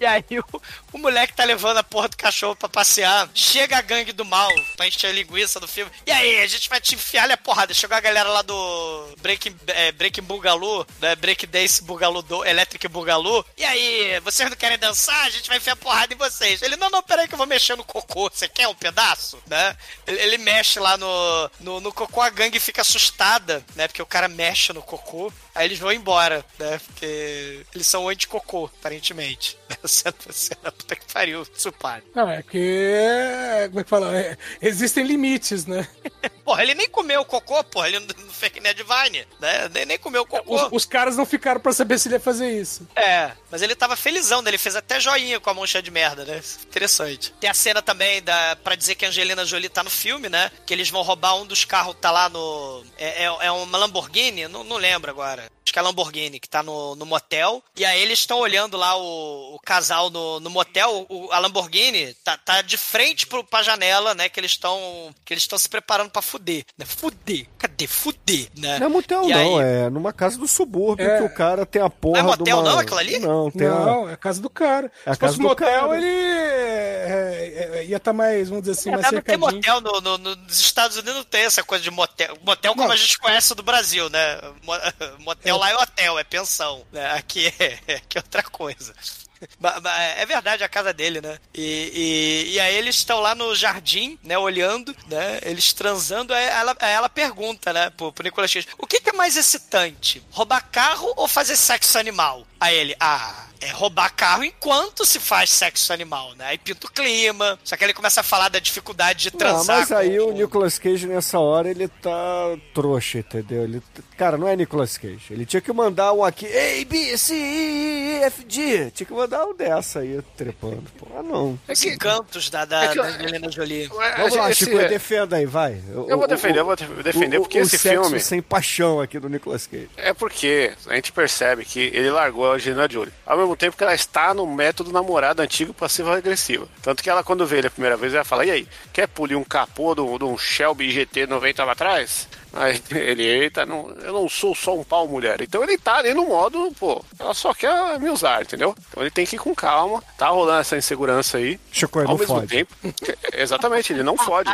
[0.00, 3.28] E aí o, o moleque tá levando a porra do cachorro pra passear.
[3.34, 5.90] Chega a gangue do mal pra encher a linguiça do filme.
[6.06, 7.74] E aí, a gente vai te enfiar a porrada.
[7.74, 11.14] Chegou a galera lá do Breaking, é, Breaking Boogaloo, né?
[11.16, 13.44] Break Dance Boogaloo, do, Electric Boogaloo.
[13.56, 15.24] E aí, vocês não querem dançar?
[15.24, 16.62] A gente vai enfiar porrada em vocês.
[16.62, 18.30] Ele, não, não, peraí que eu vou mexer no cocô.
[18.30, 19.38] Você quer um pedaço?
[19.46, 19.76] Né?
[20.06, 23.86] Ele, ele mexe lá no, no, no cocô, a gangue fica assustada, né?
[23.86, 25.32] Porque o cara mexe no cocô.
[25.54, 26.80] Aí eles vão embora, né?
[26.86, 29.58] Porque eles são anti-cocô, aparentemente.
[29.84, 32.02] Cena, cena, puta que pariu, supar.
[32.14, 33.68] Não, é que.
[33.68, 34.16] Como é que fala?
[34.16, 35.86] É, existem limites, né?
[36.50, 39.68] Porra, ele nem comeu o cocô, porra, ele não fez que nem a Divine, né?
[39.68, 40.56] Nem, nem comeu o cocô.
[40.56, 42.88] Os, os caras não ficaram pra saber se ele ia fazer isso.
[42.96, 44.50] É, mas ele tava felizão, né?
[44.50, 46.42] ele fez até joinha com a mão cheia de merda, né?
[46.64, 47.32] Interessante.
[47.38, 50.50] Tem a cena também da, pra dizer que a Angelina Jolie tá no filme, né?
[50.66, 52.84] Que eles vão roubar um dos carros, tá lá no.
[52.98, 54.48] É, é, é uma Lamborghini?
[54.48, 55.48] Não, não lembro agora.
[55.70, 57.62] Acho que é a Lamborghini, que tá no, no motel.
[57.76, 61.06] E aí eles estão olhando lá o, o casal no, no motel.
[61.08, 64.28] O, a Lamborghini tá, tá de frente pro, pra janela, né?
[64.28, 65.14] Que eles estão.
[65.24, 66.39] Que eles estão se preparando pra fuder.
[66.78, 66.84] Né?
[66.86, 67.46] Fuder.
[67.58, 67.86] Cadê?
[67.86, 68.78] Fuder, né?
[68.78, 69.58] Não é motel, E não.
[69.58, 69.64] aí?
[69.64, 71.18] É numa casa do subúrbio É.
[71.18, 72.70] que o cara tem a porra Não é motel, uma...
[72.72, 73.18] não, aquilo ali?
[73.18, 73.70] Não, tem a...
[73.70, 74.90] Não, é a casa do cara.
[75.04, 75.96] É a Se casa fosse do motel, cara.
[75.96, 79.56] ele é, é, ia estar mais, vamos dizer assim, É, mais não tem cercadinho.
[79.56, 82.36] motel no, no- no- nos Estados Unidos não tem essa coisa de motel.
[82.42, 82.92] Motel como Não.
[82.92, 84.40] a gente conhece do Brasil, né?
[84.62, 84.72] Mo-
[85.24, 86.84] Motel lá é hotel, é pensão.
[86.92, 87.10] Né?
[87.12, 88.94] Aqui, é, aqui é outra coisa.
[90.16, 91.38] É verdade, a casa dele, né?
[91.54, 94.36] E, e, e aí eles estão lá no jardim, né?
[94.36, 95.40] Olhando, né?
[95.42, 96.34] Eles transando.
[96.34, 97.90] Aí ela, ela pergunta, né?
[97.90, 100.22] Pro, pro Nicolas Cage: O que, que é mais excitante?
[100.30, 102.46] Roubar carro ou fazer sexo animal?
[102.60, 106.46] Aí ele: Ah, é roubar carro enquanto se faz sexo animal, né?
[106.46, 107.58] Aí pinta o clima.
[107.64, 109.78] Só que ele começa a falar da dificuldade de Ah, transar.
[109.80, 113.64] mas aí com- o Nicolas Cage nessa hora ele tá trouxa, entendeu?
[113.64, 113.82] Ele,
[114.16, 115.26] cara, não é Nicolas Cage.
[115.30, 118.90] Ele tinha que mandar um aqui, A, B, C, E, E, F, G.
[118.90, 120.84] Tinha que mandar um dessa aí, trepando.
[120.98, 121.58] Pô, ah, não.
[121.68, 123.86] Os encantos da, da, É que- da Angelina Jolie.
[124.16, 125.82] Vamos lá, Esse- Chico, defenda aí, vai.
[125.88, 129.00] Eu vou defender, eu vou def- defender, o, porque o esse sexo filme- sem paixão
[129.00, 129.88] aqui do Nicolas Cage.
[129.96, 133.12] É porque a gente percebe que ele largou a Angelina Jolie.
[133.26, 136.68] Ao mesmo tempo que ela está no método namorado antigo passivo-agressivo.
[136.82, 139.36] Tanto que ela, quando vê ele a primeira vez, ela fala: E aí, quer polir
[139.36, 142.28] um capô de um Shelby GT 90 lá atrás?
[142.52, 145.40] Aí ele, eita, não, eu não sou só um pau mulher.
[145.40, 148.74] Então ele tá ali no modo, pô, ela só quer me usar, entendeu?
[148.88, 150.02] Então ele tem que ir com calma.
[150.18, 151.60] Tá rolando essa insegurança aí.
[151.70, 152.48] Chico, Ao mesmo fode.
[152.48, 152.74] tempo.
[153.32, 154.50] Exatamente, ele não fode.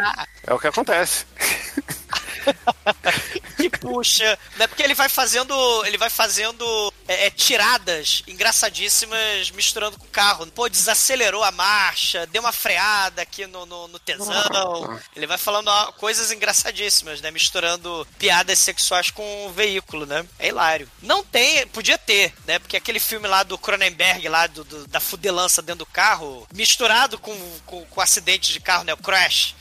[0.47, 1.25] É o que acontece.
[3.57, 4.67] Que puxa, né?
[4.67, 5.55] Porque ele vai fazendo.
[5.87, 10.47] Ele vai fazendo é, é, tiradas engraçadíssimas misturando com o carro.
[10.49, 15.01] Pô, desacelerou a marcha, deu uma freada aqui no, no, no tesão.
[15.15, 17.31] Ele vai falando ó, coisas engraçadíssimas, né?
[17.31, 20.25] Misturando piadas sexuais com o veículo, né?
[20.39, 20.91] É hilário.
[21.03, 22.59] Não tem, podia ter, né?
[22.59, 27.19] Porque aquele filme lá do Cronenberg, lá do, do- da fudelança dentro do carro, misturado
[27.19, 27.35] com,
[27.65, 28.93] com, com acidente de carro, né?
[28.93, 29.55] O Crash.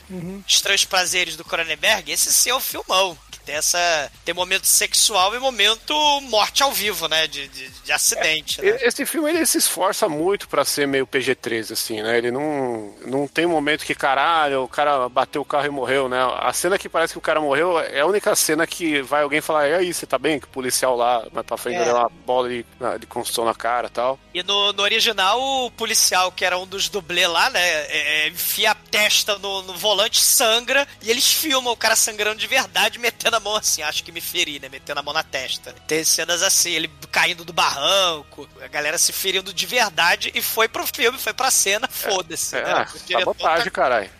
[0.46, 3.16] Estranhos Prazeres do Cronenberg, esse sim é o filmão.
[3.46, 4.10] Tem essa.
[4.24, 7.26] Tem momento sexual e momento morte ao vivo, né?
[7.28, 8.60] De, de, de acidente.
[8.60, 8.76] né?
[8.82, 12.18] Esse filme ele se esforça muito pra ser meio PG-13, assim, né?
[12.18, 16.18] Ele não, não tem momento que, caralho, o cara bateu o carro e morreu, né?
[16.40, 19.40] A cena que parece que o cara morreu é a única cena que vai alguém
[19.40, 20.40] falar, e aí, você tá bem?
[20.40, 21.92] Que o policial lá, mais pra frente, É.
[21.92, 22.66] uma bola de,
[22.98, 24.18] de construção na cara e tal.
[24.34, 27.60] E no, no original, o policial, que era um dos dublês lá, né?
[27.60, 32.40] é, é, enfia a testa no, no volante, sangra, e eles filmam o cara sangrando
[32.40, 34.68] de verdade, metendo a mão assim, acho que me feri, né?
[34.68, 35.72] Metendo a mão na testa.
[35.86, 40.68] Tem cenas assim, ele caindo do barranco, a galera se ferindo de verdade, e foi
[40.68, 42.56] pro filme, foi pra cena, foda-se.
[42.56, 42.86] É, né?
[43.06, 44.10] Diretor sabotagem, tá- caralho.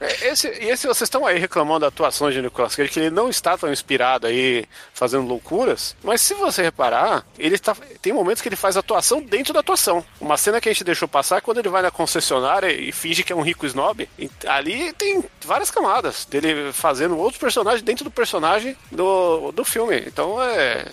[0.00, 3.10] É, Esse, e esse, vocês estão aí reclamando da atuação de Nicolas Cage, que ele
[3.10, 8.40] não está tão inspirado aí fazendo loucuras, mas se você reparar, ele tá, tem momentos
[8.40, 10.04] que ele faz atuação dentro da atuação.
[10.20, 13.24] Uma cena que a gente deixou passar é quando ele vai na concessionária e finge
[13.24, 14.08] que é um rico snob.
[14.18, 20.02] E ali tem várias camadas dele fazendo outros personagens dentro do personagem do, do filme.
[20.06, 20.86] Então é.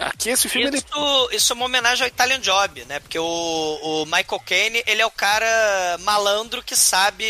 [0.00, 3.00] Aqui esse filme ele Isso, isso é uma homenagem ao Italian Job, né?
[3.00, 7.24] Porque o, o Michael Caine, ele é o cara malandro que sabe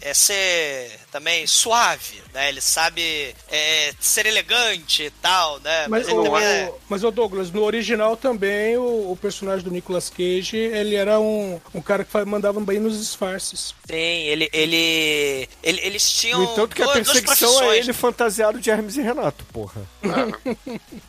[0.00, 2.50] é, ser também suave, né?
[2.50, 5.86] Ele sabe é, ser elegante e tal, né?
[5.88, 9.70] Mas, ele o, também é- mas o Douglas, no original também, o, o personagem do
[9.70, 13.74] Nicolas Cage, ele era um, um cara que mandava bem nos disfarces.
[13.88, 18.68] Sim, ele, ele, ele- eles tinham No entanto que a perseguição é ele fantasiado de
[18.68, 19.80] Hermes e Renato, porra.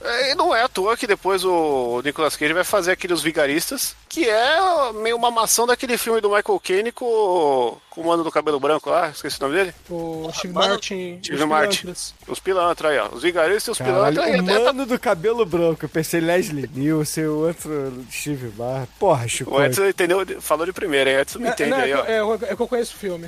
[0.03, 3.93] É, E não é à toa que depois o Nicolas Cage vai fazer aqueles vigaristas,
[4.07, 4.57] que é
[4.93, 8.89] meio uma maçã daquele filme do Michael Caine com, com o mano do cabelo branco
[8.91, 9.73] lá, esqueci o nome dele.
[9.89, 11.19] O Steve mano, Martin.
[11.23, 11.77] Steve os Martin.
[11.81, 12.13] pilantras.
[12.27, 13.09] Os pilantras aí, ó.
[13.09, 14.27] Os vigaristas e os pilantras.
[14.27, 15.83] e o até tá- mano do cabelo branco.
[15.85, 18.87] Eu pensei Leslie Nielsen, o outro Steve Barr.
[18.99, 19.51] Porra, Chico.
[19.55, 21.17] O Edson entendeu, falou de primeira, hein?
[21.21, 21.99] Edson me É, entende não, é aí, que ó.
[22.03, 23.27] eu- é, eu- é que eu conheço o filme.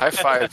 [0.00, 0.50] High five.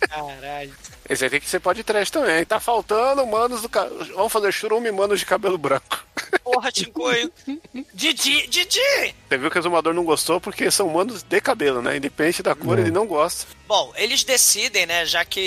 [0.10, 0.72] Caralho.
[1.10, 2.44] Esse aí tem que ser pode trash também.
[2.44, 4.04] Tá faltando manos do cabelo.
[4.14, 6.06] Vamos fazer churume manos de cabelo branco.
[6.44, 7.32] Porra, Tincoio.
[7.92, 9.14] Didi, Didi!
[9.28, 11.96] Você viu que o exumador não gostou porque são manos de cabelo, né?
[11.96, 13.44] Independente da cor, ele não gosta.
[13.70, 15.38] Bom, eles decidem, né, já que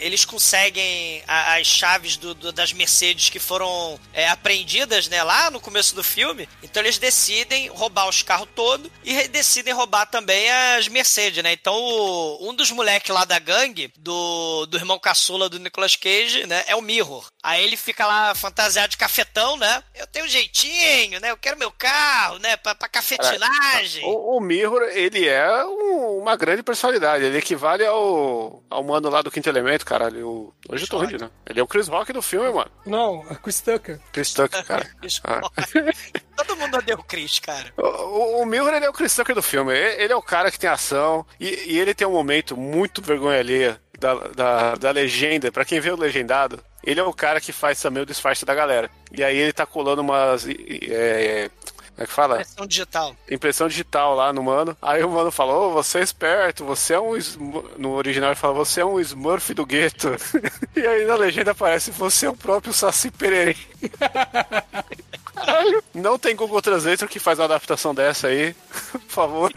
[0.00, 5.48] eles conseguem a- as chaves do- do- das Mercedes que foram é, apreendidas, né, lá
[5.48, 10.50] no começo do filme, então eles decidem roubar os carros todos e decidem roubar também
[10.50, 11.52] as Mercedes, né?
[11.52, 16.48] Então, o- um dos moleques lá da gangue, do, do irmão caçula do Nicolas Cage,
[16.48, 17.28] né, é o Mirror.
[17.44, 19.84] Aí ele fica lá fantasiado de cafetão, né?
[19.94, 21.30] Eu tenho um jeitinho, né?
[21.30, 22.56] Eu quero meu carro, né?
[22.56, 24.04] Pra, pra cafetinagem.
[24.04, 27.24] O, o Mirror, ele é um- uma grande personalidade.
[27.24, 30.28] Ele equivale ao, ao mano lá do Quinto Elemento, caralho.
[30.28, 31.30] O- hoje eu tô rindo, né?
[31.46, 32.70] Ele é o Chris Rock do filme, mano.
[32.86, 34.00] Não, a Chris Tucker.
[34.12, 34.88] Chris Tucker, cara.
[35.24, 35.40] Ah.
[36.36, 37.72] Todo mundo odeia o Chris, cara.
[37.76, 37.82] O,
[38.42, 39.72] o, o ele é o Chris Tucker do filme.
[39.72, 43.02] Ele, ele é o cara que tem ação e, e ele tem um momento muito
[43.02, 45.50] vergonha alheia da, da, da legenda.
[45.50, 48.54] Pra quem vê o legendado, ele é o cara que faz também o disfarce da
[48.54, 48.90] galera.
[49.12, 50.46] E aí ele tá colando umas...
[50.46, 51.50] e- É,
[51.98, 52.34] como é que fala?
[52.34, 53.16] Impressão digital.
[53.28, 54.76] impressão digital lá no mano.
[54.80, 57.16] Aí o mano falou: "Ô, você é esperto, você é um.
[57.16, 60.10] Sm-" No original ele fala: você é um Smurf do gueto.
[60.76, 63.56] e aí na legenda aparece: você é o próprio Saci Pererê.
[65.92, 68.54] Não tem Google Translator que faz uma adaptação dessa aí.
[68.92, 69.52] Por favor.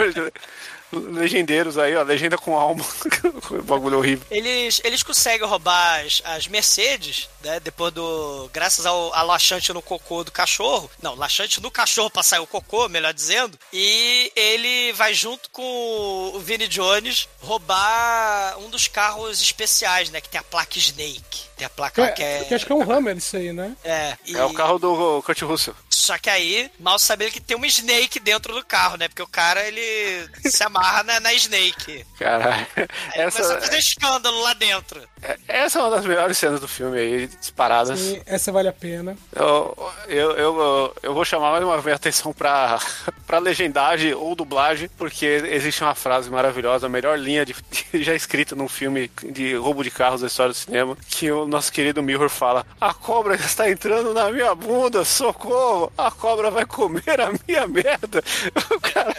[0.91, 2.84] Legendeiros aí, ó, legenda com alma.
[3.63, 4.26] Bagulho horrível.
[4.30, 7.59] Eles, eles conseguem roubar as, as Mercedes, né?
[7.59, 8.49] Depois do.
[8.53, 10.89] Graças ao, ao laxante no cocô do cachorro.
[11.01, 13.57] Não, laxante no cachorro pra sair o cocô, melhor dizendo.
[13.72, 20.19] E ele vai junto com o Vini Jones roubar um dos carros especiais, né?
[20.19, 21.50] Que tem a placa Snake.
[21.61, 22.43] Tem a placa É, que é.
[22.45, 23.75] que acho que é um Hammer isso aí, né?
[23.83, 25.75] É, e- É o carro do Kurt Russell.
[25.91, 29.07] Só que aí, mal saber que tem uma Snake dentro do carro, né?
[29.07, 32.03] Porque o cara, ele se amarra na, na Snake.
[32.17, 32.65] Caralho.
[32.75, 34.99] Aí começa a Essa, fazer escândalo lá dentro.
[35.47, 37.99] essa é uma das melhores cenas do filme aí, disparadas.
[38.01, 39.15] E essa vale a pena.
[39.35, 42.79] Eu, eu, eu, eu vou chamar mais uma vez a atenção pra,
[43.27, 47.53] pra legendagem ou dublagem, porque existe uma frase maravilhosa, a melhor linha de,
[47.93, 51.45] de- já escrita num filme de roubo de carros da história do cinema, que o
[51.51, 55.91] nosso querido Mirror fala: A cobra está entrando na minha bunda, socorro!
[55.97, 58.23] A cobra vai comer a minha merda!
[58.71, 59.13] O cara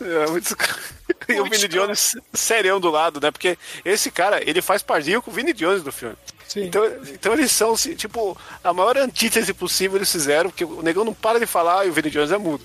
[0.00, 0.56] É muito.
[1.28, 3.30] E o Vini Jones serião do lado, né?
[3.30, 6.16] Porque esse cara, ele faz pardinho com o Vini Jones do filme.
[6.46, 6.66] Sim.
[6.66, 11.14] Então, então eles são, tipo, a maior antítese possível eles fizeram, porque o negão não
[11.14, 12.64] para de falar e o Vini Jones é mudo.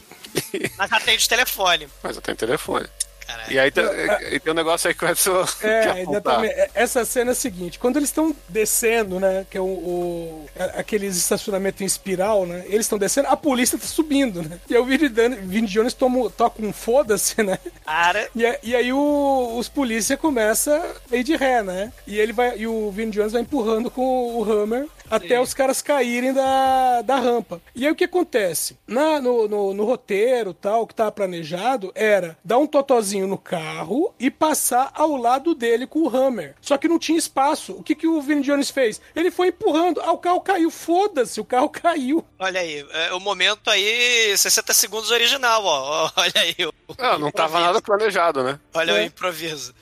[0.77, 1.87] Mas atende o telefone.
[2.03, 2.87] Mas eu tenho telefone.
[3.29, 3.51] Caralho.
[3.53, 3.83] E aí tem,
[4.31, 5.19] e tem um negócio aí que eu quero
[5.61, 6.53] É, exatamente.
[6.53, 9.45] É, Essa cena é a seguinte: quando eles estão descendo, né?
[9.49, 10.45] Que é o, o-
[10.75, 12.63] aqueles estacionamentos em espiral, né?
[12.67, 14.59] Eles estão descendo, a polícia tá subindo, né?
[14.69, 17.57] E aí o Vini Jones toma, toca um foda-se, né?
[17.85, 20.81] Cara, E, e aí o- os polícia começam
[21.11, 21.91] a ir de ré, né?
[22.07, 22.57] E ele vai.
[22.57, 27.15] E o Vini Jones vai empurrando com o Hammer até os caras caírem da, da
[27.17, 27.61] rampa.
[27.75, 28.77] E aí o que acontece?
[28.87, 34.13] Na, no, no, no roteiro tal, que tava planejado, era dar um totozinho no carro
[34.19, 36.55] e passar ao lado dele com o Hammer.
[36.61, 37.73] Só que não tinha espaço.
[37.73, 39.01] O que, que o Vini Jones fez?
[39.15, 40.01] Ele foi empurrando.
[40.01, 40.69] Ah, o carro caiu.
[40.71, 42.23] Foda-se, o carro caiu.
[42.37, 46.11] olha aí, é, o momento aí, 60 segundos original, ó.
[46.15, 46.55] Olha aí.
[46.65, 48.59] o- Não, não tava nada planejado, né?
[48.73, 49.03] Olha o É.
[49.05, 49.73] improviso.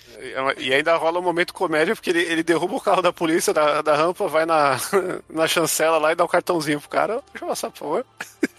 [0.58, 3.82] E ainda rola um momento comédia, porque ele, ele derruba o carro da polícia da,
[3.82, 4.78] da rampa, vai na,
[5.30, 7.22] na chancela lá e dá um cartãozinho pro cara.
[7.32, 8.06] Deixa eu passar, por favor.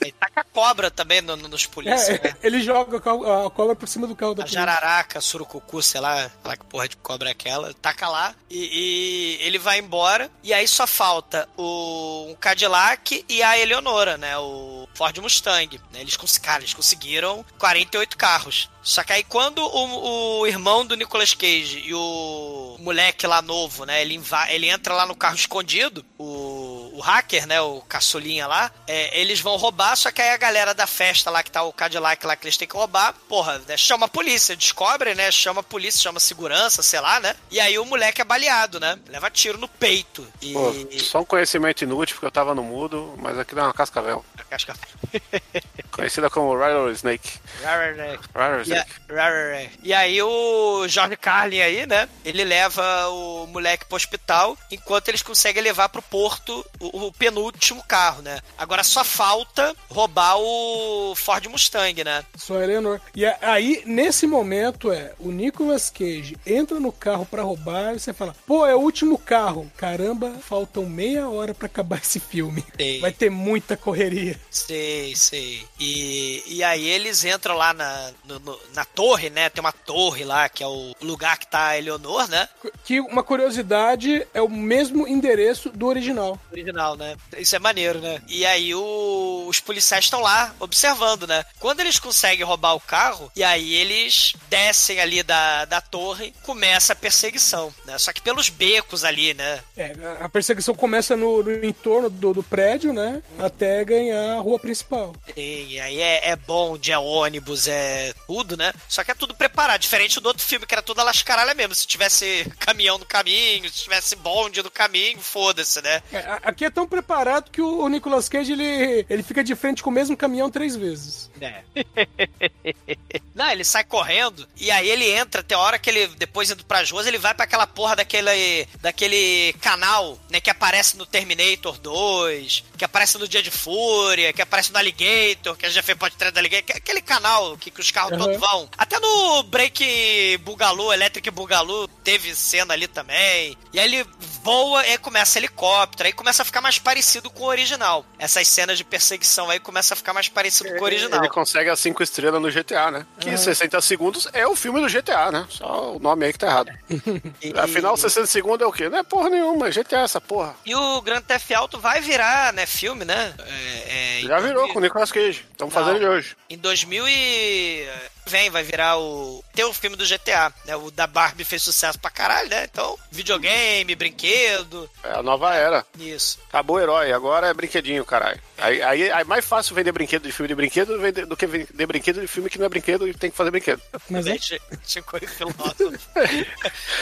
[0.03, 2.37] Aí taca a cobra também no- no- nos polícias, É, né?
[2.43, 4.61] ele joga a co- a cobra por cima do carro da A polícia.
[4.61, 9.47] jararaca, surucucu, sei lá, lá que porra de cobra é aquela, taca lá e, e
[9.47, 10.31] ele vai embora.
[10.43, 14.37] E aí só falta o um Cadillac e a Eleonora, né?
[14.39, 15.79] O Ford Mustang.
[15.93, 16.01] Né?
[16.01, 18.69] Eles, cara, eles conseguiram 48 carros.
[18.89, 23.85] Só que aí quando o, o irmão do Nicolas Cage e o moleque lá novo,
[23.85, 24.01] né?
[24.01, 27.61] Ele, ele entra lá no carro escondido, o, o hacker, né?
[27.61, 31.43] O caçulinha lá, é, eles vão roubar, só que aí a galera da festa lá
[31.43, 34.57] que tá o Cadillac lá que eles têm que roubar, porra, né, chama a polícia,
[34.57, 35.31] descobre, né?
[35.31, 37.37] Chama a polícia, chama a segurança, sei lá, né?
[37.51, 38.99] E aí o moleque é baleado, né?
[39.09, 40.27] Leva tiro no peito.
[40.41, 40.55] E.
[40.55, 44.25] Pô, só um conhecimento inútil, porque eu tava no mudo, mas aquilo é uma cascavel.
[44.49, 44.75] Casca-
[45.91, 47.39] Conhecida como Rattlesnake.
[47.63, 48.23] Rararek.
[48.25, 48.93] E, Rattlesnake.
[49.11, 49.71] a- Rararek.
[49.83, 52.09] e aí o Jorge Carlin aí, né?
[52.25, 57.83] Ele leva o moleque pro hospital, enquanto eles conseguem levar pro porto o, o penúltimo
[57.87, 58.39] carro, né?
[58.57, 62.25] Agora só falta roubar o Ford Mustang, né?
[62.37, 63.01] Só Eleanor.
[63.15, 68.13] E aí, nesse momento, é o Nicolas Cage entra no carro pra roubar e você
[68.13, 69.71] fala: pô, é o último carro.
[69.77, 72.65] Caramba, faltam meia hora pra acabar esse filme.
[73.01, 74.38] Vai ter muita correria.
[74.51, 75.67] Sei, sei.
[75.79, 79.49] E, e aí eles entram lá na, no- no- na torre, né?
[79.51, 82.49] Tem uma torre lá, que é o lugar que tá a Eleonor, né?
[82.85, 86.39] Que uma curiosidade é o mesmo endereço do original.
[86.53, 87.17] original, né?
[87.37, 88.21] Isso é maneiro, né?
[88.29, 91.45] E aí o- os policiais estão lá observando, né?
[91.59, 96.93] Quando eles conseguem roubar o carro, e aí eles descem ali da, da torre, começa
[96.93, 97.99] a perseguição, né?
[97.99, 99.61] Só que pelos becos ali, né?
[99.77, 103.23] É, a- perseguição começa no, no entorno do, do prédio, né?
[103.39, 105.15] Até ganhar a rua principal.
[105.37, 108.73] E aí é, é bonde, é ônibus, é tudo, né?
[108.89, 111.75] Só que é tudo preparado, diferente do outro filme, que era tudo a lascaralha mesmo.
[111.75, 116.03] Se tivesse caminhão no caminho, se tivesse bonde no caminho, foda-se, né?
[116.13, 119.83] É, aqui é tão preparado que o, o Nicolas Cage ele, ele fica de frente
[119.83, 121.31] com o mesmo caminhão três vezes.
[121.41, 121.63] É.
[123.35, 126.91] Não, ele sai correndo e aí ele entra, tem hora que ele, depois indo pras
[126.91, 132.65] ruas, ele vai pra aquela porra daquele, daquele canal, né, que aparece no Terminator 2,
[132.77, 135.97] que aparece no Dia de Fúria, que aparece no Alligator, que a gente já fez
[135.99, 138.19] podcast do Alligator, que é aquele canal que, que os carros Uhum.
[138.19, 138.69] todos vão.
[138.77, 143.57] Até no Break Bugalu, Electric Bugalu, teve cena ali também.
[143.73, 144.07] E aí ele
[144.43, 148.05] voa e aí começa helicóptero, aí começa a ficar mais parecido com o original.
[148.19, 151.21] Essas cenas de perseguição aí começa a ficar mais parecido com o original.
[151.21, 153.07] Ele consegue as 5 estrelas no GTA, né?
[153.21, 155.47] Que 60 segundos é o filme do GTA, né?
[155.51, 156.71] Só o nome aí que tá errado.
[157.43, 158.89] E- Afinal, 60 segundos é o quê?
[158.89, 160.55] Não é porra nenhuma, é GTA essa porra.
[160.65, 163.35] E o Grand Theft Auto vai virar, né, filme, né?
[163.39, 165.45] É, é, Já em virou 2000 com o Nicolas Cage.
[165.51, 166.37] Estamos fazendo hoje.
[166.51, 167.89] Em 2000 e...
[168.29, 169.43] Vem, vai virar o...
[169.55, 170.77] Tem o filme do GTA, né?
[170.77, 172.65] O da Barbie fez sucesso pra caralho, né?
[172.71, 175.85] Então, videogame, brinquedo, É a nova era.
[175.99, 176.39] isso.
[176.49, 178.41] Acabou o herói, agora é brinquedinho, caralho.
[178.59, 182.21] Aí, aí, é mais fácil vender brinquedo de filme de brinquedo do que vender brinquedo
[182.21, 183.81] de filme que não é brinquedo e tem que fazer brinquedo.
[184.11, 185.99] Mas é, Gente, Chico e filósofo.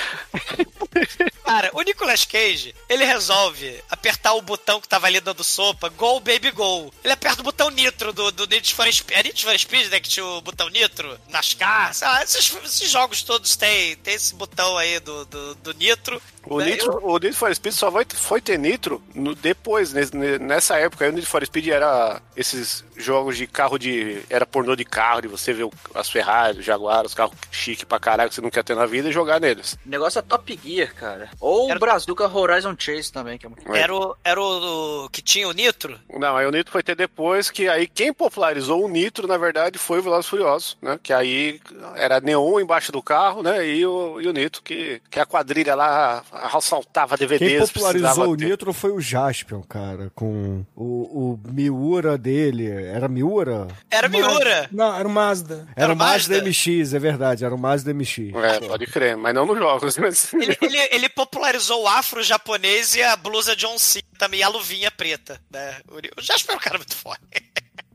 [1.45, 6.21] Cara, o Nicolas Cage, ele resolve apertar o botão que tava ali dando sopa, Go
[6.21, 6.93] Baby Go.
[7.05, 9.17] Ele aperta o botão nitro do, do Need for Speed.
[9.19, 10.01] É Need for Speed, né?
[10.01, 14.35] Que tinha o botão nitro, NASCAR, sei lá, esses, esses jogos todos têm, tem esse
[14.35, 16.21] botão aí do, do, do nitro.
[16.49, 16.67] O, Né?
[16.67, 20.77] Nitro, o Need for Speed só vai, foi ter Nitro no- depois, nes- ne- nessa
[20.77, 21.05] época.
[21.05, 24.23] Aí o Need for Speed era esses jogos de carro de.
[24.31, 27.85] Era pornô de carro, de você ver o- as Ferrari, os Jaguar, os carros chique
[27.85, 29.73] pra caralho que você não quer ter na vida e jogar neles.
[29.85, 30.95] O negócio é Top Gear.
[30.95, 31.29] Cara.
[31.41, 33.75] Ou Era- o Brazuca Horizon Chase também, que é muito...
[33.75, 35.99] Era o, era o, o que tinha o Nitro?
[36.09, 39.79] Não, aí o Nitro foi ter depois, que aí quem popularizou o Nitro, na verdade,
[39.79, 40.97] foi o Velozes Furiosos, né?
[41.07, 41.61] Que aí
[41.95, 43.65] era neon embaixo do carro, né?
[43.65, 47.71] E o, e o Nitro, que, que a quadrilha lá assaltava Quem DVDs.
[47.71, 48.49] popularizou precisava o ter.
[48.49, 52.69] Nitro foi o Jaspion, cara, com o, o Miura dele.
[52.69, 53.69] Era Miura?
[53.89, 54.69] Era Miura.
[54.73, 55.69] Não, era o Mazda.
[55.77, 56.51] Era, Era o Mazda Mazda?
[56.51, 58.19] MX, é verdade, era o Mazda MX.
[58.35, 59.97] É, pode crer, mas não nos jogos.
[59.99, 60.35] Mas...
[60.35, 65.41] Ele, ele, ele popularizou o afro-japonês e a blusa John Cena também, a luvinha preta,
[65.53, 65.77] né?
[65.89, 67.21] O Jasper é um cara muito foda.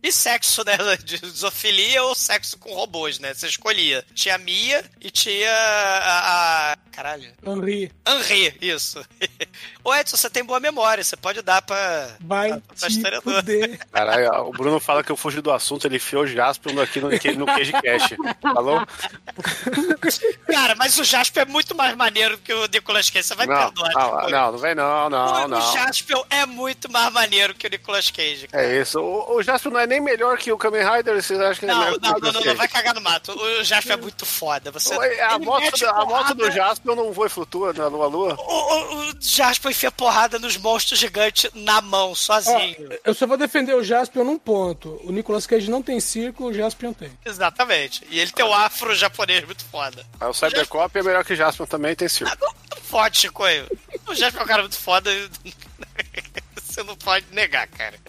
[0.03, 0.77] E sexo, né?
[1.03, 3.33] De zoofilia ou sexo com robôs, né?
[3.33, 4.03] Você escolhia.
[4.15, 6.71] Tinha a Mia e tinha a.
[6.73, 7.31] a- caralho.
[7.45, 9.03] Henri, Henri, isso.
[9.83, 12.15] Ô Edson, você tem boa memória, você pode dar pra.
[12.19, 12.49] vai
[13.01, 13.79] Pra fuder.
[13.91, 17.09] Caralho, o Bruno fala que eu fugi do assunto, ele enfiou o Jasper aqui no,
[17.39, 18.15] no Cage Cash.
[18.41, 18.85] Falou?
[20.47, 23.55] Cara, mas o Jasper é muito mais maneiro que o Nicolas Cage, você vai Não,
[23.55, 23.91] perdoar.
[23.93, 25.73] não, não, não vem não, não, o não.
[25.73, 28.47] Jasper é muito mais maneiro que o Nicolas Cage.
[28.47, 28.63] cara.
[28.63, 28.99] É isso.
[28.99, 31.71] O, o Jasper não é nem melhor que o Kamen Rider, vocês acham que ele
[31.71, 33.31] é Não, melhor que o não, não, não, não, vai cagar no mato.
[33.33, 34.71] O Jasper é muito foda.
[34.71, 38.35] Você, A moto, da- a moto do Jasper não voa e flutua na lua lua.
[38.39, 42.89] O, o, o Jasper enfia porrada nos monstros gigantes na mão, sozinho.
[43.03, 44.99] eu só vou defender o Jaspion num ponto.
[45.03, 47.11] O Nicolas Cage não tem círculo, o Jaspion tem.
[47.25, 48.05] Exatamente.
[48.09, 50.05] E ele tem o afro japonês muito foda.
[50.19, 52.31] Aí o Cybercop é melhor que o Jasper também, tem circo.
[52.33, 53.67] Ah, não, não pode, Chicoio.
[54.07, 55.11] O Jasper é um cara muito foda.
[56.63, 57.99] Você não pode negar, cara.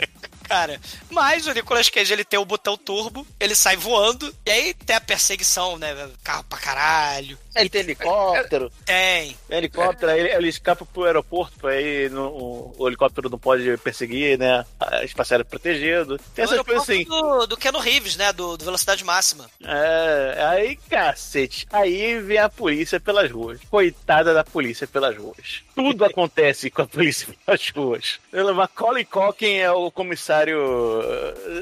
[0.43, 4.75] Cara, mas o Nicolas Cage ele tem o botão turbo, ele sai voando, e aí
[4.75, 5.95] tem a perseguição, né?
[6.23, 7.39] Carro pra caralho.
[7.55, 8.73] Ele tem helicóptero.
[8.85, 9.37] Tem.
[9.49, 14.39] Helicóptero, aí ele, ele escapa pro aeroporto, aí no, o, o helicóptero não pode perseguir,
[14.39, 14.65] né?
[14.81, 16.19] A espacial é protegido.
[16.35, 17.05] Tem essas coisas assim.
[17.05, 18.33] do, do Keanu Reeves, né?
[18.33, 19.49] Do, do Velocidade Máxima.
[19.63, 21.67] É, aí, cacete.
[21.71, 23.61] Aí vem a polícia pelas ruas.
[23.71, 25.63] Coitada da polícia pelas ruas.
[25.75, 28.21] Tudo acontece com a polícia pelas ruas.
[28.55, 31.03] Macaulay Culkin é o comissário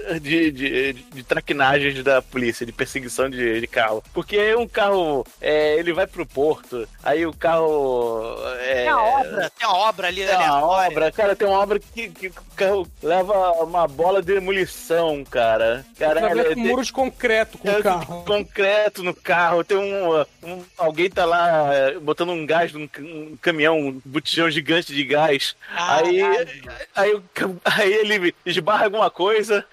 [0.08, 4.02] eh, de, de, de traquinagens da polícia, de perseguição de, de carro.
[4.12, 8.36] Porque um carro, é, ele vai pro porto, aí o carro...
[8.60, 11.78] É, Tem a obra, tem a obra ali, tem uma obra, cara, tem uma obra
[11.80, 15.84] que, que o carro leva uma bola de demolição, cara.
[15.98, 18.24] Caralho, ver com tem- muro de concreto com é, o carro.
[18.24, 23.36] concreto no carro, tem um, um- alguém tá lá é, botando um gás num um
[23.40, 25.56] caminhão, um botijão gigante de gás.
[25.74, 26.20] Aí,
[26.94, 29.64] aí, o ca- aí ele esbarra alguma coisa,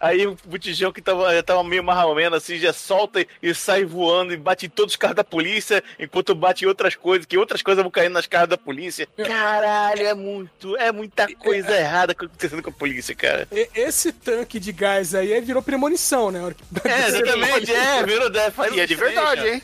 [0.00, 4.32] aí o botijão que tava, tava meio marromeno assim já solta e, e sai voando
[4.32, 7.62] e bate em todos os carros da polícia, enquanto bate em outras coisas, que outras
[7.62, 9.08] coisas vão caindo nas carros da polícia.
[9.16, 13.48] Caralho, é muito, é muita coisa errada acontecendo com a polícia, cara.
[13.74, 16.40] Esse tanque de gás aí virou premonição, né?
[16.84, 18.30] É, exatamente, é, virou
[18.74, 19.62] E é de verdade, hein?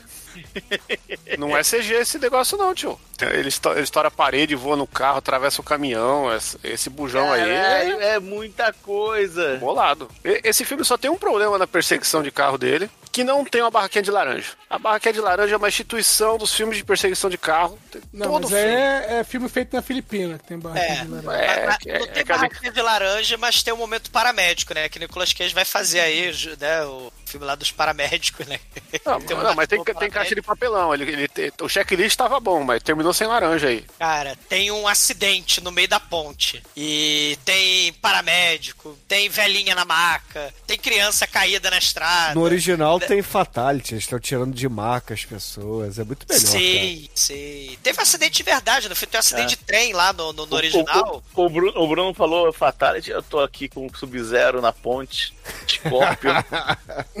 [1.37, 2.99] Não é CG esse negócio não, tio.
[3.21, 6.27] Ele esto- ele estoura a parede, voa no carro, atravessa o caminhão.
[6.63, 9.57] Esse, bujão aí é é muita coisa.
[9.57, 10.09] bolado.
[10.23, 13.69] Esse filme só tem um problema na perseguição de carro dele, que não tem uma
[13.71, 14.51] barraquinha de laranja.
[14.69, 17.77] A barraquinha de laranja é uma instituição dos filmes de perseguição de carro.
[18.11, 18.75] Não, Todo mas filme.
[18.75, 21.31] é, é filme feito na Filipina, que tem barra É, de laranja.
[21.43, 24.73] É, Mas- é- não é tem aquela- barraquinha de laranja, mas tem um momento paramédico,
[24.73, 24.89] né?
[24.89, 26.83] Que Nicolas Cage vai fazer aí, né?
[26.85, 28.59] O filme lá dos paramédicos, né?
[29.05, 30.93] Não, Tem um não, mas tem, tem caixa de papelão.
[30.93, 33.85] Ele, ele o checklist tava bom, mas terminou sem laranja aí.
[33.97, 36.61] Cara, tem um acidente no meio da ponte.
[36.75, 42.35] E tem paramédico, tem velhinha na maca, tem criança caída na estrada.
[42.35, 45.97] No original tem Fatality, eles estão tirando de marca as pessoas.
[45.97, 46.41] É muito melhor.
[46.45, 47.77] Sim, sim.
[47.81, 50.45] Teve um acidente de verdade, no filme tem um acidente de trem lá no, no,
[50.45, 51.23] no O- original.
[51.33, 54.71] O, o, o Bruno, o Bruno falou Fatality, eu tô aqui com o Sub-Zero na
[54.73, 55.33] ponte,
[55.67, 56.33] Scorpion.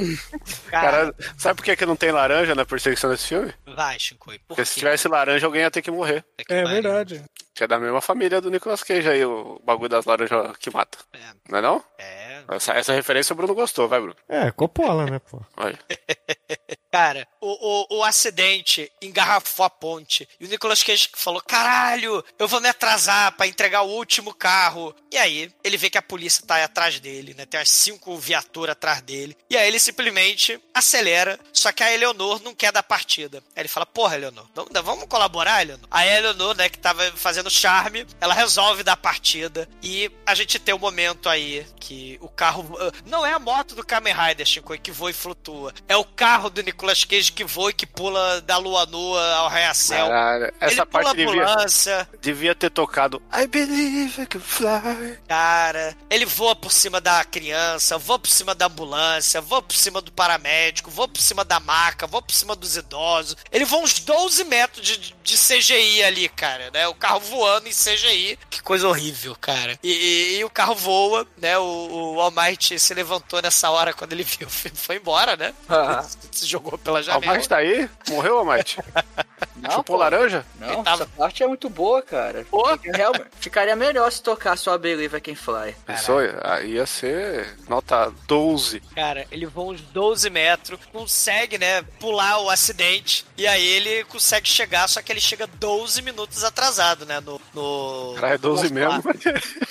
[0.69, 3.53] Cara, sabe por que, que não tem laranja na perseguição desse filme?
[3.75, 4.79] Vai, Shinkoi, por Porque se quê?
[4.81, 6.21] tivesse laranja, alguém ia ter que morrer.
[6.23, 7.23] Puta que É verdade.
[7.53, 10.97] Que é da mesma família do Nicolas Cage aí, o bagulho das laranjas que mata.
[11.13, 11.17] É,
[11.49, 11.83] Não é não?
[11.99, 12.21] é.
[12.49, 14.15] Essa, essa referência o Bruno gostou, vai, Bruno.
[14.27, 15.39] É, Coppola, né, pô?
[15.57, 15.77] Olha.
[16.91, 20.27] Cara, o, o, o acidente engarrafou a ponte.
[20.39, 24.93] E o Nicolas Cage falou: caralho, eu vou me atrasar pra entregar o último carro.
[25.11, 27.45] E aí, ele vê que a polícia tá atrás dele, né?
[27.45, 29.37] Tem umas cinco viaturas atrás dele.
[29.49, 31.39] E aí ele simplesmente acelera.
[31.53, 33.43] Só que a Eleonor não quer dar partida.
[33.55, 34.47] Aí ele fala: porra, Eleonor,
[34.83, 35.87] vamos, colaborar, Eleonor?
[35.89, 39.67] A Eleonor, né, que tava fazendo charme, ela resolve dar partida.
[39.81, 42.63] E a gente tem um momento aí que o carro.
[42.63, 45.73] uh, Não é a moto do Kamen Rider, Chico, que voa e flutua.
[45.87, 49.45] É o carro do Nicolas Cage que voa e que pula da lua nua ao
[49.47, 50.07] arranha-céu.
[50.07, 54.39] Caralho, essa Ele parte pula a devia, ambulância, devia ter tocado I believe I can
[54.39, 55.17] fly.
[55.27, 55.95] cara.
[56.09, 60.11] Ele voa por cima da criança, voa por cima da ambulância, voa por cima do
[60.11, 63.35] paramédico, voa por cima da maca, voa por cima dos idosos.
[63.51, 66.87] Ele voa uns 12 metros de, de CGI ali, cara, né?
[66.87, 68.37] O carro voando em CGI.
[68.49, 69.77] Que coisa horrível, cara.
[69.83, 71.57] E, e- e o carro voa, né?
[71.57, 74.77] O, o All Might se levantou nessa hora quando ele viu o filme.
[74.77, 75.53] Foi embora, né?
[75.69, 76.05] Ah.
[76.51, 77.25] Jogou pela O janela.
[77.25, 77.89] Almighty tá aí?
[78.09, 78.77] Morreu, Almighty?
[79.61, 79.97] Não, Chupou pô.
[79.97, 80.45] laranja?
[80.59, 82.45] Não, tava- essa parte é muito boa, cara.
[82.49, 82.63] Pô.
[82.83, 85.75] Realmente- Ficaria melhor se tocasse o Believe I Can Fly.
[85.85, 86.19] Pensou?
[86.43, 88.79] Aí ia ser nota 12.
[88.95, 94.47] Cara, ele voa uns 12 metros, consegue, né, pular o acidente, e aí ele consegue
[94.47, 97.39] chegar, só que ele chega 12 minutos atrasado, né, no...
[97.53, 99.03] no Caralho, é 12 no mesmo.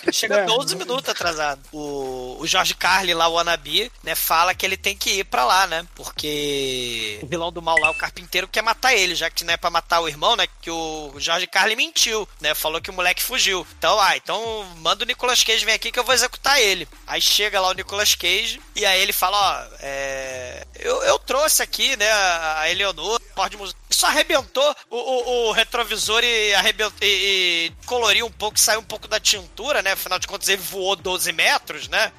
[0.02, 0.44] Ele chega É.
[0.44, 1.60] 12 minutos atrasado.
[1.72, 5.44] O, o Jorge Carlin lá, o Anabi, né, fala que ele tem que ir pra
[5.44, 9.44] lá, né, porque o vilão do mal lá, o carpinteiro, quer matar ele, já que
[9.44, 12.90] não é pra matar o irmão, né, que o Jorge Carlin mentiu, né, falou que
[12.90, 13.66] o moleque fugiu.
[13.78, 16.88] Então, ah, então manda o Nicolas Cage vir aqui que eu vou executar ele.
[17.06, 20.66] Aí chega lá o Nicolas Cage, e aí ele fala, ó, é...
[20.78, 23.56] Eu, eu trouxe aqui, né, a Eleonor, pode
[23.90, 28.84] só arrebentou o, o- o retrovisor e, arrebentou, e, e coloriu um pouco, saiu um
[28.84, 29.92] pouco da tintura, né?
[29.92, 32.10] Afinal de contas, ele voou 12 metros, né?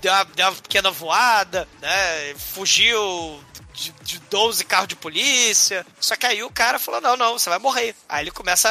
[0.00, 2.34] Deu uma, deu uma pequena voada, né?
[2.36, 3.42] Fugiu
[4.02, 5.86] de 12 carros de polícia.
[6.00, 7.94] Só que aí o cara falou: não, não, você vai morrer.
[8.08, 8.68] Aí ele começa.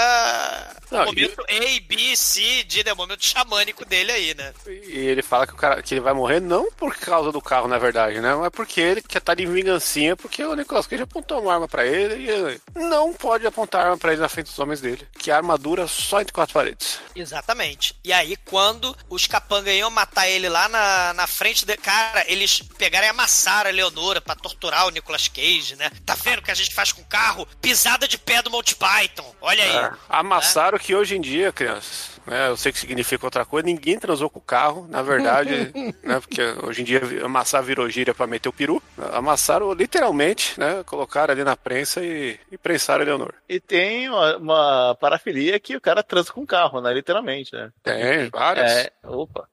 [0.91, 2.93] Não, o momento A, B, C, D, né?
[2.93, 4.53] O momento xamânico dele aí, né?
[4.67, 7.67] E ele fala que, o cara, que ele vai morrer não por causa do carro,
[7.67, 8.35] na verdade, né?
[8.35, 11.85] Mas porque ele quer estar de vingancinha, porque o Nicolas Cage apontou uma arma pra
[11.85, 15.07] ele e ele não pode apontar arma pra ele na frente dos homens dele.
[15.17, 16.99] Que a armadura só entre quatro paredes.
[17.15, 17.95] Exatamente.
[18.03, 21.77] E aí, quando os capangas iam matar ele lá na, na frente de.
[21.77, 25.91] Cara, eles pegaram e amassaram a Leonora pra torturar o Nicolas Cage, né?
[26.05, 27.47] Tá vendo o que a gente faz com o carro?
[27.61, 29.35] Pisada de pé do Monty Python.
[29.41, 29.75] Olha aí.
[29.75, 32.47] É, amassaram que hoje em dia, crianças, né?
[32.49, 35.71] Eu sei que significa outra coisa, ninguém transou com o carro, na verdade,
[36.03, 36.19] né?
[36.19, 38.81] Porque hoje em dia amassar virou gíria pra meter o peru.
[39.13, 40.83] Amassaram literalmente, né?
[40.85, 43.33] Colocaram ali na prensa e, e prensaram a Leonor.
[43.49, 46.93] E tem uma, uma parafilia que o cara transa com o carro, né?
[46.93, 47.69] Literalmente, né?
[47.83, 48.71] Tem várias.
[48.71, 49.47] É, opa.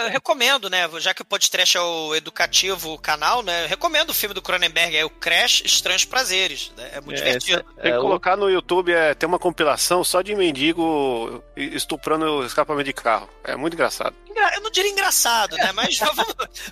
[0.00, 0.88] Eu recomendo, né?
[0.98, 3.64] Já que o podcast é o educativo canal, né?
[3.64, 6.72] Eu recomendo o filme do Cronenberg, é o Crash Estranhos Prazeres.
[6.76, 6.90] Né?
[6.94, 7.62] É muito É, divertido.
[7.74, 12.21] Tem que É, o- colocar no YouTube, é, tem uma compilação só de mendigo estuprando
[12.26, 13.28] o escapamento de carro.
[13.44, 14.14] É muito engraçado.
[14.54, 15.72] Eu não diria engraçado, né?
[15.72, 16.26] Mas vamos,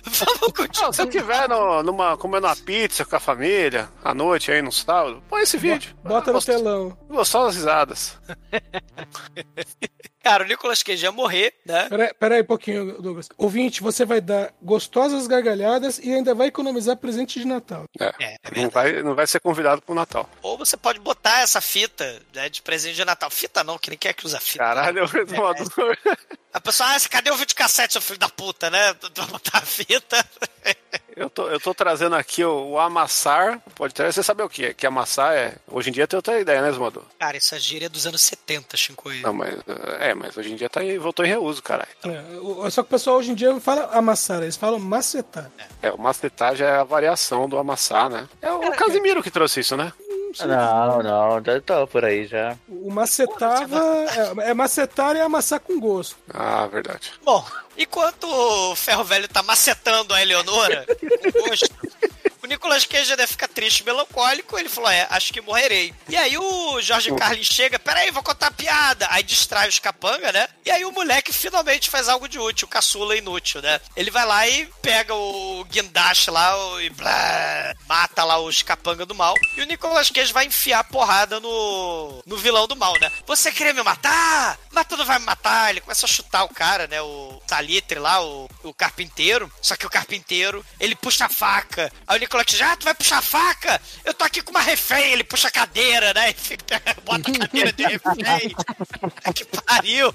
[0.05, 0.85] vamos continuar.
[0.87, 4.61] Não, se eu tiver no- numa, comendo uma pizza com a família, à noite aí
[4.61, 5.95] no sábado, põe esse vídeo.
[6.03, 6.97] Bota no Gost- telão.
[7.09, 8.17] Gostosas risadas.
[10.23, 11.89] Cara, o Nicolas Cage ia morrer, né?
[11.89, 13.27] Pera, pera aí um pouquinho, Douglas.
[13.37, 17.85] Ouvinte, você vai dar gostosas gargalhadas e ainda vai economizar presente de Natal.
[17.99, 20.29] É, É, é não, vai, não vai ser convidado pro Natal.
[20.43, 23.31] Ou você pode botar essa fita né, de presente de Natal.
[23.31, 24.59] Fita não, que nem quer que usa fita.
[24.59, 25.97] Caralho, eu renovador.
[26.53, 28.93] A pessoa, ah, cadê o videocassete, seu filho da puta, né?
[29.15, 30.25] Vai botar a fita.
[31.15, 33.61] Eu tô, eu tô trazendo aqui o, o amassar.
[33.75, 34.73] Pode ter, você sabe o que é?
[34.73, 35.55] Que amassar é.
[35.67, 37.03] Hoje em dia tem outra ideia, né, Esmador?
[37.19, 39.21] Cara, essa gíria é dos anos 70, Shinkoi.
[39.21, 39.55] Não, mas.
[39.99, 41.89] É, mas hoje em dia tá voltou em reuso, caralho.
[42.03, 45.51] É, só que o pessoal hoje em dia não fala amassar, eles falam macetar.
[45.81, 48.27] É, o macetagem é a variação do amassar, né?
[48.41, 49.91] É o Casimiro que trouxe isso, né?
[50.39, 52.57] Não, não, já tá por aí já.
[52.67, 53.79] O macetava
[54.43, 56.15] é, é macetar e amassar com gosto.
[56.33, 57.11] Ah, verdade.
[57.23, 57.45] Bom,
[57.77, 61.69] enquanto o Ferro Velho tá macetando a Eleonora, com gosto,
[62.43, 65.93] o Nicolas Cage ainda fica triste, melancólico, ele falou, é, acho que morrerei.
[66.09, 69.07] E aí o Jorge Carlin chega, peraí, vou contar a piada.
[69.11, 70.47] Aí distrai os capanga, né?
[70.65, 73.79] E aí o moleque finalmente faz algo de útil, o caçula inútil, né?
[73.95, 79.15] Ele vai lá e pega o guindaste lá e blá, mata lá os capanga do
[79.15, 79.35] mal.
[79.55, 83.11] E o Nicolas Cage vai enfiar porrada no, no vilão do mal, né?
[83.25, 84.57] Você queria me matar?
[84.71, 85.69] Mas tu não vai me matar.
[85.69, 87.01] Ele começa a chutar o cara, né?
[87.01, 89.51] O Salitre lá, o, o carpinteiro.
[89.61, 91.91] Só que o carpinteiro, ele puxa a faca.
[92.07, 93.81] Aí o Nicolas Cage, ah, tu vai puxar a faca?
[94.05, 95.11] Eu tô aqui com uma refém.
[95.13, 96.33] Ele puxa a cadeira, né?
[97.05, 98.55] Bota a cadeira de refém.
[99.35, 100.13] que pariu.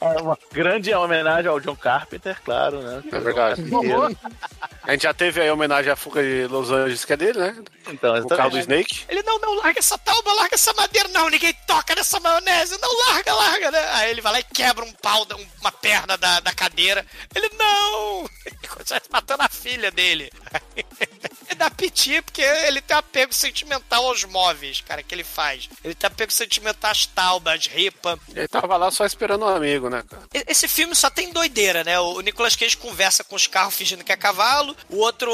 [0.00, 3.02] É uma grande homenagem ao John Carpenter, claro, né?
[3.12, 3.62] É verdade.
[4.82, 7.38] A gente já teve aí a homenagem à fuga de Los Angeles, que é dele,
[7.38, 7.56] né?
[7.88, 8.58] Então, O carro do.
[8.58, 9.04] Snake.
[9.08, 11.08] Ele, não, não, larga essa tábua, larga essa madeira.
[11.08, 12.78] Não, ninguém toca nessa maionese.
[12.80, 13.88] Não, larga, larga, né?
[13.94, 17.04] Aí ele vai lá e quebra um pau, um- uma perna da, da cadeira.
[17.34, 18.28] Ele, não!
[18.92, 20.30] Ele matando a filha dele.
[21.56, 25.68] Dá piti porque ele tem apego sentimental aos móveis, cara, que ele faz.
[25.84, 28.18] Ele tem apego sentimental às taubas, ripa.
[28.34, 30.22] Ele tava lá só esperando um amigo, né, cara?
[30.48, 31.98] Esse filme só tem doideira, né?
[32.00, 35.30] O Nicolas Cage conversa com os carros fingindo que é cavalo, o outro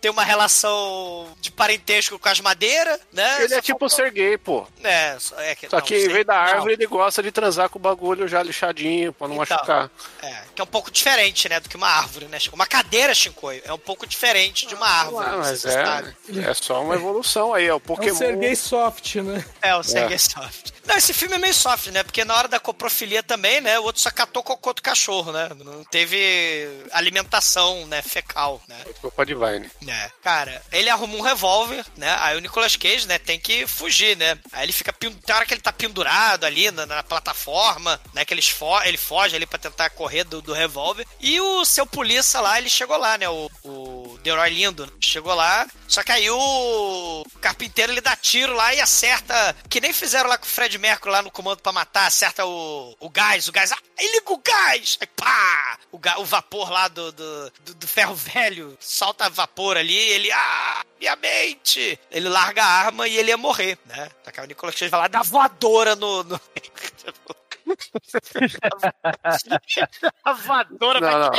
[0.00, 3.38] tem uma relação de parentesco com as madeiras, né?
[3.40, 4.66] Ele Só é tipo o Sergei, pô.
[4.82, 6.40] É, só, é que, Só não, que em vez da não.
[6.40, 9.56] árvore, ele gosta de transar com o bagulho já lixadinho, pra não Então.
[9.56, 9.90] machucar.
[10.22, 12.38] É, que é um pouco diferente, né, do que uma árvore, né?
[12.52, 14.35] Uma cadeira, Shinkoi, é um pouco diferente
[14.66, 15.26] de uma árvore.
[15.28, 16.16] Ah, mas é, sabe.
[16.44, 18.14] é só uma evolução aí, é o É um Pokémon.
[18.14, 19.44] Sergei Soft, né?
[19.62, 20.72] É, o Sergei Soft.
[20.86, 22.02] Não, esse filme é meio soft, né?
[22.02, 23.78] Porque na hora da coprofilia também, né?
[23.78, 25.48] O outro só catou cocô do cachorro, né?
[25.64, 28.02] Não teve alimentação, né?
[28.02, 28.76] Fecal, né?
[29.00, 29.70] Culpa de Vine.
[29.86, 30.10] É.
[30.22, 32.16] Cara, ele arruma um revólver, né?
[32.20, 34.38] Aí o Nicolas Cage, né, tem que fugir, né?
[34.52, 34.92] Aí ele fica.
[34.92, 38.24] Tem hora que ele tá pendurado ali na, na plataforma, né?
[38.24, 41.06] Que eles fo ele foge ali pra tentar correr do, do revólver.
[41.20, 43.28] E o seu polícia lá, ele chegou lá, né?
[43.28, 45.66] O, o Deroy Lindo chegou lá.
[45.88, 49.56] Só que aí o carpinteiro ele dá tiro lá e acerta.
[49.68, 52.06] Que nem fizeram lá com o Fred Mercury lá no comando pra matar.
[52.06, 53.72] Acerta o, o gás, o gás.
[53.72, 54.98] Ah, aí liga o gás!
[55.00, 55.78] Aí pá!
[55.92, 59.96] O, o vapor lá do, do, do- do ferro velho solta vapor ali.
[59.96, 60.30] Ele.
[60.32, 60.84] Ah!
[60.98, 61.98] Minha mente!
[62.10, 64.10] Ele larga a arma e ele ia morrer, né?
[64.26, 66.22] Aí o Nicolas Cage vai lá dar voadora no.
[66.24, 66.40] no...
[70.24, 71.30] a voadora Não, não.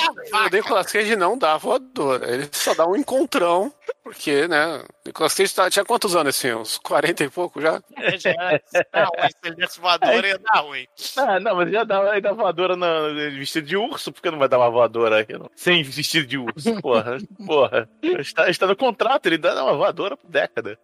[0.46, 0.50] O.
[0.50, 2.34] Nicolas Cage não dá voadora.
[2.34, 3.72] Ele só dá um encontrão.
[4.04, 4.78] Porque, né?
[4.78, 6.54] O Nicolas Cage tá- tinha quantos anos assim?
[6.54, 7.82] Uns 40 e pouco já?
[8.18, 8.34] Já
[8.92, 9.30] dá ruim.
[9.30, 10.88] Se ele desse voadora, ia dar ruim.
[11.18, 14.58] Ah, não, mas já dá, voadora na, vestido de urso, por que não vai dar
[14.58, 15.34] uma voadora aqui?
[15.34, 15.50] Não?
[15.56, 17.18] Sem vestido de urso, porra.
[17.46, 17.90] porra.
[18.02, 20.78] Está, está no contrato, ele dá uma voadora por década.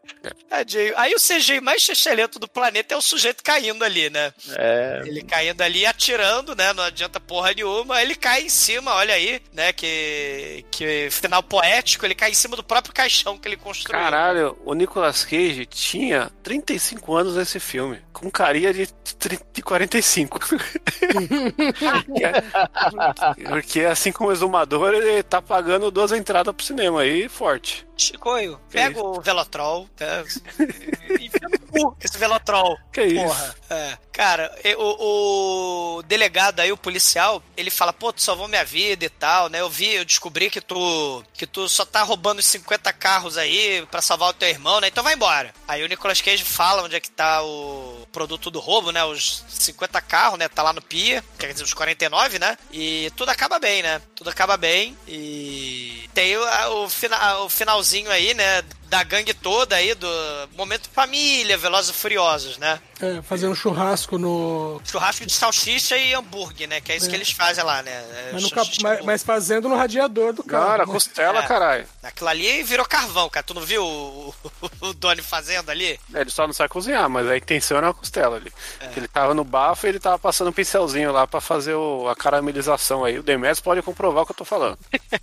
[0.50, 0.94] Tadinho.
[0.98, 4.34] Aí o CGI mais chechelento do planeta é o sujeito caindo ali, né?
[4.58, 5.02] É.
[5.06, 6.72] Ele caindo ali e atirando, né?
[6.74, 8.00] Não adianta porra nenhuma.
[8.02, 9.74] Ele cai em cima, olha aí, né?
[9.74, 14.00] Que, que final poético, ele cai em cima do próprio caixão que ele construiu.
[14.00, 18.00] Caralho, o Nicolas Cage tinha 35 anos nesse filme.
[18.14, 20.40] Com carinha de, 30 de 45.
[20.40, 20.64] Porque-
[23.50, 27.86] Porque assim como o exumador, ele tá pagando duas entradas pro cinema aí, forte.
[27.98, 29.04] Chicoio, pega isso?
[29.06, 30.24] o Velotrol, tá?
[31.74, 32.78] Cu esse Velotrol.
[32.92, 33.24] Que isso?
[33.26, 33.56] Porra.
[33.70, 33.98] É.
[34.12, 39.10] Cara, o, o delegado aí, o policial, ele fala, pô, tu salvou minha vida e
[39.10, 39.60] tal, né?
[39.60, 43.84] Eu vi, eu descobri que tu, que tu só tá roubando os 50 carros aí
[43.90, 44.88] pra salvar o teu irmão, né?
[44.88, 45.52] Então vai embora.
[45.68, 49.04] Aí o Nicolas Cage fala onde é que tá o produto do roubo, né?
[49.04, 50.48] Os 50 carros, né?
[50.48, 52.56] Tá lá no PIA, quer dizer, os 49, né?
[52.72, 54.00] E tudo acaba bem, né?
[54.24, 58.64] Tudo acaba bem e tem o, o, fina, o finalzinho aí, né?
[58.86, 60.08] Da gangue toda aí, do
[60.56, 62.80] momento família, Velozes e Furiosos, né?
[63.02, 64.80] É, fazendo churrasco no.
[64.86, 66.80] Churrasco de salsicha e hambúrguer, né?
[66.80, 67.92] Que é isso que eles fazem lá, né?
[67.92, 70.68] É, Mas, cap- mas- mas fazendo no radiador do carro.
[70.68, 70.92] Cara, né?
[70.94, 71.48] costela, É.
[71.48, 71.88] caralho.
[72.04, 73.44] Aquilo ali virou carvão, cara.
[73.44, 74.36] Tu não viu o,
[74.80, 76.00] o, Doni fazendo ali?
[76.14, 78.54] É, Ele só não sabe cozinhar, mas a intenção era a costela ali.
[78.94, 82.08] Que Ele tava no bafo e ele tava passando um pincelzinho lá pra fazer o-
[82.08, 83.18] a caramelização aí.
[83.18, 84.78] O Demetrius pode comprovar o que eu tô falando.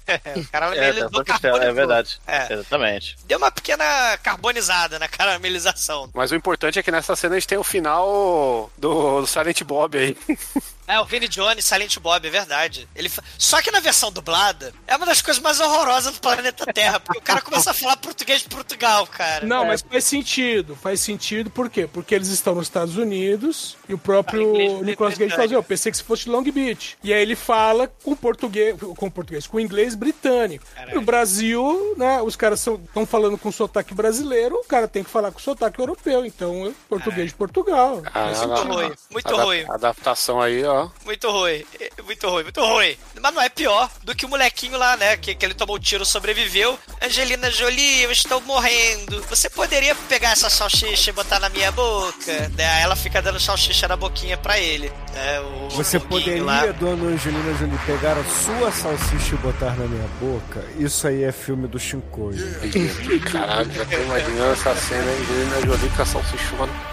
[0.07, 0.93] É, o cara É,
[1.25, 2.21] tá, é verdade.
[2.27, 2.53] É.
[2.53, 3.17] Exatamente.
[3.25, 3.85] Deu uma pequena
[4.23, 6.11] carbonizada na caramelização.
[6.13, 9.63] Mas o importante é que nessa cena a gente tem o final do, do Silent
[9.63, 10.17] Bob aí.
[10.91, 12.89] É, o Vinnie Jones, Silent Bob, é verdade.
[12.97, 16.67] Ele fa- Só que na versão dublada, é uma das coisas mais horrorosas do planeta
[16.73, 19.47] Terra, porque o cara começa a falar português de Portugal, cara.
[19.47, 20.75] Não, mas faz sentido.
[20.75, 21.87] Faz sentido, por quê?
[21.87, 25.55] Porque eles estão nos Estados Unidos e o Ah, próprio inglês Nicolas Cage fala assim,
[25.55, 26.97] eu pensei que se fosse Long Beach.
[27.05, 30.65] E aí ele fala com português, com português, com inglês britânico.
[30.75, 30.97] Caralho.
[30.97, 35.31] No Brasil, né, os caras estão falando com sotaque brasileiro, o cara tem que falar
[35.31, 36.25] com sotaque europeu.
[36.27, 38.03] Então, é português de Portugal.
[38.13, 38.65] Faz Ah, sentido.
[38.65, 38.75] não.
[38.75, 39.65] ruim, muito Adap- ruim.
[39.69, 40.80] Adaptação aí, ó.
[41.05, 42.97] Muito ruim, é, muito ruim, muito ruim.
[43.21, 45.17] Mas não é pior do que o molequinho lá, né?
[45.17, 46.79] Que, que ele tomou o tiro, sobreviveu.
[47.03, 49.23] Angelina Jolie, eu estou morrendo.
[49.29, 52.49] Você poderia pegar essa salsicha e botar na minha boca?
[52.57, 52.67] Né?
[52.77, 54.91] Aí ela fica dando salsicha na boquinha pra ele.
[55.13, 55.41] né?
[55.41, 56.67] O Você poderia, lá.
[56.67, 60.65] dona Angelina Jolie, pegar a sua salsicha e botar na minha boca?
[60.79, 62.37] Isso aí é filme do Shinkoi.
[63.31, 66.91] Caralho, já tô imaginando essa cena Angelina Jolie com a salsichona.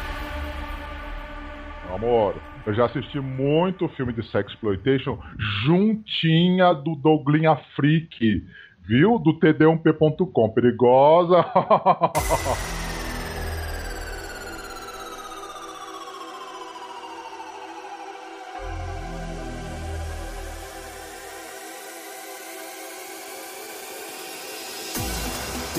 [1.94, 2.36] Amor,
[2.68, 5.18] eu já assisti muito filme de sexploitation
[5.64, 8.46] juntinha do Douglinha Freak,
[8.86, 9.18] viu?
[9.20, 10.50] Do td1p.com.
[10.50, 11.46] Perigosa.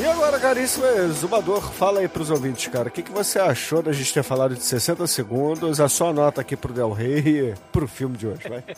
[0.01, 2.89] E agora, caríssimo exumador, fala aí pros ouvintes, cara.
[2.89, 5.81] O que, que você achou da gente ter falado de 60 segundos?
[5.81, 7.19] A sua nota aqui pro Del Rey
[7.51, 8.62] e pro filme de hoje, vai.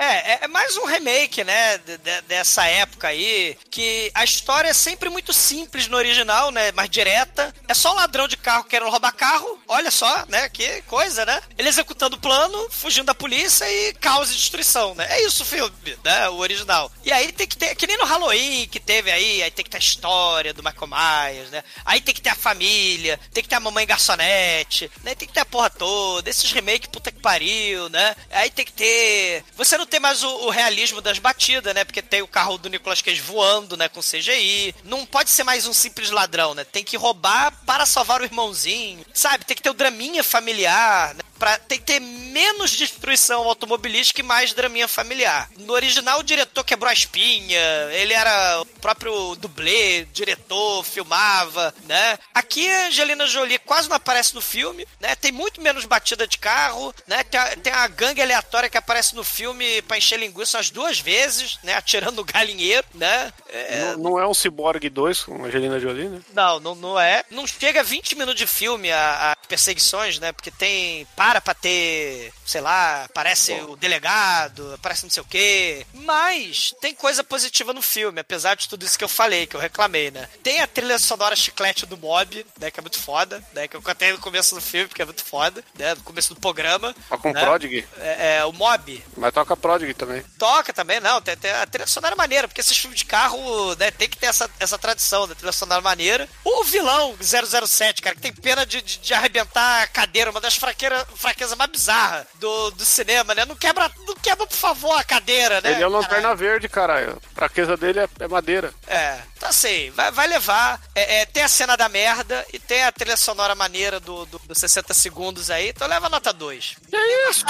[0.00, 4.72] É, é mais um remake, né, de- de- dessa época aí, que a história é
[4.72, 7.52] sempre muito simples no original, né, mais direta.
[7.66, 11.40] É só um ladrão de carro querendo roubar carro, olha só, né, que coisa, né?
[11.58, 15.04] Ele executando o plano, fugindo da polícia e caos e destruição, né?
[15.10, 15.72] É isso o filme,
[16.04, 16.92] né, o original.
[17.04, 19.70] E aí tem que ter, que nem no Halloween que teve aí, aí tem que
[19.70, 19.80] ter a
[20.48, 21.62] história do Michael Myers, né?
[21.84, 25.14] Aí tem que ter a família, tem que ter a mamãe garçonete, né?
[25.14, 28.14] Tem que ter a porra toda, esses remake puta que pariu, né?
[28.30, 29.44] Aí tem que ter.
[29.56, 31.84] Você não tem mais o, o realismo das batidas, né?
[31.84, 33.88] Porque tem o carro do Nicolas Cage voando, né?
[33.88, 34.74] Com CGI.
[34.84, 36.64] Não pode ser mais um simples ladrão, né?
[36.64, 39.44] Tem que roubar para salvar o irmãozinho, sabe?
[39.44, 41.20] Tem que ter o draminha familiar, né?
[41.38, 45.48] Pra, tem que ter menos destruição automobilística e mais draminha familiar.
[45.58, 47.60] No original, o diretor quebrou a espinha,
[47.92, 50.37] ele era o próprio dublê, diretor,
[50.84, 52.18] filmava, né?
[52.34, 55.14] Aqui a Angelina Jolie quase não aparece no filme, né?
[55.16, 57.22] Tem muito menos batida de carro, né?
[57.24, 60.98] Tem a, tem a gangue aleatória que aparece no filme pra encher linguiça umas duas
[61.00, 61.74] vezes, né?
[61.74, 63.32] Atirando no galinheiro, né?
[63.48, 66.20] É, Não, não é um Cyborg 2 com Angelina Jolie, né?
[66.32, 67.24] não, não, não é.
[67.30, 70.32] Não chega a 20 minutos de filme a, a perseguições, né?
[70.32, 71.06] Porque tem.
[71.16, 72.32] Para pra ter.
[72.44, 75.86] Sei lá, aparece o delegado, aparece não sei o quê.
[75.94, 79.60] Mas tem coisa positiva no filme, apesar de tudo isso que eu falei, que eu
[79.60, 80.27] reclamei, né?
[80.42, 82.70] Tem a trilha sonora chiclete do Mob, né?
[82.70, 83.68] Que é muito foda, né?
[83.68, 85.94] Que eu contei no começo do filme, porque é muito foda, né?
[85.94, 86.94] No começo do programa.
[87.08, 87.40] Toca com né?
[87.40, 90.22] Prodigy, É, é, o Mob, mas toca Prodigy também.
[90.38, 91.20] Toca também, não.
[91.20, 94.26] Tem, tem a trilha sonora maneira, porque esses filmes de carro, né, tem que ter
[94.26, 96.28] essa, essa tradição da trilha sonora maneira.
[96.44, 100.56] O vilão 007, cara, que tem pena de, de, de arrebentar a cadeira, uma das
[100.56, 103.44] fraqueira, fraquezas mais bizarras do, do cinema, né?
[103.44, 105.72] Não quebra, não quebra, por favor, a cadeira, né?
[105.72, 105.98] Ele é o?
[105.98, 107.20] Lanterna Verde, caralho.
[107.32, 108.72] A fraqueza dele é, é madeira.
[108.86, 110.80] É, tá assim, vai, vai levar.
[110.96, 114.38] É, é, tem a cena da merda e tem a trilha sonora maneira do, do,
[114.40, 116.76] dos 60 segundos aí, então leva nota 2.
[116.90, 117.44] Que é isso?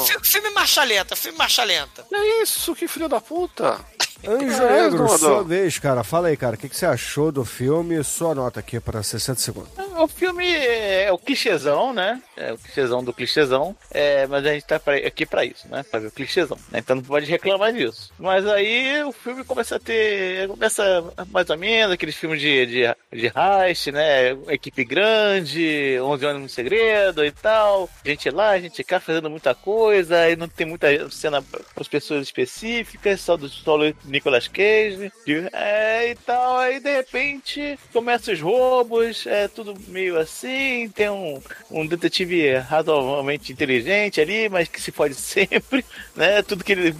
[0.00, 2.02] Fi- Filme marcha lenta, filme marcha lenta.
[2.08, 2.74] Que é isso?
[2.74, 3.78] Que filho da puta.
[4.26, 6.02] Anjo Negro, sua vez, cara.
[6.02, 6.56] Fala aí, cara.
[6.56, 8.02] O que, que você achou do filme?
[8.02, 9.70] Sua nota aqui para 60 segundos.
[9.96, 12.20] O filme é o clichêzão, né?
[12.36, 13.74] É o clichêzão do clichêzão.
[13.90, 15.82] É, mas a gente tá aqui pra isso, né?
[15.88, 16.56] Pra ver o clichêzão.
[16.70, 16.78] né?
[16.80, 18.12] Então não pode reclamar disso.
[18.18, 20.48] Mas aí o filme começa a ter.
[20.48, 24.30] Começa mais ou menos aqueles filmes de, de, de heist, né?
[24.48, 27.88] Equipe grande, 11 anos no segredo e tal.
[28.04, 30.18] Gente lá, gente cá fazendo muita coisa.
[30.18, 35.12] Aí não tem muita cena para as pessoas específicas, só do solo Nicolas Cage.
[35.52, 36.58] É, e tal.
[36.58, 40.88] Aí de repente começa os roubos, é tudo meio assim.
[40.94, 41.40] Tem um,
[41.70, 45.84] um detetive razoavelmente inteligente ali, mas que se pode sempre,
[46.16, 46.42] né?
[46.42, 46.92] Tudo que ele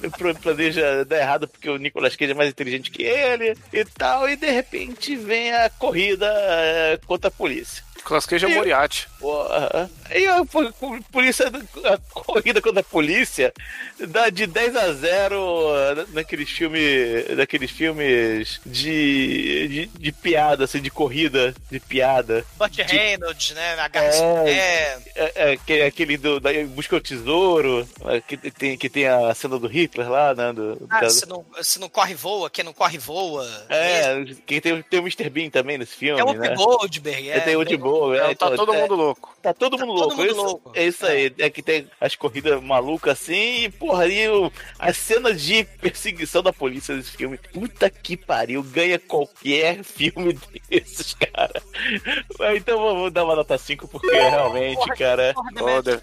[0.43, 4.29] planeja dá errado porque o Nicolas Cage é mais inteligente que ele e tal.
[4.29, 7.88] E de repente vem a corrida é, contra a polícia.
[8.47, 9.09] É Eu- Moriarty.
[9.21, 9.91] Porra.
[10.15, 11.47] E a po- po- polícia,
[11.85, 13.53] a corrida contra a polícia
[14.09, 20.91] dá de 10 a 0 naqueles filmes, naqueles filmes de, de, de piada, assim, de
[20.91, 22.45] corrida, de piada.
[22.57, 23.75] Burt Reynolds, né?
[23.79, 24.51] A É.
[24.51, 29.07] é, É, é, aquele- aquele do, da Busca ao Tesouro, é, que tem, que tem
[29.07, 30.53] a cena do Hitler lá, né?
[30.53, 32.49] Do, Ah, da- se, não, se não corre, voa.
[32.49, 33.47] Quem não corre, voa.
[33.69, 35.29] é, que tem, tem o Mr.
[35.29, 36.55] Bean também nesse filme, É o né?
[36.55, 37.31] Goldberg.
[37.31, 37.77] É, tem o Woody
[38.15, 39.38] É, tá todo mundo louco.
[39.43, 40.17] Tá todo mundo todo louco.
[40.17, 40.73] mundo isso, louco.
[40.75, 41.33] É isso aí.
[41.39, 46.43] É que tem as corridas malucas assim e, porra, aí o, a cena de perseguição
[46.43, 47.39] da polícia desse filme.
[47.53, 50.37] Puta que pariu, ganha qualquer filme
[50.69, 51.63] desses, cara.
[52.57, 55.33] Então vou, dar uma nota 5 porque realmente, cara.
[55.61, 56.01] Ó, de-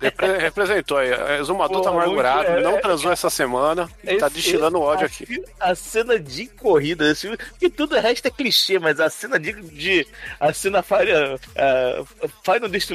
[0.00, 1.10] repre- representou aí.
[1.12, 5.06] É, Exumador tá amargurado, muito- é, não transou essa semana, tá esse- destilando ódio a
[5.06, 5.44] aqui.
[5.60, 9.38] A cena de corrida desse filme, que tudo o resto é clichê, mas a cena
[9.38, 9.52] de.
[9.62, 10.06] de
[10.40, 12.87] a cena Final, uh, Final Destination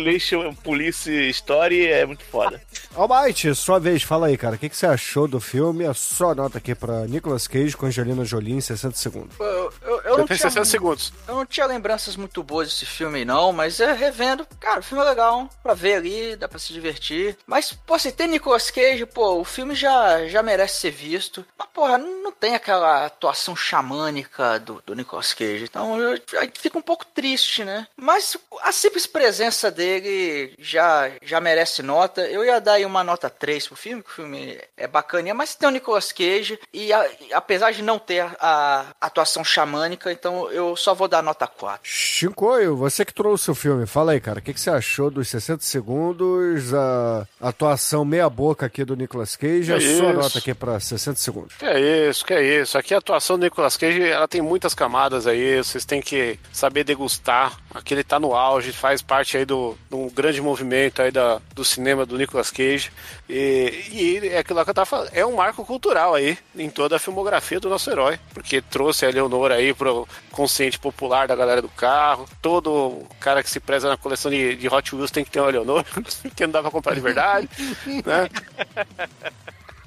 [0.64, 2.62] Police Story é muito foda.
[2.96, 4.04] Almighty, sua vez.
[4.04, 4.56] Fala aí, cara.
[4.56, 5.86] O que, que você achou do filme?
[5.86, 9.36] A sua nota aqui para Nicolas Cage com Angelina Jolie em 60 segundos.
[9.40, 11.14] Eu, eu, eu Eu não tinha, 60 segundos.
[11.28, 14.46] eu não tinha lembranças muito boas desse filme, não, mas é revendo.
[14.60, 17.38] Cara, o filme é legal pra ver ali, dá pra se divertir.
[17.48, 21.46] Mas, pô, se tem Nicolas Cage, pô, o filme já, já merece ser visto.
[21.58, 25.64] Mas, porra, não tem aquela atuação xamânica do, do Nicolas Cage.
[25.64, 27.88] Então, eu, aí fica um pouco triste, né?
[27.98, 32.22] Mas a simples presença dele já, já merece nota.
[32.28, 35.56] Eu ia dar aí uma nota 3 pro filme, que o filme é bacaninha, mas
[35.56, 40.50] tem o Nicolas Cage e, a- e apesar de não ter a, atuação xamânica, então
[40.52, 41.82] eu só vou dar nota 4.
[41.84, 45.28] Shinkoio, você que trouxe o filme, fala aí, cara, o que, que você achou dos
[45.30, 50.14] 60 segundos, a atuação meia boca aqui do Nicolas Cage, a Que sua isso.
[50.14, 51.56] nota aqui pra 60 segundos.
[51.56, 52.78] Que é isso, que é isso.
[52.78, 56.84] Aqui a atuação do Nicolas Cage, ela tem muitas camadas aí, vocês têm que saber
[56.84, 57.58] degustar.
[57.74, 61.64] Aqui ele tá no auge, faz parte aí do, do grande movimento aí da, do
[61.64, 62.92] cinema do Nicolas Cage.
[63.30, 66.96] E, e é aquilo que eu tava falando, é um marco cultural aí em toda
[66.96, 71.62] a filmografia do nosso herói, porque trouxe a Leonor aí pro consciente popular da galera
[71.62, 72.28] do carro.
[72.42, 75.52] Todo cara que se preza na coleção de, de Hot Wheels tem que ter uma
[75.52, 75.84] Leonor,
[76.36, 77.50] que não dá pra comprar de verdade,
[78.06, 78.30] né?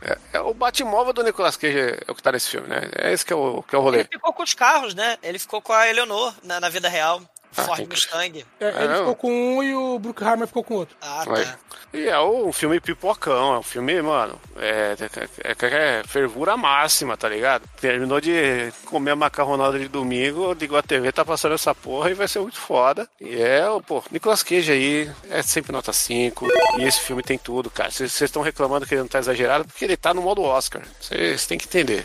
[0.03, 2.82] É, é o Batmóvel do Nicolas Cage é o que tá nesse filme, né?
[2.97, 4.01] É esse que é o, que é o rolê.
[4.01, 5.19] Ele ficou com os carros, né?
[5.23, 7.20] Ele ficou com a Eleonor na, na vida real.
[7.57, 8.45] Ah, Ford tem- Mustang.
[8.61, 10.97] É, ele É, ficou com um e o Bruckheimer ficou com outro.
[11.01, 11.59] Ah, tá.
[11.93, 14.97] E é um filme pipocão, é um filme, mano, é,
[15.45, 17.62] é, é- é fervura máxima, tá ligado?
[17.81, 22.15] Terminou de comer a macarronada de domingo, ligou a TV, tá passando essa porra e
[22.15, 23.09] vai ser muito foda.
[23.20, 26.47] E é, pô, Nicolas Cage aí é sempre nota 5,
[26.78, 27.91] e esse filme tem tudo, cara.
[27.91, 30.83] Vocês vocês estão reclamando que ele não tá exagerado, porque ele tá no modo Oscar.
[31.01, 32.05] Vocês têm que entender.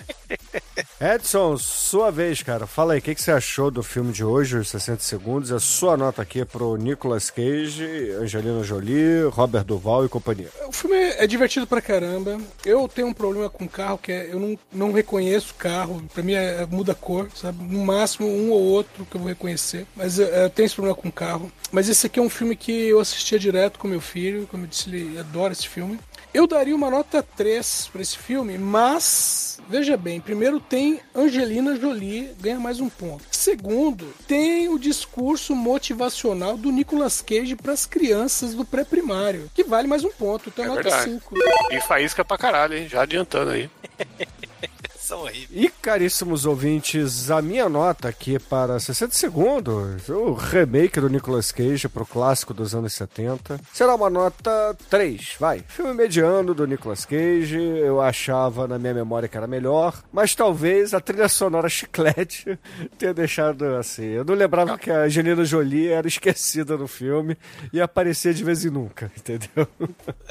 [1.00, 4.58] Edson, sua vez, cara, fala aí, o que, que você achou do filme de hoje,
[4.58, 10.10] os 60 segundos, a sua nota aqui pro Nicolas Cage, Angelina Jolie, Robert Duval e
[10.10, 10.50] companhia.
[10.68, 12.38] O filme é divertido pra caramba.
[12.66, 16.04] Eu tenho um problema com carro, que é eu não, não reconheço carro.
[16.14, 17.64] Pra mim é, muda cor, sabe?
[17.64, 19.88] No máximo um ou outro que eu vou reconhecer.
[19.96, 21.52] Mas eu, eu tenho esse problema com carro.
[21.72, 24.46] Mas esse aqui é um filme que eu assistia direto com meu filho.
[24.48, 25.98] Como eu disse, ele adora esse filme.
[26.34, 32.34] Eu daria uma nota 3 pra esse filme, mas veja bem, primeiro tem Angelina Jolie,
[32.40, 33.24] ganha mais um ponto.
[33.32, 40.06] Segundo, tem o discurso motivacional do Nicolas Cage pras crianças do pré-primário, que vale mais
[40.06, 41.12] um ponto, então É nota verdade.
[41.12, 41.36] 5.
[41.72, 42.88] E faísca pra caralho, hein?
[42.88, 43.70] Já adiantando aí.
[45.12, 45.50] São horríveis.
[45.52, 51.90] E caríssimos ouvintes, a minha nota aqui para 60 segundos, o remake do Nicolas Cage
[51.90, 55.66] pro clássico dos anos 70, será uma nota 3, vai.
[55.68, 60.94] Filme mediano do Nicolas Cage, eu achava na minha memória que era melhor, mas talvez
[60.94, 62.58] a trilha sonora chiclete
[62.98, 64.06] tenha deixado assim.
[64.06, 67.38] Eu não lembrava que a Angelina Jolie era esquecida no filme
[67.74, 69.68] e aparecia de vez em nunca, entendeu?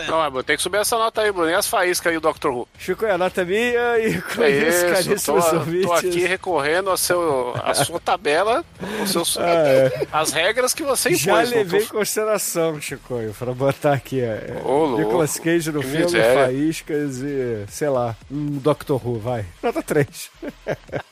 [0.09, 1.51] Não, mas Bruno, tem que subir essa nota aí, Bruno.
[1.51, 2.49] E as faíscas aí do Dr.
[2.49, 2.69] Who?
[2.79, 7.75] Chico, é a nota minha e É isso, tô, tô aqui recorrendo a, seu, a
[7.75, 8.65] sua tabela,
[9.07, 9.37] seus,
[10.13, 11.23] as regras que você impôs.
[11.23, 14.99] Já levei tô- em consideração, Chicoio, pra botar aqui é, Ô, louco.
[14.99, 16.45] Nicolas Cage no Que filme, miséria.
[16.47, 19.45] Faíscas e, sei lá, um Doctor Who, vai.
[19.63, 20.31] Nota 3.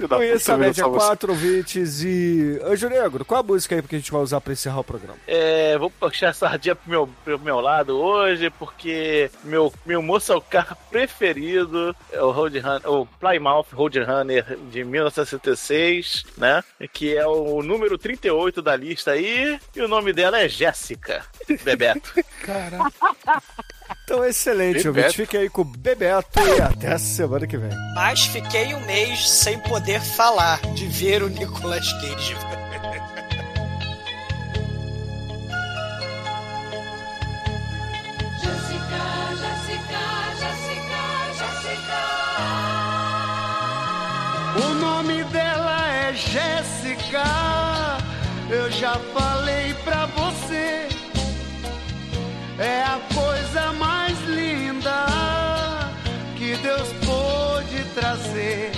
[0.00, 1.06] Puta, a média só você.
[1.06, 2.60] 4 ouvintes e...
[2.64, 5.18] Anjo Negro, qual a música aí que a gente vai usar pra encerrar o programa?
[5.26, 10.32] É, vou puxar a sardinha pro meu, pro meu lado hoje, porque meu, meu moço
[10.32, 16.62] é o carro preferido, é o Road Runner, o Plymouth Road Runner de 1966, né?
[16.92, 21.24] Que é o número 38 da lista aí, e o nome dela é Jéssica
[21.64, 22.12] Bebeto.
[22.42, 22.92] Caralho.
[24.04, 24.88] Então, excelente, Bebeto.
[24.88, 25.16] ouvinte.
[25.16, 27.70] Fique aí com o Bebeto e até a semana que vem.
[27.94, 32.34] Mas fiquei um mês sem poder falar de ver o Nicolas Cage.
[38.42, 39.02] Jessica,
[39.42, 40.02] Jessica,
[40.40, 41.02] Jessica,
[41.38, 42.02] Jessica.
[44.60, 47.24] O nome dela é Jéssica.
[48.50, 50.88] Eu já falei pra você.
[52.58, 55.06] É a coisa mais linda
[56.36, 58.72] que Deus pôde trazer.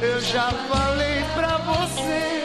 [0.00, 2.42] Eu já falei pra você.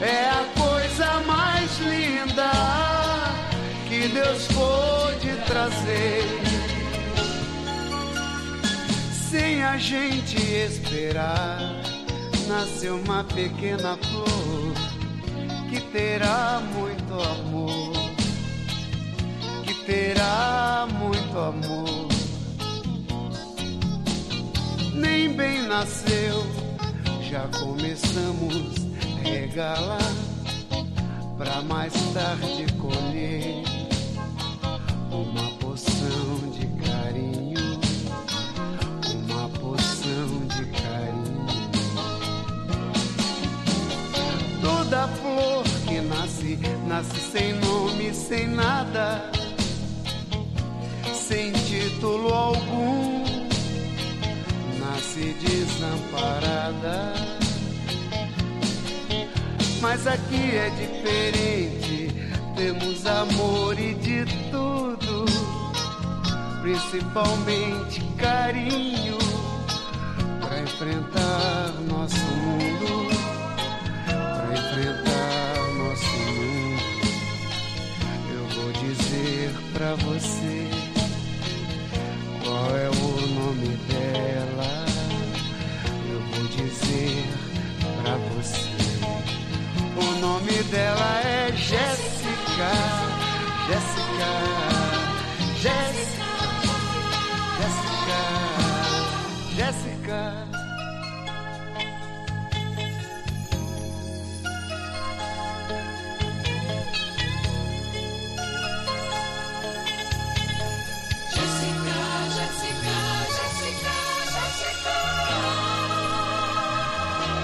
[0.00, 2.50] É a coisa mais linda
[3.88, 6.24] que Deus pôde trazer.
[9.30, 11.58] Sem a gente esperar,
[12.48, 14.72] nasceu uma pequena flor
[15.68, 17.92] que terá muito amor.
[19.64, 22.05] Que terá muito amor.
[24.96, 26.46] Nem bem nasceu,
[27.20, 28.74] já começamos
[29.24, 30.12] a regalar
[31.36, 33.62] pra mais tarde colher
[35.10, 37.78] uma poção de carinho,
[39.28, 41.46] uma poção de carinho.
[44.62, 49.30] Toda flor que nasce, nasce sem nome, sem nada,
[51.14, 53.25] sem título algum,
[54.96, 57.12] nasce desamparada
[59.80, 62.10] Mas aqui é diferente,
[62.56, 65.26] temos amor e de tudo,
[66.62, 69.18] principalmente carinho
[70.40, 73.08] para enfrentar nosso mundo,
[74.06, 76.82] para enfrentar nosso mundo.
[78.32, 80.70] Eu vou dizer pra você
[82.42, 84.75] qual é o nome dela.
[86.86, 87.26] Dizer
[88.00, 88.70] pra você.
[89.96, 92.70] O nome dela é Jéssica.
[93.66, 94.30] Jéssica.
[95.56, 96.24] Jéssica.
[97.58, 98.20] Jéssica.
[99.56, 100.45] Jéssica.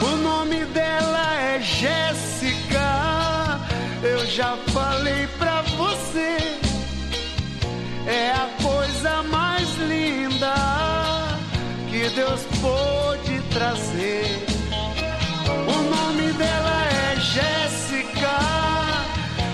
[0.05, 2.89] O nome dela é Jéssica.
[4.03, 6.59] Eu já falei pra você.
[8.07, 10.55] É a coisa mais linda
[11.89, 14.45] que Deus pôde trazer.
[15.69, 18.39] O nome dela é Jéssica.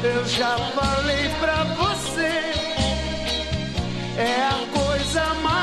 [0.03, 2.33] Eu já falei pra você.
[4.17, 5.58] É a coisa mais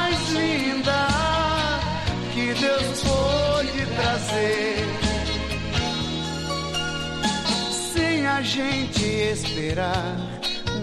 [8.35, 10.17] a gente esperar,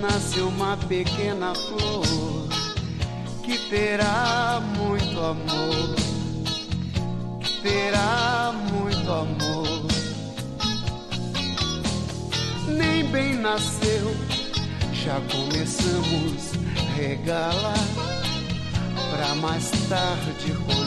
[0.01, 2.49] nasce uma pequena flor
[3.45, 5.95] que terá muito amor,
[7.41, 9.87] que terá muito amor.
[12.69, 14.17] Nem bem nasceu,
[15.05, 17.75] já começamos a regá-la
[19.11, 20.82] pra mais tarde colher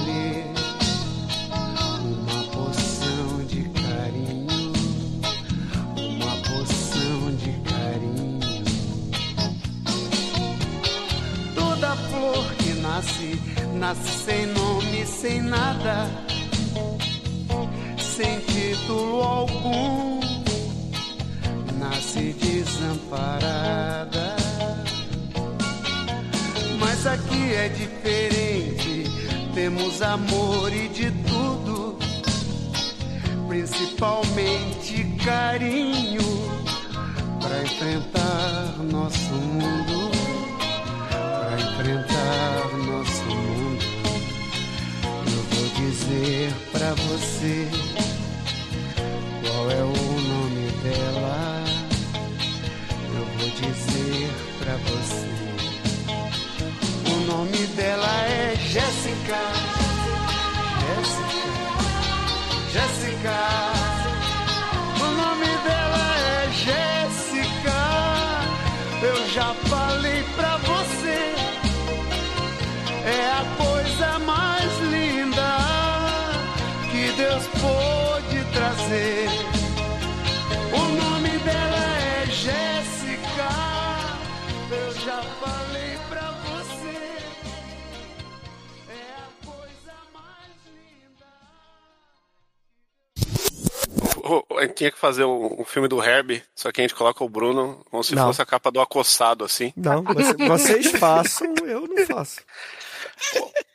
[12.96, 13.38] nasce,
[13.74, 16.10] nasce sem nome, sem nada,
[18.00, 20.22] sem título algum,
[21.78, 24.38] nasce desamparada.
[26.80, 29.04] Mas aqui é diferente,
[29.54, 32.00] temos amor e de tudo,
[33.50, 36.24] principalmente carinho,
[37.42, 40.15] para enfrentar nosso mundo,
[46.06, 47.68] dizer pra você
[49.42, 51.64] qual é o nome dela.
[53.14, 54.30] Eu vou dizer
[54.60, 55.28] pra você.
[57.12, 59.40] O nome dela é Jéssica.
[60.86, 61.74] Jéssica.
[62.72, 63.75] Jéssica.
[94.58, 97.24] A gente tinha que fazer um, um filme do Herbie, só que a gente coloca
[97.24, 98.26] o Bruno como se Não.
[98.28, 99.72] fosse a capa do acossado, assim.
[99.76, 102.42] Não, você- vocês façam, eu não faço.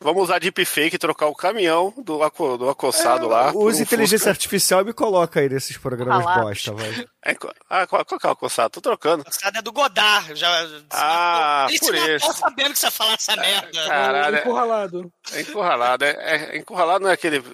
[0.02, 3.52] Vamos usar deepfake e trocar o caminhão do, aco- do acossado lá.
[3.52, 4.30] por Use um inteligência Fusca.
[4.30, 7.06] artificial e me coloca aí nesses programas bosta, vai.
[7.22, 7.36] É,
[7.68, 8.70] ah, qual, qual que é o acossado?
[8.70, 9.22] Tô trocando.
[9.26, 10.34] Essa é do Godard.
[10.34, 10.48] Já,
[10.90, 12.32] Ah, Ele por se isso.
[12.32, 13.84] sabendo que você ia falar essa merda.
[13.86, 15.12] Caralho, é- Encurralado.
[15.34, 16.04] é encurralado.
[16.06, 17.44] É, é- encurralado não é aquele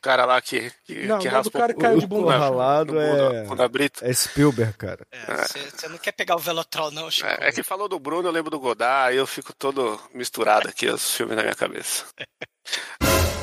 [0.00, 2.36] cara lá que, que, Não, que não é raspa cara que caiu de O bunda.
[2.36, 4.08] encurralado é, bunda brita.
[4.08, 5.04] é Spielberg, cara.
[5.10, 7.26] É, Você não quer pegar o Velotrol, não, Chico?
[7.26, 10.68] É, é que falou do Bruno, eu lembro do Godard, aí eu fico todo misturado
[10.68, 12.06] aqui os filmes na minha cabeça.